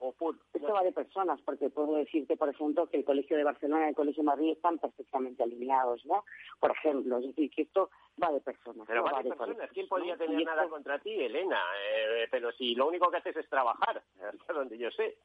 esto 0.53 0.73
va 0.73 0.83
de 0.83 0.91
personas, 0.91 1.41
porque 1.41 1.69
puedo 1.69 1.95
decirte, 1.95 2.37
por 2.37 2.49
ejemplo, 2.49 2.85
que 2.87 2.97
el 2.97 3.05
Colegio 3.05 3.37
de 3.37 3.43
Barcelona 3.43 3.85
y 3.85 3.89
el 3.89 3.95
Colegio 3.95 4.21
de 4.21 4.27
Madrid 4.27 4.51
están 4.51 4.77
perfectamente 4.77 5.41
alineados, 5.41 6.05
¿no? 6.05 6.25
Por 6.59 6.71
ejemplo, 6.71 7.17
es 7.17 7.27
decir, 7.27 7.49
que 7.49 7.63
esto 7.63 7.89
va 8.21 8.31
de 8.31 8.41
personas. 8.41 8.85
Pero 8.87 9.03
va, 9.03 9.23
de, 9.23 9.29
personas. 9.29 9.71
¿Quién 9.73 9.87
podría 9.87 10.15
tener 10.15 10.45
nada 10.45 10.67
contra 10.67 10.99
ti, 10.99 11.11
Elena? 11.11 11.59
Eh, 11.83 12.27
pero 12.29 12.51
si 12.51 12.75
lo 12.75 12.87
único 12.87 13.09
que 13.09 13.17
haces 13.17 13.37
es 13.37 13.49
trabajar, 13.49 14.03
hasta 14.21 14.53
donde 14.53 14.77
yo 14.77 14.91
sé. 14.91 15.15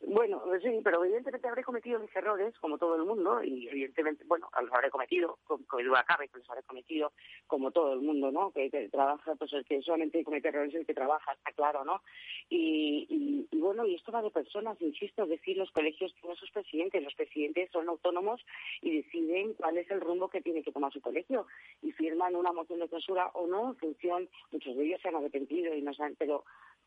Bueno, 0.00 0.42
sí, 0.62 0.80
pero 0.84 1.02
evidentemente 1.02 1.48
habré 1.48 1.64
cometido 1.64 1.98
mis 1.98 2.14
errores, 2.14 2.54
como 2.58 2.76
todo 2.76 2.96
el 2.96 3.04
mundo, 3.04 3.42
y 3.42 3.66
evidentemente, 3.68 4.24
bueno, 4.26 4.48
los 4.60 4.72
habré 4.72 4.90
cometido, 4.90 5.38
como 5.44 5.64
duda 5.82 6.04
cabe 6.06 6.28
que 6.28 6.38
los 6.38 6.50
habré 6.50 6.62
cometido, 6.64 7.12
como 7.46 7.70
todo 7.70 7.94
el 7.94 8.02
mundo, 8.02 8.30
¿no? 8.30 8.50
Que, 8.50 8.68
trabaja, 8.90 9.34
pues 9.36 9.52
el 9.54 9.64
que 9.64 9.80
solamente 9.80 10.22
comete 10.22 10.48
errores 10.48 10.74
es 10.74 10.80
el 10.80 10.86
que 10.86 10.94
trabaja, 10.94 11.32
está 11.32 11.50
claro, 11.52 11.84
¿no? 11.84 12.02
Y, 12.50 13.48
bueno, 13.52 13.86
y 13.86 13.94
esto 13.94 14.12
va 14.12 14.20
de 14.20 14.30
personas, 14.30 14.80
insisto, 14.82 15.22
es 15.22 15.30
decir, 15.30 15.56
los 15.56 15.70
colegios 15.70 16.14
tienen 16.20 16.36
sus 16.36 16.50
presidentes, 16.50 17.02
los 17.02 17.14
presidentes 17.14 17.70
son 17.72 17.88
autónomos 17.88 18.44
y 18.82 18.98
deciden 18.98 19.54
cuál 19.54 19.78
es 19.78 19.90
el 19.90 20.02
rumbo 20.02 20.28
que 20.28 20.42
tiene 20.42 20.62
que 20.62 20.72
tomar 20.72 20.92
su 20.92 21.00
colegio, 21.00 21.46
y 21.82 21.92
firman 21.92 22.36
una 22.36 22.52
moción 22.52 22.80
de 22.80 22.88
censura 22.88 23.30
o 23.32 23.46
no, 23.46 23.70
en 23.70 23.76
función, 23.76 24.28
muchos 24.52 24.76
de 24.76 24.84
ellos 24.84 25.00
se 25.00 25.08
han 25.08 25.16
arrepentido 25.16 25.74
y 25.74 25.80
no 25.80 25.94
saben, 25.94 26.16
pero 26.18 26.44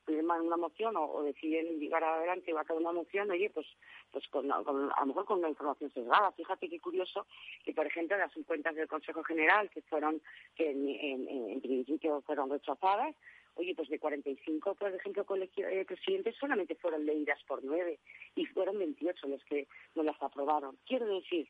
firman 0.09 0.41
una 0.41 0.57
moción 0.57 0.95
o, 0.97 1.23
deciden 1.23 1.79
llegar 1.79 2.03
adelante 2.03 2.49
y 2.49 2.53
va 2.53 2.61
a 2.61 2.65
caer 2.65 2.79
una 2.79 2.91
oye, 3.31 3.49
pues, 3.49 3.67
pues 4.11 4.27
con, 4.27 4.51
a 4.51 4.61
lo 4.61 5.05
mejor 5.05 5.25
con 5.25 5.39
una 5.39 5.49
información 5.49 5.91
sesgada. 5.91 6.31
Fíjate 6.31 6.69
qué 6.69 6.79
curioso 6.79 7.25
que, 7.63 7.73
por 7.73 7.85
ejemplo, 7.85 8.17
las 8.17 8.31
cuentas 8.45 8.75
del 8.75 8.87
Consejo 8.87 9.23
General, 9.23 9.69
que 9.69 9.81
fueron, 9.83 10.21
que 10.55 10.71
en, 10.71 11.61
principio 11.61 12.21
fueron 12.21 12.49
rechazadas, 12.49 13.15
oye, 13.55 13.75
pues 13.75 13.89
de 13.89 13.99
45, 13.99 14.75
por 14.75 14.93
ejemplo, 14.93 15.25
colegio, 15.25 15.67
eh, 15.67 15.85
presidentes 15.85 16.35
solamente 16.37 16.75
fueron 16.75 17.05
leídas 17.05 17.41
por 17.43 17.63
nueve 17.63 17.99
y 18.35 18.45
fueron 18.45 18.79
28 18.79 19.27
los 19.27 19.43
que 19.45 19.67
no 19.95 20.03
las 20.03 20.21
aprobaron. 20.21 20.77
Quiero 20.85 21.05
decir 21.07 21.49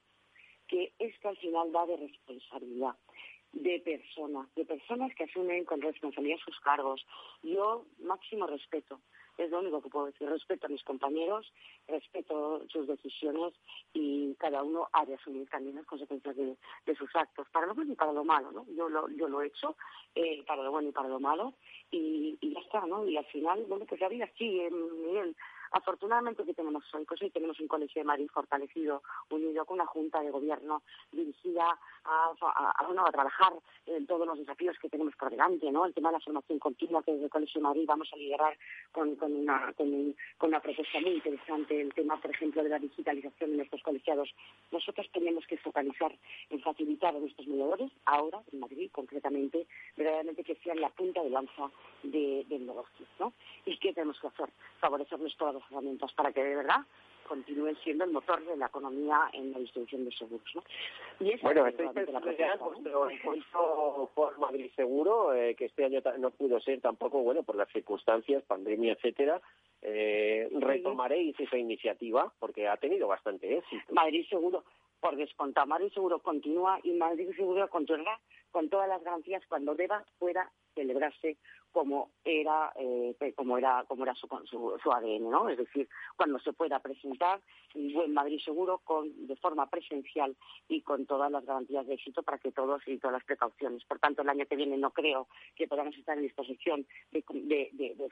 que 0.68 0.93
esto 1.00 1.30
al 1.30 1.38
final 1.38 1.76
va 1.76 1.86
de 1.86 1.97
responsabilidad 1.97 2.95
de 3.52 3.80
personas, 3.80 4.47
de 4.56 4.66
personas 4.66 5.14
que 5.16 5.24
asumen 5.24 5.66
con 5.66 5.82
responsabilidad 5.82 6.38
sus 6.43 6.60
cargos. 6.60 7.06
Yo 7.41 7.86
máximo 8.00 8.47
respeto, 8.47 9.02
es 9.40 9.50
lo 9.52 9.60
único 9.60 9.82
que 9.82 9.90
puedo 9.90 10.08
decir. 10.08 10.30
Respeto 10.30 10.68
a 10.68 10.70
mis 10.70 10.84
compañeros, 10.84 11.52
respeto 11.88 12.62
sus 12.68 12.88
decisiones 12.88 13.54
y 13.94 14.36
cada 14.36 14.64
uno 14.64 14.90
ha 14.92 15.06
de 15.06 15.16
asumir 15.16 15.50
también 15.50 15.78
las 15.78 15.86
consecuencias 15.86 16.36
de, 16.36 16.96
sus 16.96 17.16
actos, 17.16 17.48
para 17.50 17.68
lo 17.68 17.76
bueno 17.76 17.94
y 17.94 17.96
para 17.96 18.12
lo 18.12 18.26
malo, 18.26 18.52
¿no? 18.52 18.66
Yo 18.76 18.90
lo, 18.90 19.08
yo 19.10 19.30
lo 19.30 19.42
he 19.42 19.48
hecho, 19.48 19.78
eh, 20.16 20.44
para 20.46 20.64
lo 20.64 20.72
bueno 20.72 20.90
y 20.90 20.92
para 20.92 21.08
lo 21.08 21.20
malo, 21.20 21.54
y, 21.92 22.38
ya 22.42 22.60
está, 22.60 22.86
¿no? 22.86 23.08
Y 23.08 23.16
al 23.16 23.26
final, 23.26 23.64
bueno, 23.70 23.86
pues 23.86 24.02
la 24.02 24.10
vida 24.10 24.30
sigue, 24.38 24.70
Miguel. 24.70 25.36
Afortunadamente 25.72 26.43
que 26.43 26.53
tenemos 26.53 26.84
y 27.22 27.30
tenemos 27.32 27.59
un 27.59 27.67
colegio 27.67 28.01
de 28.01 28.05
Madrid 28.05 28.30
fortalecido, 28.32 29.01
unido 29.30 29.65
con 29.65 29.76
una 29.76 29.86
junta 29.86 30.22
de 30.22 30.32
gobierno 30.32 30.82
dirigida 31.11 31.78
a, 32.05 32.32
a, 32.39 33.11
trabajar 33.11 33.53
en 33.86 34.05
todos 34.05 34.28
los 34.28 34.38
desafíos 34.38 34.78
que 34.80 34.89
tenemos 34.89 35.15
por 35.15 35.30
delante, 35.30 35.72
¿no? 35.72 35.86
El 35.86 35.93
tema 35.93 36.09
de 36.09 36.13
la 36.13 36.20
formación 36.20 36.59
continua 36.59 37.03
que 37.03 37.11
desde 37.11 37.26
el 37.26 37.32
Colegio 37.32 37.59
de 37.59 37.67
Madrid 37.67 37.86
vamos 37.88 38.09
a 38.13 38.17
liderar 38.17 38.57
con, 38.91 39.17
una, 39.22 39.74
con, 39.74 40.15
una 40.41 40.59
propuesta 40.59 40.99
muy 40.99 41.11
interesante, 41.11 41.82
el 41.82 41.93
tema, 41.93 42.17
por 42.22 42.32
ejemplo, 42.32 42.63
de 42.63 42.70
la 42.70 42.80
digitalización 42.80 43.51
de 43.51 43.57
nuestros 43.57 43.82
colegiados. 43.82 44.30
Nosotros 44.72 45.09
tenemos 45.11 45.45
que 45.47 45.57
focalizar 45.57 46.15
en 46.49 46.61
facilitar 46.61 47.15
a 47.15 47.20
nuestros 47.20 47.47
mediadores, 47.47 47.91
ahora 48.05 48.41
en 48.51 48.59
Madrid 48.59 48.89
concretamente, 48.91 49.65
verdaderamente 49.97 50.43
que 50.43 50.55
sean 50.63 50.80
la 50.80 50.89
punta 50.89 51.24
de 51.24 51.30
lanza 51.30 51.72
de, 52.03 52.45
del 52.47 52.65
negocio, 52.65 53.05
¿no? 53.20 53.34
¿Y 53.65 53.78
qué 53.78 53.93
tenemos 53.93 54.20
que 54.20 54.28
hacer? 54.28 54.49
Favorecerles 54.80 55.36
todas 55.38 55.55
las 55.60 55.72
herramientas 55.72 56.12
para 56.14 56.32
que 56.32 56.43
de 56.43 56.55
verdad 56.55 56.86
continúen 57.30 57.78
siendo 57.84 58.03
el 58.03 58.12
motor 58.12 58.43
de 58.43 58.57
la 58.57 58.66
economía 58.66 59.30
en 59.34 59.51
la 59.51 59.60
distribución 59.60 60.03
de 60.03 60.12
seguros. 60.12 60.47
¿no? 60.55 60.64
Y 61.20 61.39
bueno, 61.41 61.64
pensando 61.64 63.07
en 63.07 63.12
encuentro 63.12 64.10
por 64.16 64.38
Madrid 64.39 64.72
Seguro, 64.76 65.34
eh, 65.34 65.53
que 65.55 65.66
este 65.66 65.86
año 65.86 66.01
no 66.18 66.32
pudo 66.32 66.60
ser 66.60 66.82
tampoco, 66.82 67.20
bueno, 67.20 67.43
por 67.43 67.55
las 67.55 67.70
circunstancias, 67.72 68.43
pandemia, 68.47 68.93
etcétera, 68.93 69.39
eh, 69.84 70.49
retomaréis 70.60 71.39
esa 71.39 71.57
iniciativa 71.57 72.34
porque 72.39 72.68
ha 72.68 72.78
tenido 72.78 73.07
bastante 73.07 73.60
éxito. 73.60 73.93
Madrid 73.93 74.26
Seguro, 74.28 74.64
por 74.99 75.16
descontar, 75.16 75.68
Madrid 75.68 75.91
Seguro 75.93 76.20
continúa 76.20 76.80
y 76.84 76.93
Madrid 76.93 77.30
Seguro 77.36 77.70
continuará 77.70 78.20
con 78.51 78.70
todas 78.70 78.89
las 78.89 79.03
garantías 79.03 79.43
cuando 79.47 79.76
deba, 79.76 80.03
pueda 80.18 80.51
celebrarse 80.74 81.38
como 81.72 82.09
era 82.24 82.72
eh, 82.76 83.15
como 83.36 83.57
era 83.57 83.84
como 83.88 84.03
era 84.03 84.15
su, 84.15 84.28
su, 84.49 84.91
ADN 84.91 85.30
no 85.30 85.49
es 85.49 85.57
decir 85.57 85.88
cuando 86.15 86.39
se 86.39 86.53
pueda 86.53 86.80
presentar 86.80 87.41
un 87.76 87.93
buen 87.93 88.13
Madrid 88.13 88.39
seguro 88.43 88.80
con 88.80 89.28
de 89.28 89.36
forma 89.36 89.70
presencial 89.70 90.36
y 90.67 90.82
con 90.82 91.05
todas 91.05 91.32
las 91.32 91.45
garantías 91.45 91.86
de 91.88 91.93
éxito 91.93 92.24
para 92.24 92.38
que 92.38 92.51
todos 92.51 92.82
y 92.88 92.97
todas 92.97 93.13
las 93.13 93.24
precauciones. 93.24 93.84
Por 93.86 93.99
tanto 93.99 94.22
el 94.22 94.30
año 94.30 94.45
que 94.45 94.55
viene 94.55 94.78
no 94.78 94.91
creo 94.91 95.28
que 95.55 95.67
podamos 95.67 95.95
estar 95.97 96.17
en 96.17 96.24
disposición 96.24 96.86
de, 97.11 97.24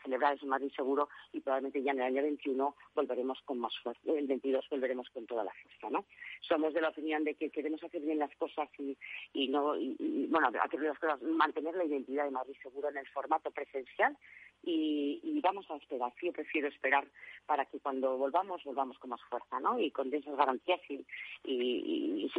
celebrar 0.03 0.35
ese 0.35 0.45
Madrid 0.45 0.71
seguro 0.75 1.09
y 1.33 1.39
probablemente 1.39 1.81
ya 1.81 1.91
en 1.91 1.99
el 1.99 2.05
año 2.05 2.21
21 2.21 2.75
volveremos 2.95 3.41
con 3.45 3.59
más 3.59 3.73
fuerza 3.79 4.01
el 4.05 4.27
22 4.27 4.65
volveremos 4.69 5.09
con 5.09 5.25
toda 5.25 5.43
la 5.43 5.51
fiesta 5.51 5.89
no 5.89 6.05
somos 6.41 6.73
de 6.73 6.81
la 6.81 6.89
opinión 6.89 7.23
de 7.23 7.35
que 7.35 7.49
queremos 7.49 7.83
hacer 7.83 8.01
bien 8.01 8.19
las 8.19 8.33
cosas 8.35 8.69
y, 8.77 8.97
y 9.33 9.47
no 9.49 9.75
y, 9.75 10.27
bueno 10.29 10.49
hacer 10.61 10.81
las 10.81 10.99
cosas 10.99 11.21
mantener 11.21 11.75
la 11.75 11.85
identidad 11.85 12.25
de 12.25 12.31
Madrid 12.31 12.55
seguro 12.61 12.89
en 12.89 12.97
el 12.97 13.07
formato 13.07 13.46
presencial 13.51 14.17
y, 14.63 15.39
vamos 15.41 15.69
a 15.69 15.75
esperar. 15.75 16.11
Yo 16.21 16.33
prefiero 16.33 16.67
esperar 16.67 17.05
para 17.45 17.65
que 17.65 17.79
cuando 17.79 18.17
volvamos, 18.17 18.63
volvamos 18.63 18.97
con 18.99 19.11
más 19.11 19.21
fuerza, 19.29 19.59
¿no? 19.59 19.79
Y 19.79 19.91
con 19.91 20.13
esas 20.13 20.35
garantías 20.35 20.81
y, 20.89 21.05
y, 21.43 22.31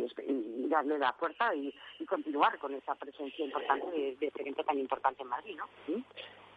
darle 0.69 0.99
la 0.99 1.13
fuerza 1.15 1.55
y, 1.55 1.75
continuar 2.07 2.59
con 2.59 2.75
esa 2.75 2.95
presencia 2.97 3.45
importante 3.45 4.17
de, 4.21 4.27
este 4.27 4.43
evento 4.43 4.65
tan 4.65 4.79
importante 4.79 5.23
en 5.23 5.29
Madrid, 5.29 5.57
¿no? 5.57 6.05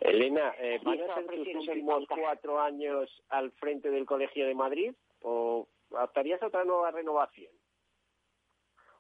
Elena, 0.02 0.54
eh, 0.58 0.80
¿van 0.84 1.00
a 1.00 1.16
ser 1.16 1.26
tus 1.28 1.68
últimos 1.68 2.06
cuatro 2.08 2.60
años 2.60 3.10
al 3.30 3.52
frente 3.52 3.92
del 3.92 4.06
Colegio 4.06 4.48
de 4.48 4.56
Madrid 4.56 4.94
o 5.22 5.68
optarías 5.92 6.42
otra 6.42 6.66
nueva 6.66 6.92
renovación? 6.92 7.52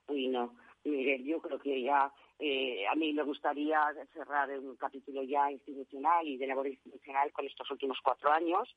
Uy, 0.07 0.27
no. 0.27 0.55
Miguel, 0.83 1.23
yo 1.23 1.39
creo 1.41 1.59
que 1.59 1.81
ya 1.81 2.11
eh, 2.43 2.87
a 2.87 2.95
mí 2.95 3.13
me 3.13 3.21
gustaría 3.21 3.79
cerrar 4.13 4.49
un 4.57 4.75
capítulo 4.75 5.21
ya 5.21 5.51
institucional 5.51 6.27
y 6.27 6.37
de 6.37 6.47
labor 6.47 6.67
institucional 6.67 7.31
con 7.31 7.45
estos 7.45 7.69
últimos 7.69 7.99
cuatro 8.01 8.31
años 8.31 8.67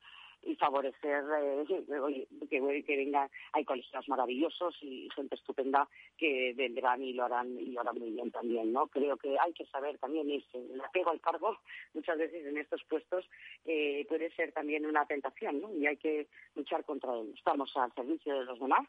y 0.42 0.54
favorecer 0.56 1.24
eh, 1.40 1.64
que, 2.50 2.84
que 2.84 2.96
vengan, 2.98 3.30
hay 3.54 3.64
colegios 3.64 4.06
maravillosos 4.06 4.76
y 4.82 5.08
gente 5.16 5.36
estupenda 5.36 5.88
que 6.18 6.52
vendrán 6.54 7.02
y 7.02 7.14
lo 7.14 7.24
harán 7.24 7.58
y 7.58 7.70
lo 7.70 7.80
harán 7.80 7.98
muy 7.98 8.10
bien 8.10 8.30
también, 8.30 8.70
¿no? 8.70 8.86
Creo 8.88 9.16
que 9.16 9.34
hay 9.38 9.54
que 9.54 9.64
saber 9.64 9.96
también 9.96 10.28
irse, 10.28 10.58
el 10.58 10.80
apego 10.82 11.12
al 11.12 11.22
cargo 11.22 11.56
muchas 11.94 12.18
veces 12.18 12.44
en 12.44 12.58
estos 12.58 12.84
puestos 12.84 13.24
eh, 13.64 14.04
puede 14.10 14.30
ser 14.32 14.52
también 14.52 14.84
una 14.84 15.06
tentación, 15.06 15.62
¿no? 15.62 15.74
Y 15.74 15.86
hay 15.86 15.96
que 15.96 16.28
luchar 16.54 16.84
contra 16.84 17.14
él. 17.18 17.32
Estamos 17.34 17.74
al 17.78 17.94
servicio 17.94 18.40
de 18.40 18.44
los 18.44 18.60
demás 18.60 18.86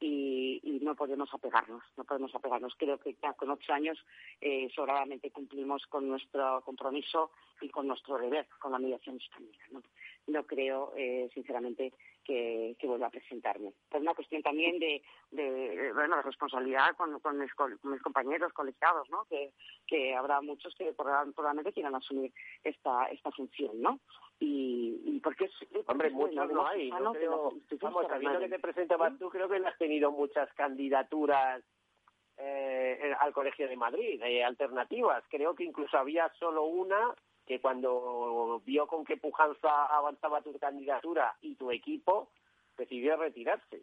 y, 0.00 0.60
y, 0.62 0.80
no 0.80 0.94
podemos 0.94 1.32
apegarnos, 1.32 1.82
no 1.96 2.04
podemos 2.04 2.34
apegarnos. 2.34 2.74
Creo 2.76 2.98
que 2.98 3.16
ya 3.20 3.32
con 3.32 3.50
ocho 3.50 3.72
años 3.72 3.98
eh, 4.40 4.68
sobradamente 4.74 5.30
cumplimos 5.30 5.86
con 5.86 6.08
nuestro 6.08 6.62
compromiso 6.64 7.30
y 7.60 7.68
con 7.68 7.86
nuestro 7.86 8.18
deber 8.18 8.46
con 8.60 8.72
la 8.72 8.78
mediación 8.78 9.16
española. 9.16 9.58
No, 9.72 9.82
no 10.28 10.44
creo, 10.44 10.92
eh, 10.96 11.28
sinceramente, 11.34 11.92
que, 12.24 12.76
que, 12.78 12.86
vuelva 12.86 13.06
a 13.06 13.10
presentarme. 13.10 13.72
Por 13.88 14.00
una 14.00 14.14
cuestión 14.14 14.42
también 14.42 14.78
de, 14.78 15.02
de 15.30 15.92
bueno, 15.94 16.16
de 16.16 16.22
responsabilidad 16.22 16.94
con, 16.96 17.18
con, 17.20 17.38
mis, 17.38 17.52
compañeros 18.02 18.52
colegiados, 18.52 19.08
¿no? 19.10 19.24
Que, 19.24 19.52
que 19.86 20.14
habrá 20.14 20.40
muchos 20.40 20.74
que 20.74 20.92
probablemente 20.92 21.72
quieran 21.72 21.94
asumir 21.94 22.32
esta, 22.62 23.06
esta 23.06 23.30
función, 23.32 23.80
¿no? 23.80 24.00
Y, 24.38 25.00
y 25.04 25.20
porque 25.20 25.46
es... 25.46 25.52
Hombre, 25.86 26.10
muchos 26.10 26.52
no 26.52 26.66
hay. 26.66 26.90
No 26.90 27.12
creo, 27.12 27.52
vamos, 27.80 28.06
sabiendo 28.06 28.38
que 28.38 28.48
te 28.48 28.58
presentabas 28.58 29.18
tú, 29.18 29.30
creo 29.30 29.48
que 29.48 29.58
no 29.58 29.68
has 29.68 29.78
tenido 29.78 30.12
muchas 30.12 30.52
candidaturas 30.54 31.64
eh, 32.36 33.14
al 33.18 33.32
Colegio 33.32 33.68
de 33.68 33.76
Madrid, 33.76 34.22
eh, 34.22 34.44
alternativas. 34.44 35.24
Creo 35.28 35.54
que 35.54 35.64
incluso 35.64 35.98
había 35.98 36.30
solo 36.38 36.64
una 36.64 37.14
que 37.48 37.60
cuando 37.60 38.60
vio 38.66 38.86
con 38.86 39.06
qué 39.06 39.16
pujanza 39.16 39.86
avanzaba 39.86 40.42
tu 40.42 40.56
candidatura 40.58 41.34
y 41.40 41.54
tu 41.54 41.70
equipo, 41.70 42.28
decidió 42.76 43.16
retirarse. 43.16 43.82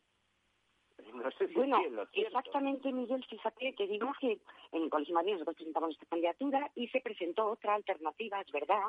No 1.13 1.29
sé 1.31 1.47
si 1.47 1.53
bueno, 1.55 1.81
exactamente, 2.13 2.91
Miguel, 2.91 3.25
fíjate 3.25 3.73
que 3.73 3.87
digo 3.87 4.11
que 4.21 4.39
en 4.71 4.83
el 4.83 4.89
Colegio 4.89 5.15
Madrid 5.15 5.33
nosotros 5.33 5.55
presentamos 5.55 5.91
esta 5.91 6.05
candidatura 6.05 6.71
y 6.75 6.87
se 6.87 7.01
presentó 7.01 7.47
otra 7.47 7.73
alternativa, 7.73 8.39
es 8.39 8.51
verdad, 8.51 8.81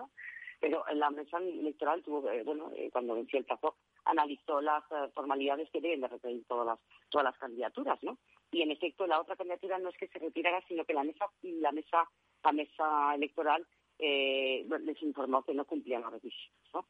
Pero 0.61 0.87
en 0.89 1.01
la 1.01 1.11
mesa 1.11 1.39
electoral 1.39 2.03
tuvo, 2.03 2.31
eh, 2.31 2.43
bueno, 2.45 2.71
eh, 2.77 2.91
cuando 2.93 3.15
venció 3.15 3.39
el 3.39 3.45
plazo, 3.45 3.77
analizó 4.05 4.61
las 4.61 4.85
eh, 4.93 5.09
formalidades 5.15 5.71
que 5.71 5.81
deben 5.81 6.03
de 6.03 6.09
repetir 6.09 6.45
todas 6.47 6.67
las, 6.67 6.79
todas 7.09 7.25
las 7.25 7.39
candidaturas, 7.39 8.03
¿no? 8.03 8.19
Y 8.53 8.63
en 8.63 8.71
efecto, 8.71 9.07
la 9.07 9.21
otra 9.21 9.37
candidatura 9.37 9.79
no 9.79 9.89
es 9.89 9.97
que 9.97 10.09
se 10.09 10.19
retirara, 10.19 10.63
sino 10.69 10.85
que 10.85 10.95
la 10.95 11.03
mesa, 11.03 11.27
la 11.43 11.73
mesa, 11.73 12.09
la 12.45 12.53
mesa 12.53 13.15
electoral 13.15 13.67
les 13.99 15.03
informó 15.03 15.43
que 15.43 15.55
no 15.55 15.65
cumplían 15.65 16.03
los 16.03 16.13
requisitos, 16.13 16.71
¿no? 16.75 16.87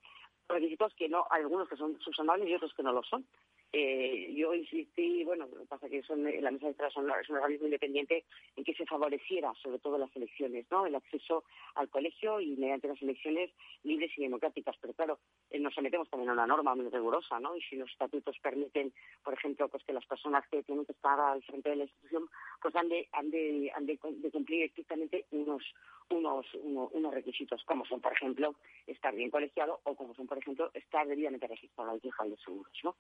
requisitos 0.49 0.95
que 0.95 1.09
no, 1.09 1.27
algunos 1.31 1.69
que 1.69 1.77
son 1.77 1.99
subsanables 2.01 2.49
y 2.49 2.55
otros 2.55 2.73
que 2.75 2.83
no 2.83 2.93
lo 2.93 3.03
son. 3.03 3.27
Eh, 3.73 4.33
yo 4.35 4.55
insistí, 4.55 5.25
bueno, 5.25 5.47
lo 5.53 5.61
que 5.61 5.67
pasa 5.67 5.87
es 5.87 5.93
que 5.93 6.03
son, 6.03 6.23
la 6.25 6.51
mesa 6.51 6.69
de 6.69 6.91
son, 6.91 7.11
es 7.21 7.29
un 7.29 7.37
organismo 7.37 7.67
independiente 7.67 8.25
en 8.55 8.65
que 8.65 8.75
se 8.75 8.87
favoreciera 8.87 9.53
sobre 9.63 9.79
todo 9.81 9.99
las 9.99 10.15
elecciones, 10.17 10.67
¿no? 10.71 10.87
El 10.87 10.95
acceso 10.95 11.45
al 11.75 11.91
colegio 11.91 12.41
y 12.41 12.57
mediante 12.57 12.89
las 12.89 13.03
elecciones 13.03 13.51
libres 13.83 14.13
y 14.17 14.23
democráticas. 14.23 14.77
Pero 14.81 14.95
claro, 14.95 15.19
eh, 15.51 15.59
nos 15.59 15.75
sometemos 15.75 16.09
también 16.09 16.31
a 16.31 16.35
una 16.35 16.47
norma 16.47 16.75
muy 16.75 16.89
rigurosa, 16.89 17.41
¿no? 17.41 17.57
Y 17.57 17.63
si 17.63 17.77
los 17.77 17.91
estatutos 17.91 18.39
permiten, 18.39 18.93
por 19.23 19.35
ejemplo, 19.35 19.69
pues 19.69 19.85
que 19.85 19.93
las 19.93 20.07
personas 20.07 20.47
que 20.49 20.63
tienen 20.63 20.87
que 20.87 20.93
estar 20.93 21.19
al 21.19 21.43
frente 21.43 21.69
de 21.71 21.77
la 21.77 21.85
institución, 21.85 22.29
pues 22.63 22.75
han 22.77 22.89
de, 22.89 23.09
han 23.13 23.31
de, 23.31 23.73
han 23.75 23.85
de, 23.85 23.99
cumplir 23.99 24.65
estrictamente 24.65 25.27
unos, 25.33 25.63
unos, 26.11 26.47
unos, 26.55 27.15
requisitos, 27.15 27.63
como 27.65 27.85
son, 27.85 28.01
por 28.01 28.13
ejemplo, 28.13 28.55
estar 28.87 29.15
bien 29.15 29.31
colegiado 29.31 29.81
o 29.85 29.95
como 29.95 30.15
son, 30.15 30.27
por 30.27 30.39
ejemplo, 30.39 30.71
estar 30.75 31.07
debidamente 31.07 31.47
registrado 31.47 31.91
al 31.91 32.01
fijal 32.01 32.31
de 32.31 32.37
seguros, 32.37 32.73
¿no? 32.85 32.97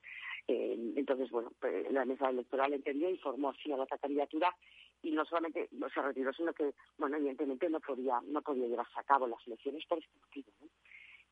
Eh, 0.48 0.76
entonces, 0.96 1.30
bueno, 1.30 1.52
pues, 1.60 1.90
la 1.92 2.04
mesa 2.04 2.30
electoral 2.30 2.72
entendió 2.72 3.10
y 3.10 3.18
formó 3.18 3.50
así 3.50 3.72
a 3.72 3.76
la 3.76 3.84
otra 3.84 3.98
candidatura 3.98 4.54
y 5.02 5.10
no 5.12 5.24
solamente 5.24 5.68
no 5.72 5.88
se 5.90 6.02
retiró, 6.02 6.32
sino 6.32 6.52
que, 6.52 6.74
bueno, 6.98 7.16
evidentemente 7.16 7.68
no 7.68 7.80
podía, 7.80 8.20
no 8.26 8.42
podía 8.42 8.66
llevarse 8.66 8.98
a 8.98 9.04
cabo 9.04 9.26
las 9.26 9.46
elecciones 9.46 9.84
por 9.86 9.98
este 9.98 10.18
motivo, 10.18 10.52
¿no? 10.60 10.68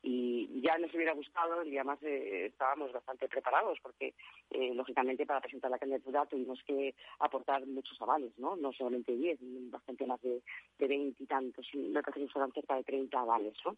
Y 0.07 0.61
ya 0.61 0.77
nos 0.77 0.93
hubiera 0.93 1.13
gustado 1.13 1.63
y 1.63 1.75
además 1.77 1.97
eh, 2.03 2.45
estábamos 2.45 2.93
bastante 2.93 3.27
preparados 3.27 3.79
porque 3.81 4.13
eh, 4.51 4.71
lógicamente 4.75 5.25
para 5.25 5.41
presentar 5.41 5.71
la 5.71 5.79
candidatura 5.79 6.27
tuvimos 6.27 6.61
que 6.63 6.93
aportar 7.19 7.65
muchos 7.65 7.99
avales, 7.99 8.31
¿no? 8.37 8.55
No 8.55 8.71
solamente 8.71 9.15
10, 9.15 9.39
bastante 9.71 10.05
más 10.05 10.21
de, 10.21 10.43
de 10.77 10.87
20 10.87 11.23
y 11.23 11.25
tantos, 11.25 11.67
me 11.73 12.03
parece 12.03 12.19
que 12.21 12.31
fueron 12.31 12.51
cerca 12.51 12.75
de 12.75 12.83
30 12.83 13.19
avales, 13.19 13.55
¿no? 13.65 13.75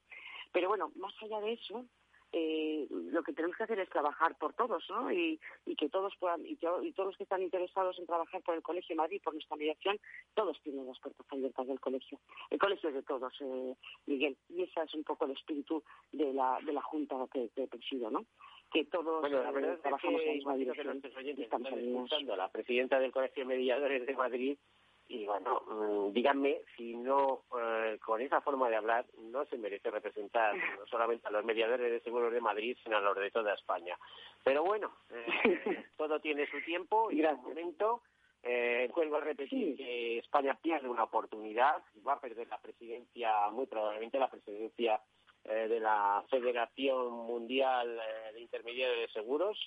Pero 0.52 0.68
bueno, 0.68 0.92
más 0.98 1.14
allá 1.22 1.40
de 1.40 1.54
eso, 1.54 1.86
eh, 2.32 2.88
lo 2.90 3.24
que 3.24 3.34
tenemos 3.34 3.56
que 3.56 3.64
hacer 3.64 3.80
es 3.80 3.90
trabajar 3.90 4.36
por 4.38 4.54
todos, 4.54 4.84
¿no? 4.90 5.12
Y, 5.12 5.40
que 5.78 5.90
todos 5.90 6.14
puedan, 6.20 6.46
y, 6.46 6.56
todos 6.56 6.84
los 6.98 7.18
que 7.18 7.24
están 7.24 7.42
interesados 7.42 7.98
en 8.00 8.08
trabajar 8.08 8.42
por 8.42 8.56
el 8.56 8.62
Colegio 8.62 8.96
de 8.96 9.02
Madrid, 9.02 9.22
por 9.24 9.34
nuestra 9.34 9.56
mediación, 9.56 10.00
todos 10.34 10.60
tienen 10.62 10.88
las 10.88 11.00
puertas 11.00 11.26
abiertas 11.30 11.68
del 11.68 11.80
colegio. 11.80 12.20
El 12.50 12.60
colegio 12.60 12.90
es 12.90 12.96
de 12.96 13.04
todos, 13.04 13.34
eh, 13.42 13.76
Miguel. 14.08 14.38
Y 14.50 14.64
ese 14.64 14.82
es 14.82 14.94
un 14.94 15.04
poco 15.04 15.26
el 15.26 15.32
espíritu 15.32 15.84
de 16.12 16.34
la, 16.34 16.60
de 16.66 16.74
la 16.74 16.82
Junta 16.82 17.16
que, 17.32 17.50
que 17.56 17.68
presido, 17.68 18.10
¿no? 18.10 18.26
que 18.72 18.86
todos 18.86 19.22
bueno, 19.22 19.44
la 19.44 19.52
verdad 19.52 19.80
trabajamos 19.82 20.22
en 20.22 20.28
la 20.28 20.34
misma 20.34 20.56
dirección. 20.56 21.02
la 22.36 22.52
presidenta 22.52 23.00
del 23.00 23.12
Colegio 23.12 23.44
de 23.44 23.56
Mediadores 23.56 24.06
de 24.06 24.14
Madrid 24.14 24.58
y 25.10 25.26
bueno, 25.26 25.62
mm, 25.68 26.14
díganme 26.14 26.62
si 26.76 26.96
no, 26.96 27.44
eh, 27.60 27.98
con 28.04 28.22
esa 28.22 28.42
forma 28.42 28.70
de 28.70 28.76
hablar, 28.76 29.06
no 29.20 29.46
se 29.46 29.58
merece 29.58 29.90
representar 29.90 30.56
no 30.80 30.86
solamente 30.88 31.28
a 31.28 31.32
los 31.32 31.46
mediadores 31.46 31.92
de 31.92 32.02
seguros 32.02 32.34
de 32.34 32.42
Madrid, 32.42 32.78
sino 32.84 32.98
a 32.98 33.02
los 33.02 33.16
de 33.16 33.32
toda 33.32 33.54
España. 33.54 33.98
Pero 34.44 34.64
bueno, 34.64 34.92
eh, 35.10 35.86
todo 35.98 36.20
tiene 36.20 36.50
su 36.50 36.62
tiempo 36.62 37.12
y 37.12 37.22
su 37.22 37.38
momento. 37.38 38.02
Eh, 38.44 38.90
vuelvo 38.94 39.18
a 39.18 39.22
repetir 39.22 39.76
que 39.76 40.20
España 40.20 40.58
pierde 40.62 40.88
una 40.88 41.04
oportunidad, 41.04 41.82
va 42.08 42.14
a 42.14 42.22
perder 42.22 42.48
la 42.48 42.60
presidencia, 42.60 43.50
muy 43.52 43.66
probablemente 43.66 44.20
la 44.20 44.30
presidencia 44.30 45.02
eh, 45.44 45.68
de 45.68 45.80
la 45.80 46.24
Federación 46.30 47.12
Mundial 47.12 48.00
de 48.34 48.40
Intermediarios 48.40 49.00
de 49.00 49.14
Seguros. 49.14 49.58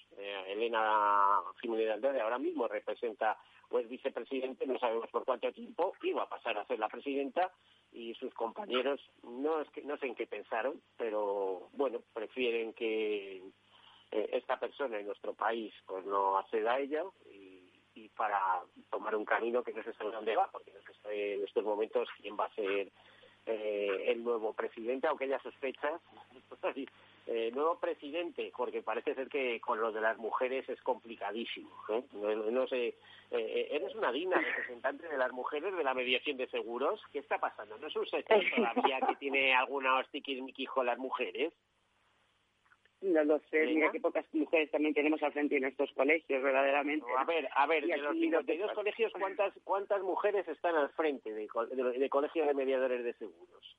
Elena 0.46 1.40
Jiménez 1.60 1.90
Andrade 1.90 2.20
ahora 2.20 2.38
mismo 2.38 2.68
representa 2.68 3.36
pues 3.70 3.88
vicepresidente, 3.88 4.66
no 4.66 4.78
sabemos 4.78 5.08
por 5.10 5.24
cuánto 5.24 5.50
tiempo, 5.52 5.94
iba 6.02 6.24
a 6.24 6.28
pasar 6.28 6.58
a 6.58 6.66
ser 6.66 6.80
la 6.80 6.88
presidenta 6.88 7.52
y 7.92 8.14
sus 8.14 8.34
compañeros 8.34 9.00
no 9.22 9.60
es 9.60 9.70
que 9.70 9.82
no 9.82 9.96
sé 9.96 10.06
en 10.06 10.16
qué 10.16 10.26
pensaron, 10.26 10.82
pero 10.98 11.68
bueno, 11.72 12.00
prefieren 12.12 12.72
que 12.74 13.36
eh, 14.10 14.30
esta 14.32 14.58
persona 14.58 14.98
en 14.98 15.06
nuestro 15.06 15.34
país 15.34 15.72
pues 15.86 16.04
no 16.04 16.36
acceda 16.36 16.74
a 16.74 16.80
ella 16.80 17.04
y, 17.32 17.58
para 18.16 18.60
tomar 18.90 19.14
un 19.14 19.24
camino 19.24 19.62
que 19.62 19.72
no 19.72 19.82
se 19.82 19.94
sabe 19.94 20.10
dónde 20.10 20.36
va, 20.36 20.50
porque 20.50 20.72
en 21.04 21.44
estos 21.44 21.64
momentos 21.64 22.08
quién 22.20 22.36
va 22.38 22.46
a 22.46 22.54
ser 22.54 22.90
eh, 23.46 24.04
el 24.08 24.22
nuevo 24.22 24.52
presidente, 24.52 25.06
aunque 25.06 25.24
ella 25.24 25.40
sospecha 25.42 26.00
eh, 27.26 27.50
nuevo 27.54 27.78
presidente, 27.78 28.52
porque 28.56 28.82
parece 28.82 29.14
ser 29.14 29.28
que 29.28 29.60
con 29.60 29.80
lo 29.80 29.92
de 29.92 30.00
las 30.00 30.18
mujeres 30.18 30.68
es 30.68 30.80
complicadísimo. 30.82 31.70
¿eh? 31.88 32.02
No, 32.12 32.66
sé, 32.66 32.88
eh, 32.88 32.94
eh, 33.30 33.68
eres 33.70 33.94
una 33.94 34.10
digna 34.10 34.36
representante 34.40 35.08
de 35.08 35.18
las 35.18 35.32
mujeres 35.32 35.76
de 35.76 35.84
la 35.84 35.94
mediación 35.94 36.36
de 36.36 36.48
seguros. 36.48 37.00
¿Qué 37.12 37.20
está 37.20 37.38
pasando? 37.38 37.78
¿No 37.78 37.86
es 37.86 37.96
un 37.96 38.06
sector 38.06 38.40
todavía 38.56 39.00
que 39.06 39.16
tiene 39.16 39.54
alguna 39.54 39.98
hostiquijo 39.98 40.82
las 40.82 40.98
mujeres? 40.98 41.52
No 43.02 43.24
lo 43.24 43.38
sé, 43.50 43.64
mira 43.64 43.90
qué 43.90 43.98
pocas 43.98 44.26
mujeres 44.34 44.70
también 44.70 44.92
tenemos 44.92 45.22
al 45.22 45.32
frente 45.32 45.56
en 45.56 45.64
estos 45.64 45.90
colegios, 45.92 46.42
verdaderamente. 46.42 47.06
a 47.16 47.24
ver, 47.24 47.48
a 47.54 47.66
ver, 47.66 47.86
de 47.86 47.96
los 47.96 48.12
52 48.12 48.72
colegios, 48.72 49.10
¿cuántas, 49.18 49.54
¿cuántas 49.64 50.02
mujeres 50.02 50.46
están 50.46 50.76
al 50.76 50.90
frente 50.90 51.32
de, 51.32 51.48
de 51.98 52.10
colegios 52.10 52.46
de 52.46 52.52
mediadores 52.52 53.02
de 53.02 53.14
seguros? 53.14 53.76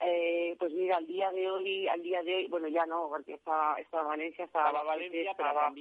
Eh, 0.00 0.54
pues 0.58 0.72
mira, 0.72 0.96
al 0.96 1.06
día 1.06 1.30
de 1.30 1.50
hoy, 1.50 1.88
al 1.88 2.02
día 2.02 2.22
de 2.22 2.34
hoy, 2.36 2.46
bueno, 2.48 2.68
ya 2.68 2.84
no, 2.84 3.08
porque 3.08 3.34
estaba, 3.34 3.76
estaba 3.76 4.08
Valencia, 4.08 4.44
estaba, 4.44 4.82
Valencia, 4.82 5.30
estaba 5.30 5.72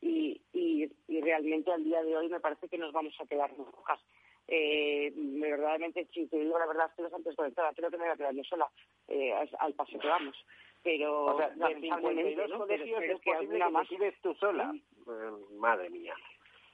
y, 0.00 0.40
y, 0.52 0.90
y 1.08 1.20
realmente 1.20 1.72
al 1.72 1.84
día 1.84 2.02
de 2.02 2.16
hoy 2.16 2.28
me 2.28 2.40
parece 2.40 2.68
que 2.68 2.78
nos 2.78 2.92
vamos 2.92 3.14
a 3.20 3.26
quedar 3.26 3.50
rojas. 3.56 4.00
Eh, 4.48 5.12
verdaderamente, 5.14 6.06
si 6.12 6.26
te 6.28 6.38
digo 6.38 6.58
la 6.58 6.66
verdad, 6.66 6.86
estoy 6.88 7.04
bastante 7.04 7.30
desconectada, 7.30 7.72
creo 7.74 7.90
que 7.90 7.96
me 7.96 8.04
voy 8.04 8.12
a 8.12 8.16
quedar 8.16 8.34
yo 8.34 8.44
sola 8.44 8.68
eh, 9.08 9.32
al 9.58 9.74
paso 9.74 9.98
que 9.98 10.06
vamos. 10.06 10.36
Pero, 10.82 11.24
o 11.24 11.36
sea, 11.36 11.48
de 11.48 11.80
52 11.80 12.48
¿no? 12.48 12.58
colegios 12.58 13.02
es 13.02 13.20
que 13.20 13.32
alguna 13.32 13.70
más 13.70 13.88
vives 13.88 14.14
tú 14.22 14.34
sola. 14.34 14.72
Eh, 14.72 15.30
madre 15.58 15.90
mía. 15.90 16.14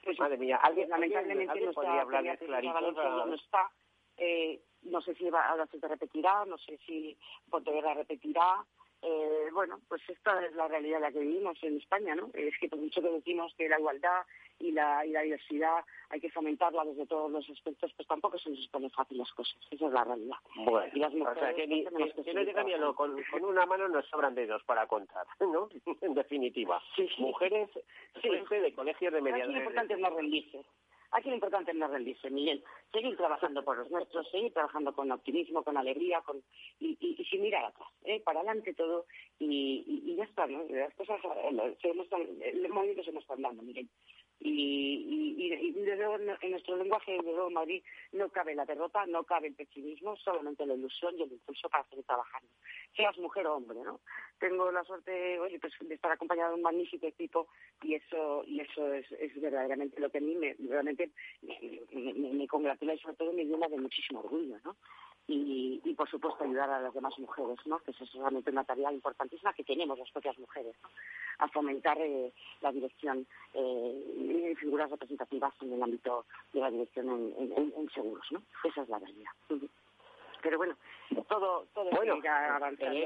Pues, 0.03 0.19
madre 0.19 0.37
mía, 0.37 0.57
alguien 0.57 0.89
lamentablemente 0.89 1.61
no 1.61 1.69
está, 1.71 2.01
hablar 2.01 2.23
no 2.23 3.33
está 3.33 3.71
eh, 4.17 4.61
no 4.83 5.01
sé 5.01 5.15
si 5.15 5.29
va, 5.29 5.47
ahora 5.47 5.67
se 5.67 5.87
repetirá, 5.87 6.45
no 6.45 6.57
sé 6.57 6.77
si 6.85 7.17
Pontevedra 7.49 7.93
repetirá. 7.93 8.65
Eh, 9.05 9.49
bueno, 9.51 9.81
pues 9.89 10.01
esta 10.07 10.45
es 10.45 10.55
la 10.55 10.69
realidad 10.69 10.97
en 10.97 11.01
la 11.01 11.11
que 11.11 11.19
vivimos 11.19 11.61
en 11.61 11.77
España, 11.77 12.15
¿no? 12.15 12.29
Es 12.33 12.57
que 12.57 12.69
por 12.69 12.79
mucho 12.79 13.01
que 13.01 13.09
decimos 13.09 13.53
que 13.57 13.67
la 13.67 13.77
igualdad 13.77 14.21
y 14.59 14.71
la, 14.71 15.05
y 15.05 15.09
la 15.09 15.23
diversidad 15.23 15.83
hay 16.09 16.21
que 16.21 16.31
fomentarla 16.31 16.85
desde 16.85 17.05
todos 17.05 17.29
los 17.29 17.49
aspectos, 17.49 17.91
pues 17.97 18.07
tampoco 18.07 18.39
se 18.39 18.49
nos 18.49 18.65
ponen 18.69 18.89
fácil 18.91 19.17
las 19.17 19.29
cosas. 19.33 19.57
Esa 19.71 19.87
es 19.87 19.91
la 19.91 20.05
realidad. 20.05 20.37
Bueno, 20.55 20.89
y 20.93 20.99
las 20.99 21.13
mujeres, 21.13 21.37
o 21.37 21.45
sea, 21.45 21.53
que, 21.53 21.67
ni, 21.67 21.83
no 21.83 22.95
con, 22.95 23.21
con, 23.29 23.43
una 23.43 23.65
mano 23.65 23.89
nos 23.89 24.07
sobran 24.07 24.35
dedos 24.35 24.63
para 24.63 24.87
contar, 24.87 25.27
¿no? 25.41 25.67
en 25.99 26.13
definitiva. 26.13 26.81
Sí, 26.95 27.09
Mujeres 27.17 27.69
sí. 28.21 28.29
de 28.29 28.73
colegios 28.73 29.11
de 29.11 29.21
mediadores. 29.21 29.51
Lo 29.53 29.57
importante 29.57 29.95
es 29.95 29.99
no 29.99 30.09
rendirse. 30.11 30.63
Aquí 31.13 31.29
lo 31.29 31.35
importante 31.35 31.71
es 31.71 31.77
no 31.77 31.87
rendirse, 31.87 32.29
Miguel. 32.29 32.63
Seguir 32.91 33.15
trabajando 33.15 33.63
por 33.63 33.77
los 33.77 33.89
nuestros, 33.91 34.29
seguir 34.31 34.51
trabajando 34.51 34.93
con 34.93 35.11
optimismo, 35.11 35.63
con 35.63 35.77
alegría, 35.77 36.21
con 36.21 36.41
y, 36.79 36.97
sin 37.29 37.41
mirar 37.41 37.65
atrás, 37.65 37.87
¿eh? 38.03 38.19
para 38.21 38.39
adelante 38.39 38.73
todo 38.73 39.05
y, 39.39 39.83
y, 40.05 40.15
ya 40.15 40.23
está, 40.23 40.47
¿no? 40.47 40.63
Las 40.69 40.93
cosas, 40.95 41.19
eh, 41.23 41.77
se 41.81 41.89
el 41.89 42.69
movimiento 42.69 43.03
se 43.03 43.11
nos 43.11 43.21
está 43.23 43.35
dando, 43.37 43.61
Miguel 43.61 43.87
y, 44.43 45.35
y, 45.37 45.53
y 45.53 45.89
en 46.41 46.51
nuestro 46.51 46.75
lenguaje 46.75 47.13
de 47.13 47.49
Madrid 47.51 47.83
no 48.11 48.29
cabe 48.29 48.55
la 48.55 48.65
derrota, 48.65 49.05
no 49.05 49.23
cabe 49.23 49.47
el 49.47 49.55
pesimismo, 49.55 50.15
solamente 50.17 50.65
la 50.65 50.73
ilusión 50.73 51.17
y 51.17 51.23
el 51.23 51.31
impulso 51.31 51.69
para 51.69 51.85
seguir 51.85 52.05
trabajando. 52.05 52.49
Seas 52.95 53.17
mujer 53.17 53.47
o 53.47 53.55
hombre, 53.55 53.79
¿no? 53.83 54.01
Tengo 54.39 54.71
la 54.71 54.83
suerte, 54.83 55.39
oye, 55.39 55.59
pues 55.59 55.73
de 55.79 55.95
estar 55.95 56.11
acompañado 56.11 56.49
de 56.49 56.55
un 56.55 56.61
magnífico 56.61 57.07
equipo 57.07 57.47
y 57.81 57.95
eso 57.95 58.43
y 58.45 58.59
eso 58.59 58.93
es, 58.93 59.09
es 59.13 59.39
verdaderamente 59.41 59.99
lo 59.99 60.09
que 60.09 60.17
a 60.17 60.21
mí 60.21 60.35
me, 60.35 60.55
realmente 60.67 61.11
me, 61.41 61.81
me, 61.91 62.33
me 62.33 62.47
congratula 62.47 62.93
y 62.93 62.99
sobre 62.99 63.15
todo 63.15 63.31
me 63.31 63.45
llena 63.45 63.67
de 63.67 63.77
muchísimo 63.77 64.19
orgullo, 64.19 64.57
¿no? 64.63 64.75
Y, 65.27 65.81
y, 65.83 65.93
por 65.93 66.09
supuesto 66.09 66.43
ayudar 66.43 66.69
a 66.69 66.81
las 66.81 66.93
demás 66.93 67.17
mujeres, 67.17 67.57
¿no? 67.65 67.79
que 67.79 67.91
es 67.91 68.13
realmente 68.13 68.51
una 68.51 68.65
tarea 68.65 68.91
importantísima 68.91 69.53
que 69.53 69.63
tenemos 69.63 69.97
las 69.97 70.11
propias 70.11 70.37
mujeres, 70.37 70.75
a 71.37 71.47
fomentar 71.47 71.97
eh, 72.01 72.33
la 72.61 72.71
dirección 72.71 73.25
eh, 73.53 74.53
figuras 74.59 74.89
representativas 74.89 75.53
en 75.61 75.73
el 75.73 75.83
ámbito 75.83 76.25
de 76.51 76.59
la 76.59 76.71
dirección 76.71 77.33
en, 77.37 77.73
en, 77.75 77.89
seguros. 77.91 78.25
¿no? 78.31 78.41
Esa 78.63 78.81
es 78.81 78.89
la 78.89 78.99
realidad. 78.99 79.31
Pero 80.41 80.57
bueno, 80.57 80.75
todo, 81.29 81.67
todo 81.73 81.89
bueno, 81.91 82.19
avanzando. 82.25 82.93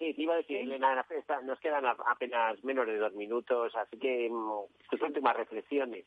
Sí, 0.00 0.14
te 0.14 0.22
iba 0.22 0.32
a 0.32 0.38
decir, 0.38 0.56
Elena, 0.56 1.04
nos 1.42 1.60
quedan 1.60 1.84
apenas 1.84 2.64
menos 2.64 2.86
de 2.86 2.96
dos 2.96 3.12
minutos, 3.12 3.76
así 3.76 3.98
que 3.98 4.30
mm, 4.30 4.88
tus 4.90 5.02
últimas 5.02 5.36
reflexiones. 5.36 6.06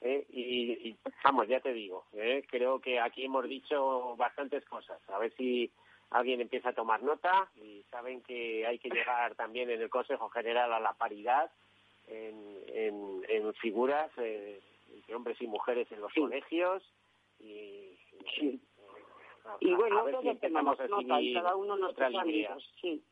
¿Eh? 0.00 0.26
y, 0.30 0.96
vamos, 1.24 1.48
ya 1.48 1.60
te 1.60 1.72
digo, 1.72 2.06
¿eh? 2.12 2.44
creo 2.48 2.80
que 2.80 3.00
aquí 3.00 3.24
hemos 3.24 3.48
dicho 3.48 4.16
bastantes 4.16 4.64
cosas. 4.64 5.00
A 5.08 5.18
ver 5.18 5.32
si 5.36 5.70
alguien 6.10 6.40
empieza 6.40 6.70
a 6.70 6.74
tomar 6.74 7.02
nota 7.02 7.50
y 7.56 7.84
saben 7.90 8.22
que 8.22 8.66
hay 8.66 8.78
que 8.78 8.90
llegar 8.90 9.34
también 9.34 9.70
en 9.70 9.80
el 9.80 9.90
Consejo 9.90 10.28
General 10.30 10.72
a 10.72 10.80
la 10.80 10.94
paridad 10.94 11.50
en, 12.08 12.64
en, 12.72 13.54
figuras 13.54 14.10
eh, 14.16 14.60
entre 14.94 15.14
hombres 15.14 15.40
y 15.40 15.46
mujeres 15.46 15.90
en 15.92 16.00
los 16.00 16.12
colegios 16.12 16.82
y, 17.38 17.98
y 19.60 19.74
bueno, 19.74 20.04
todos 20.10 20.40
tomamos 20.40 20.78
nota 20.88 21.20
y 21.20 21.34
cada 21.34 21.56
uno 21.56 21.76
nuestros 21.76 22.12
sí. 22.80 23.04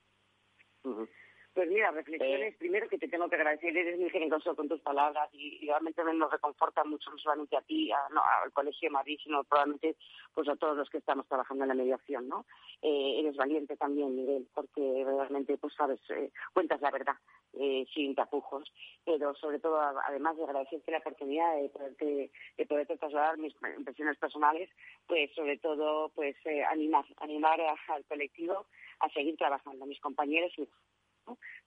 Pues 1.59 1.71
mira, 1.73 1.91
reflexiones. 1.91 2.55
Primero 2.55 2.89
que 2.89 2.99
te 2.99 3.09
tengo 3.09 3.29
que 3.29 3.35
agradecer, 3.35 3.77
eres 3.77 3.99
muy 3.99 4.11
generoso 4.11 4.55
con 4.55 4.69
tus 4.69 4.81
palabras 4.81 5.29
y, 5.33 5.67
realmente 5.67 6.05
nos 6.05 6.31
reconforta 6.31 6.85
mucho, 6.85 7.11
no 7.11 7.19
solamente 7.19 7.57
a 7.57 7.63
ti, 7.63 7.91
al 7.91 8.53
Colegio 8.53 8.87
de 8.87 8.93
Madrid, 8.93 9.19
sino 9.21 9.43
probablemente 9.43 9.97
pues 10.33 10.49
a 10.49 10.55
todos 10.55 10.77
los 10.77 10.89
que 10.89 10.99
estamos 10.99 11.27
trabajando 11.27 11.65
en 11.65 11.69
la 11.71 11.75
mediación, 11.75 12.29
¿no? 12.29 12.47
Eh, 12.81 13.19
eres 13.19 13.35
valiente 13.35 13.77
también, 13.77 14.15
Miguel, 14.15 14.47
porque 14.55 15.03
realmente, 15.05 15.59
pues 15.59 15.75
sabes, 15.75 15.99
eh, 16.11 16.31
cuentas 16.55 16.81
la 16.81 16.93
verdad, 16.93 17.17
eh, 17.55 17.85
sin 17.93 18.15
tapujos, 18.15 18.73
pero 19.05 19.35
sobre 19.35 19.59
todo, 19.59 19.81
además 19.81 20.37
de 20.37 20.45
agradecerte 20.45 20.93
la 20.93 20.99
oportunidad 20.99 21.57
de 21.57 21.71
poderte, 21.71 22.31
de 22.57 22.67
poderte 22.67 22.99
trasladar 22.99 23.37
mis 23.37 23.53
impresiones 23.77 24.17
personales, 24.17 24.71
pues 25.09 25.35
sobre 25.35 25.59
todo, 25.59 26.11
pues 26.11 26.37
animar, 26.71 27.05
animar 27.17 27.61
al 27.89 28.05
colectivo 28.05 28.67
a 29.01 29.09
seguir 29.11 29.37
trabajando, 29.37 29.85
a 29.85 29.89
mis 29.89 30.01
compañeros 30.01 30.53
y 30.57 30.69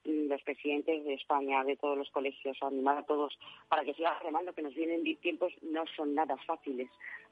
los 0.03 0.41
presidentes 0.43 1.03
de 1.03 1.13
España, 1.13 1.63
de 1.63 1.75
todos 1.75 1.97
los 1.97 2.09
colegios, 2.09 2.57
a 2.61 2.67
animar 2.67 2.97
a 2.97 3.03
todos 3.03 3.37
para 3.67 3.83
que 3.83 3.93
sigan 3.93 4.13
remando, 4.23 4.53
que 4.53 4.61
nos 4.61 4.73
vienen 4.73 5.03
tiempos 5.17 5.53
no 5.61 5.83
son 5.95 6.15
nada 6.15 6.37
fáciles 6.45 6.89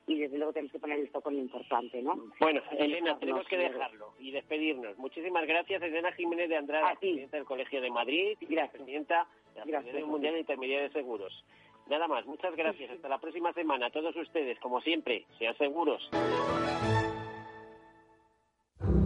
y 0.08 0.18
desde 0.18 0.38
luego 0.38 0.54
tenemos 0.54 0.72
que 0.72 0.80
poner 0.80 1.00
esto 1.00 1.22
con 1.22 1.36
lo 1.36 1.42
importante, 1.42 2.02
¿no? 2.02 2.16
Bueno, 2.40 2.62
Elena, 2.72 3.18
tenemos 3.20 3.48
que 3.48 3.58
dejarlo 3.58 4.14
y 4.20 4.32
despedirnos. 4.32 4.98
Muchísimas 4.98 5.46
gracias, 5.46 5.82
Elena 5.82 6.12
Jiménez 6.14 6.50
de 6.50 6.58
Andrade, 6.58 6.98
presidenta 7.00 7.38
del 7.38 7.46
Colegio 7.46 7.80
de 7.82 7.92
Madrid 7.92 8.38
y 8.40 8.46
presidenta 8.46 9.28
de 9.54 9.72
la 9.72 9.82
Federación 9.82 10.10
Mundial 10.10 10.34
de 10.34 10.40
Intermediarios 10.40 10.94
de 10.94 11.00
Seguros. 11.00 11.46
Nada 11.90 12.08
más, 12.08 12.26
muchas 12.26 12.56
gracias. 12.56 12.92
Hasta 12.92 13.10
la 13.10 13.20
próxima 13.20 13.52
semana. 13.54 13.88
A 13.88 13.92
todos 13.92 14.16
ustedes, 14.16 14.60
como 14.60 14.80
siempre, 14.82 15.26
sean 15.38 15.58
seguros. 15.58 16.08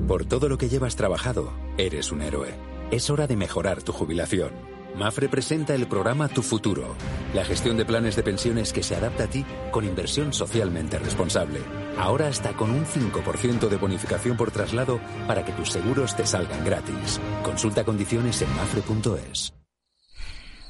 Por 0.08 0.26
todo 0.26 0.50
lo 0.50 0.58
que 0.58 0.68
llevas 0.68 0.96
trabajado, 0.98 1.52
eres 1.78 2.12
un 2.12 2.22
héroe. 2.22 2.73
Es 2.94 3.10
hora 3.10 3.26
de 3.26 3.36
mejorar 3.36 3.82
tu 3.82 3.92
jubilación. 3.92 4.54
Mafre 4.96 5.28
presenta 5.28 5.74
el 5.74 5.88
programa 5.88 6.28
Tu 6.28 6.44
Futuro, 6.44 6.96
la 7.34 7.44
gestión 7.44 7.76
de 7.76 7.86
planes 7.86 8.16
de 8.16 8.22
pensiones 8.22 8.72
que 8.72 8.84
se 8.84 8.96
adapta 8.96 9.24
a 9.24 9.28
ti 9.28 9.44
con 9.72 9.84
inversión 9.84 10.32
socialmente 10.32 11.00
responsable. 11.00 11.60
Ahora 11.98 12.28
hasta 12.28 12.54
con 12.54 12.70
un 12.70 12.86
5% 12.86 13.68
de 13.68 13.78
bonificación 13.78 14.38
por 14.38 14.52
traslado 14.52 15.00
para 15.26 15.44
que 15.44 15.54
tus 15.54 15.72
seguros 15.72 16.16
te 16.16 16.28
salgan 16.28 16.64
gratis. 16.64 17.20
Consulta 17.42 17.84
condiciones 17.84 18.40
en 18.44 18.56
mafre.es. 18.56 19.56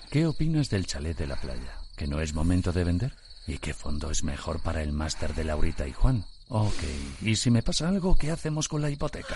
¿Qué 0.10 0.26
opinas 0.26 0.70
del 0.70 0.86
chalet 0.86 1.18
de 1.18 1.28
la 1.28 1.36
playa? 1.36 1.78
¿Que 1.98 2.08
no 2.08 2.22
es 2.22 2.34
momento 2.34 2.72
de 2.72 2.86
vender? 2.86 3.14
¿Y 3.48 3.58
qué 3.58 3.74
fondo 3.74 4.12
es 4.12 4.24
mejor 4.24 4.62
para 4.62 4.82
el 4.82 4.94
máster 4.94 5.36
de 5.36 5.44
Laurita 5.44 5.86
y 5.90 5.92
Juan? 5.92 6.24
Ok, 6.48 6.84
¿y 7.22 7.36
si 7.36 7.52
me 7.52 7.64
pasa 7.64 7.90
algo, 7.90 8.16
qué 8.16 8.32
hacemos 8.32 8.70
con 8.70 8.82
la 8.82 8.90
hipoteca? 8.90 9.36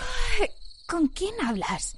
¿Con 0.86 1.08
quién 1.08 1.34
hablas? 1.42 1.97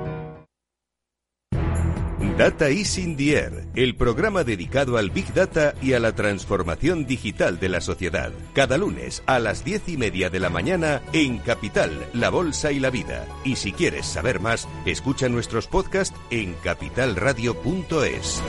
Data 2.41 2.71
is 2.71 2.97
in 2.97 3.17
the 3.17 3.37
air, 3.37 3.65
el 3.75 3.95
programa 3.95 4.43
dedicado 4.43 4.97
al 4.97 5.11
Big 5.11 5.31
Data 5.31 5.75
y 5.79 5.93
a 5.93 5.99
la 5.99 6.15
transformación 6.15 7.05
digital 7.05 7.59
de 7.59 7.69
la 7.69 7.81
sociedad. 7.81 8.31
Cada 8.53 8.79
lunes 8.79 9.21
a 9.27 9.37
las 9.37 9.63
diez 9.63 9.87
y 9.87 9.95
media 9.95 10.31
de 10.31 10.39
la 10.39 10.49
mañana 10.49 11.03
en 11.13 11.37
Capital, 11.37 11.91
La 12.13 12.31
Bolsa 12.31 12.71
y 12.71 12.79
la 12.79 12.89
Vida. 12.89 13.27
Y 13.43 13.57
si 13.57 13.71
quieres 13.73 14.07
saber 14.07 14.39
más, 14.39 14.67
escucha 14.87 15.29
nuestros 15.29 15.67
podcasts 15.67 16.17
en 16.31 16.55
capitalradio.es. 16.63 18.41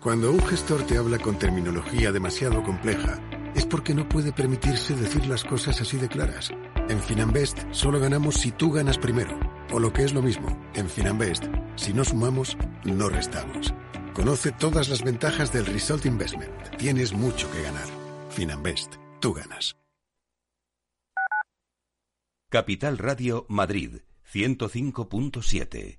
Cuando 0.00 0.30
un 0.30 0.40
gestor 0.46 0.86
te 0.86 0.96
habla 0.96 1.18
con 1.18 1.40
terminología 1.40 2.12
demasiado 2.12 2.62
compleja, 2.62 3.20
es 3.56 3.66
porque 3.66 3.94
no 3.94 4.08
puede 4.08 4.32
permitirse 4.32 4.94
decir 4.94 5.26
las 5.26 5.42
cosas 5.42 5.80
así 5.80 5.96
de 5.96 6.08
claras. 6.08 6.50
En 6.88 7.00
Finanbest 7.00 7.58
solo 7.72 7.98
ganamos 7.98 8.36
si 8.36 8.52
tú 8.52 8.70
ganas 8.70 8.96
primero. 8.96 9.40
O 9.72 9.80
lo 9.80 9.92
que 9.92 10.04
es 10.04 10.14
lo 10.14 10.22
mismo, 10.22 10.56
en 10.74 10.88
Finanbest, 10.88 11.46
si 11.74 11.92
no 11.92 12.04
sumamos, 12.04 12.56
no 12.84 13.08
restamos. 13.08 13.74
Conoce 14.14 14.52
todas 14.52 14.88
las 14.88 15.02
ventajas 15.02 15.52
del 15.52 15.66
Result 15.66 16.06
Investment. 16.06 16.76
Tienes 16.76 17.12
mucho 17.12 17.50
que 17.50 17.62
ganar. 17.62 17.88
Finanbest, 18.30 18.94
tú 19.18 19.34
ganas. 19.34 19.76
Capital 22.50 22.98
Radio 22.98 23.46
Madrid, 23.48 24.02
105.7. 24.32 25.98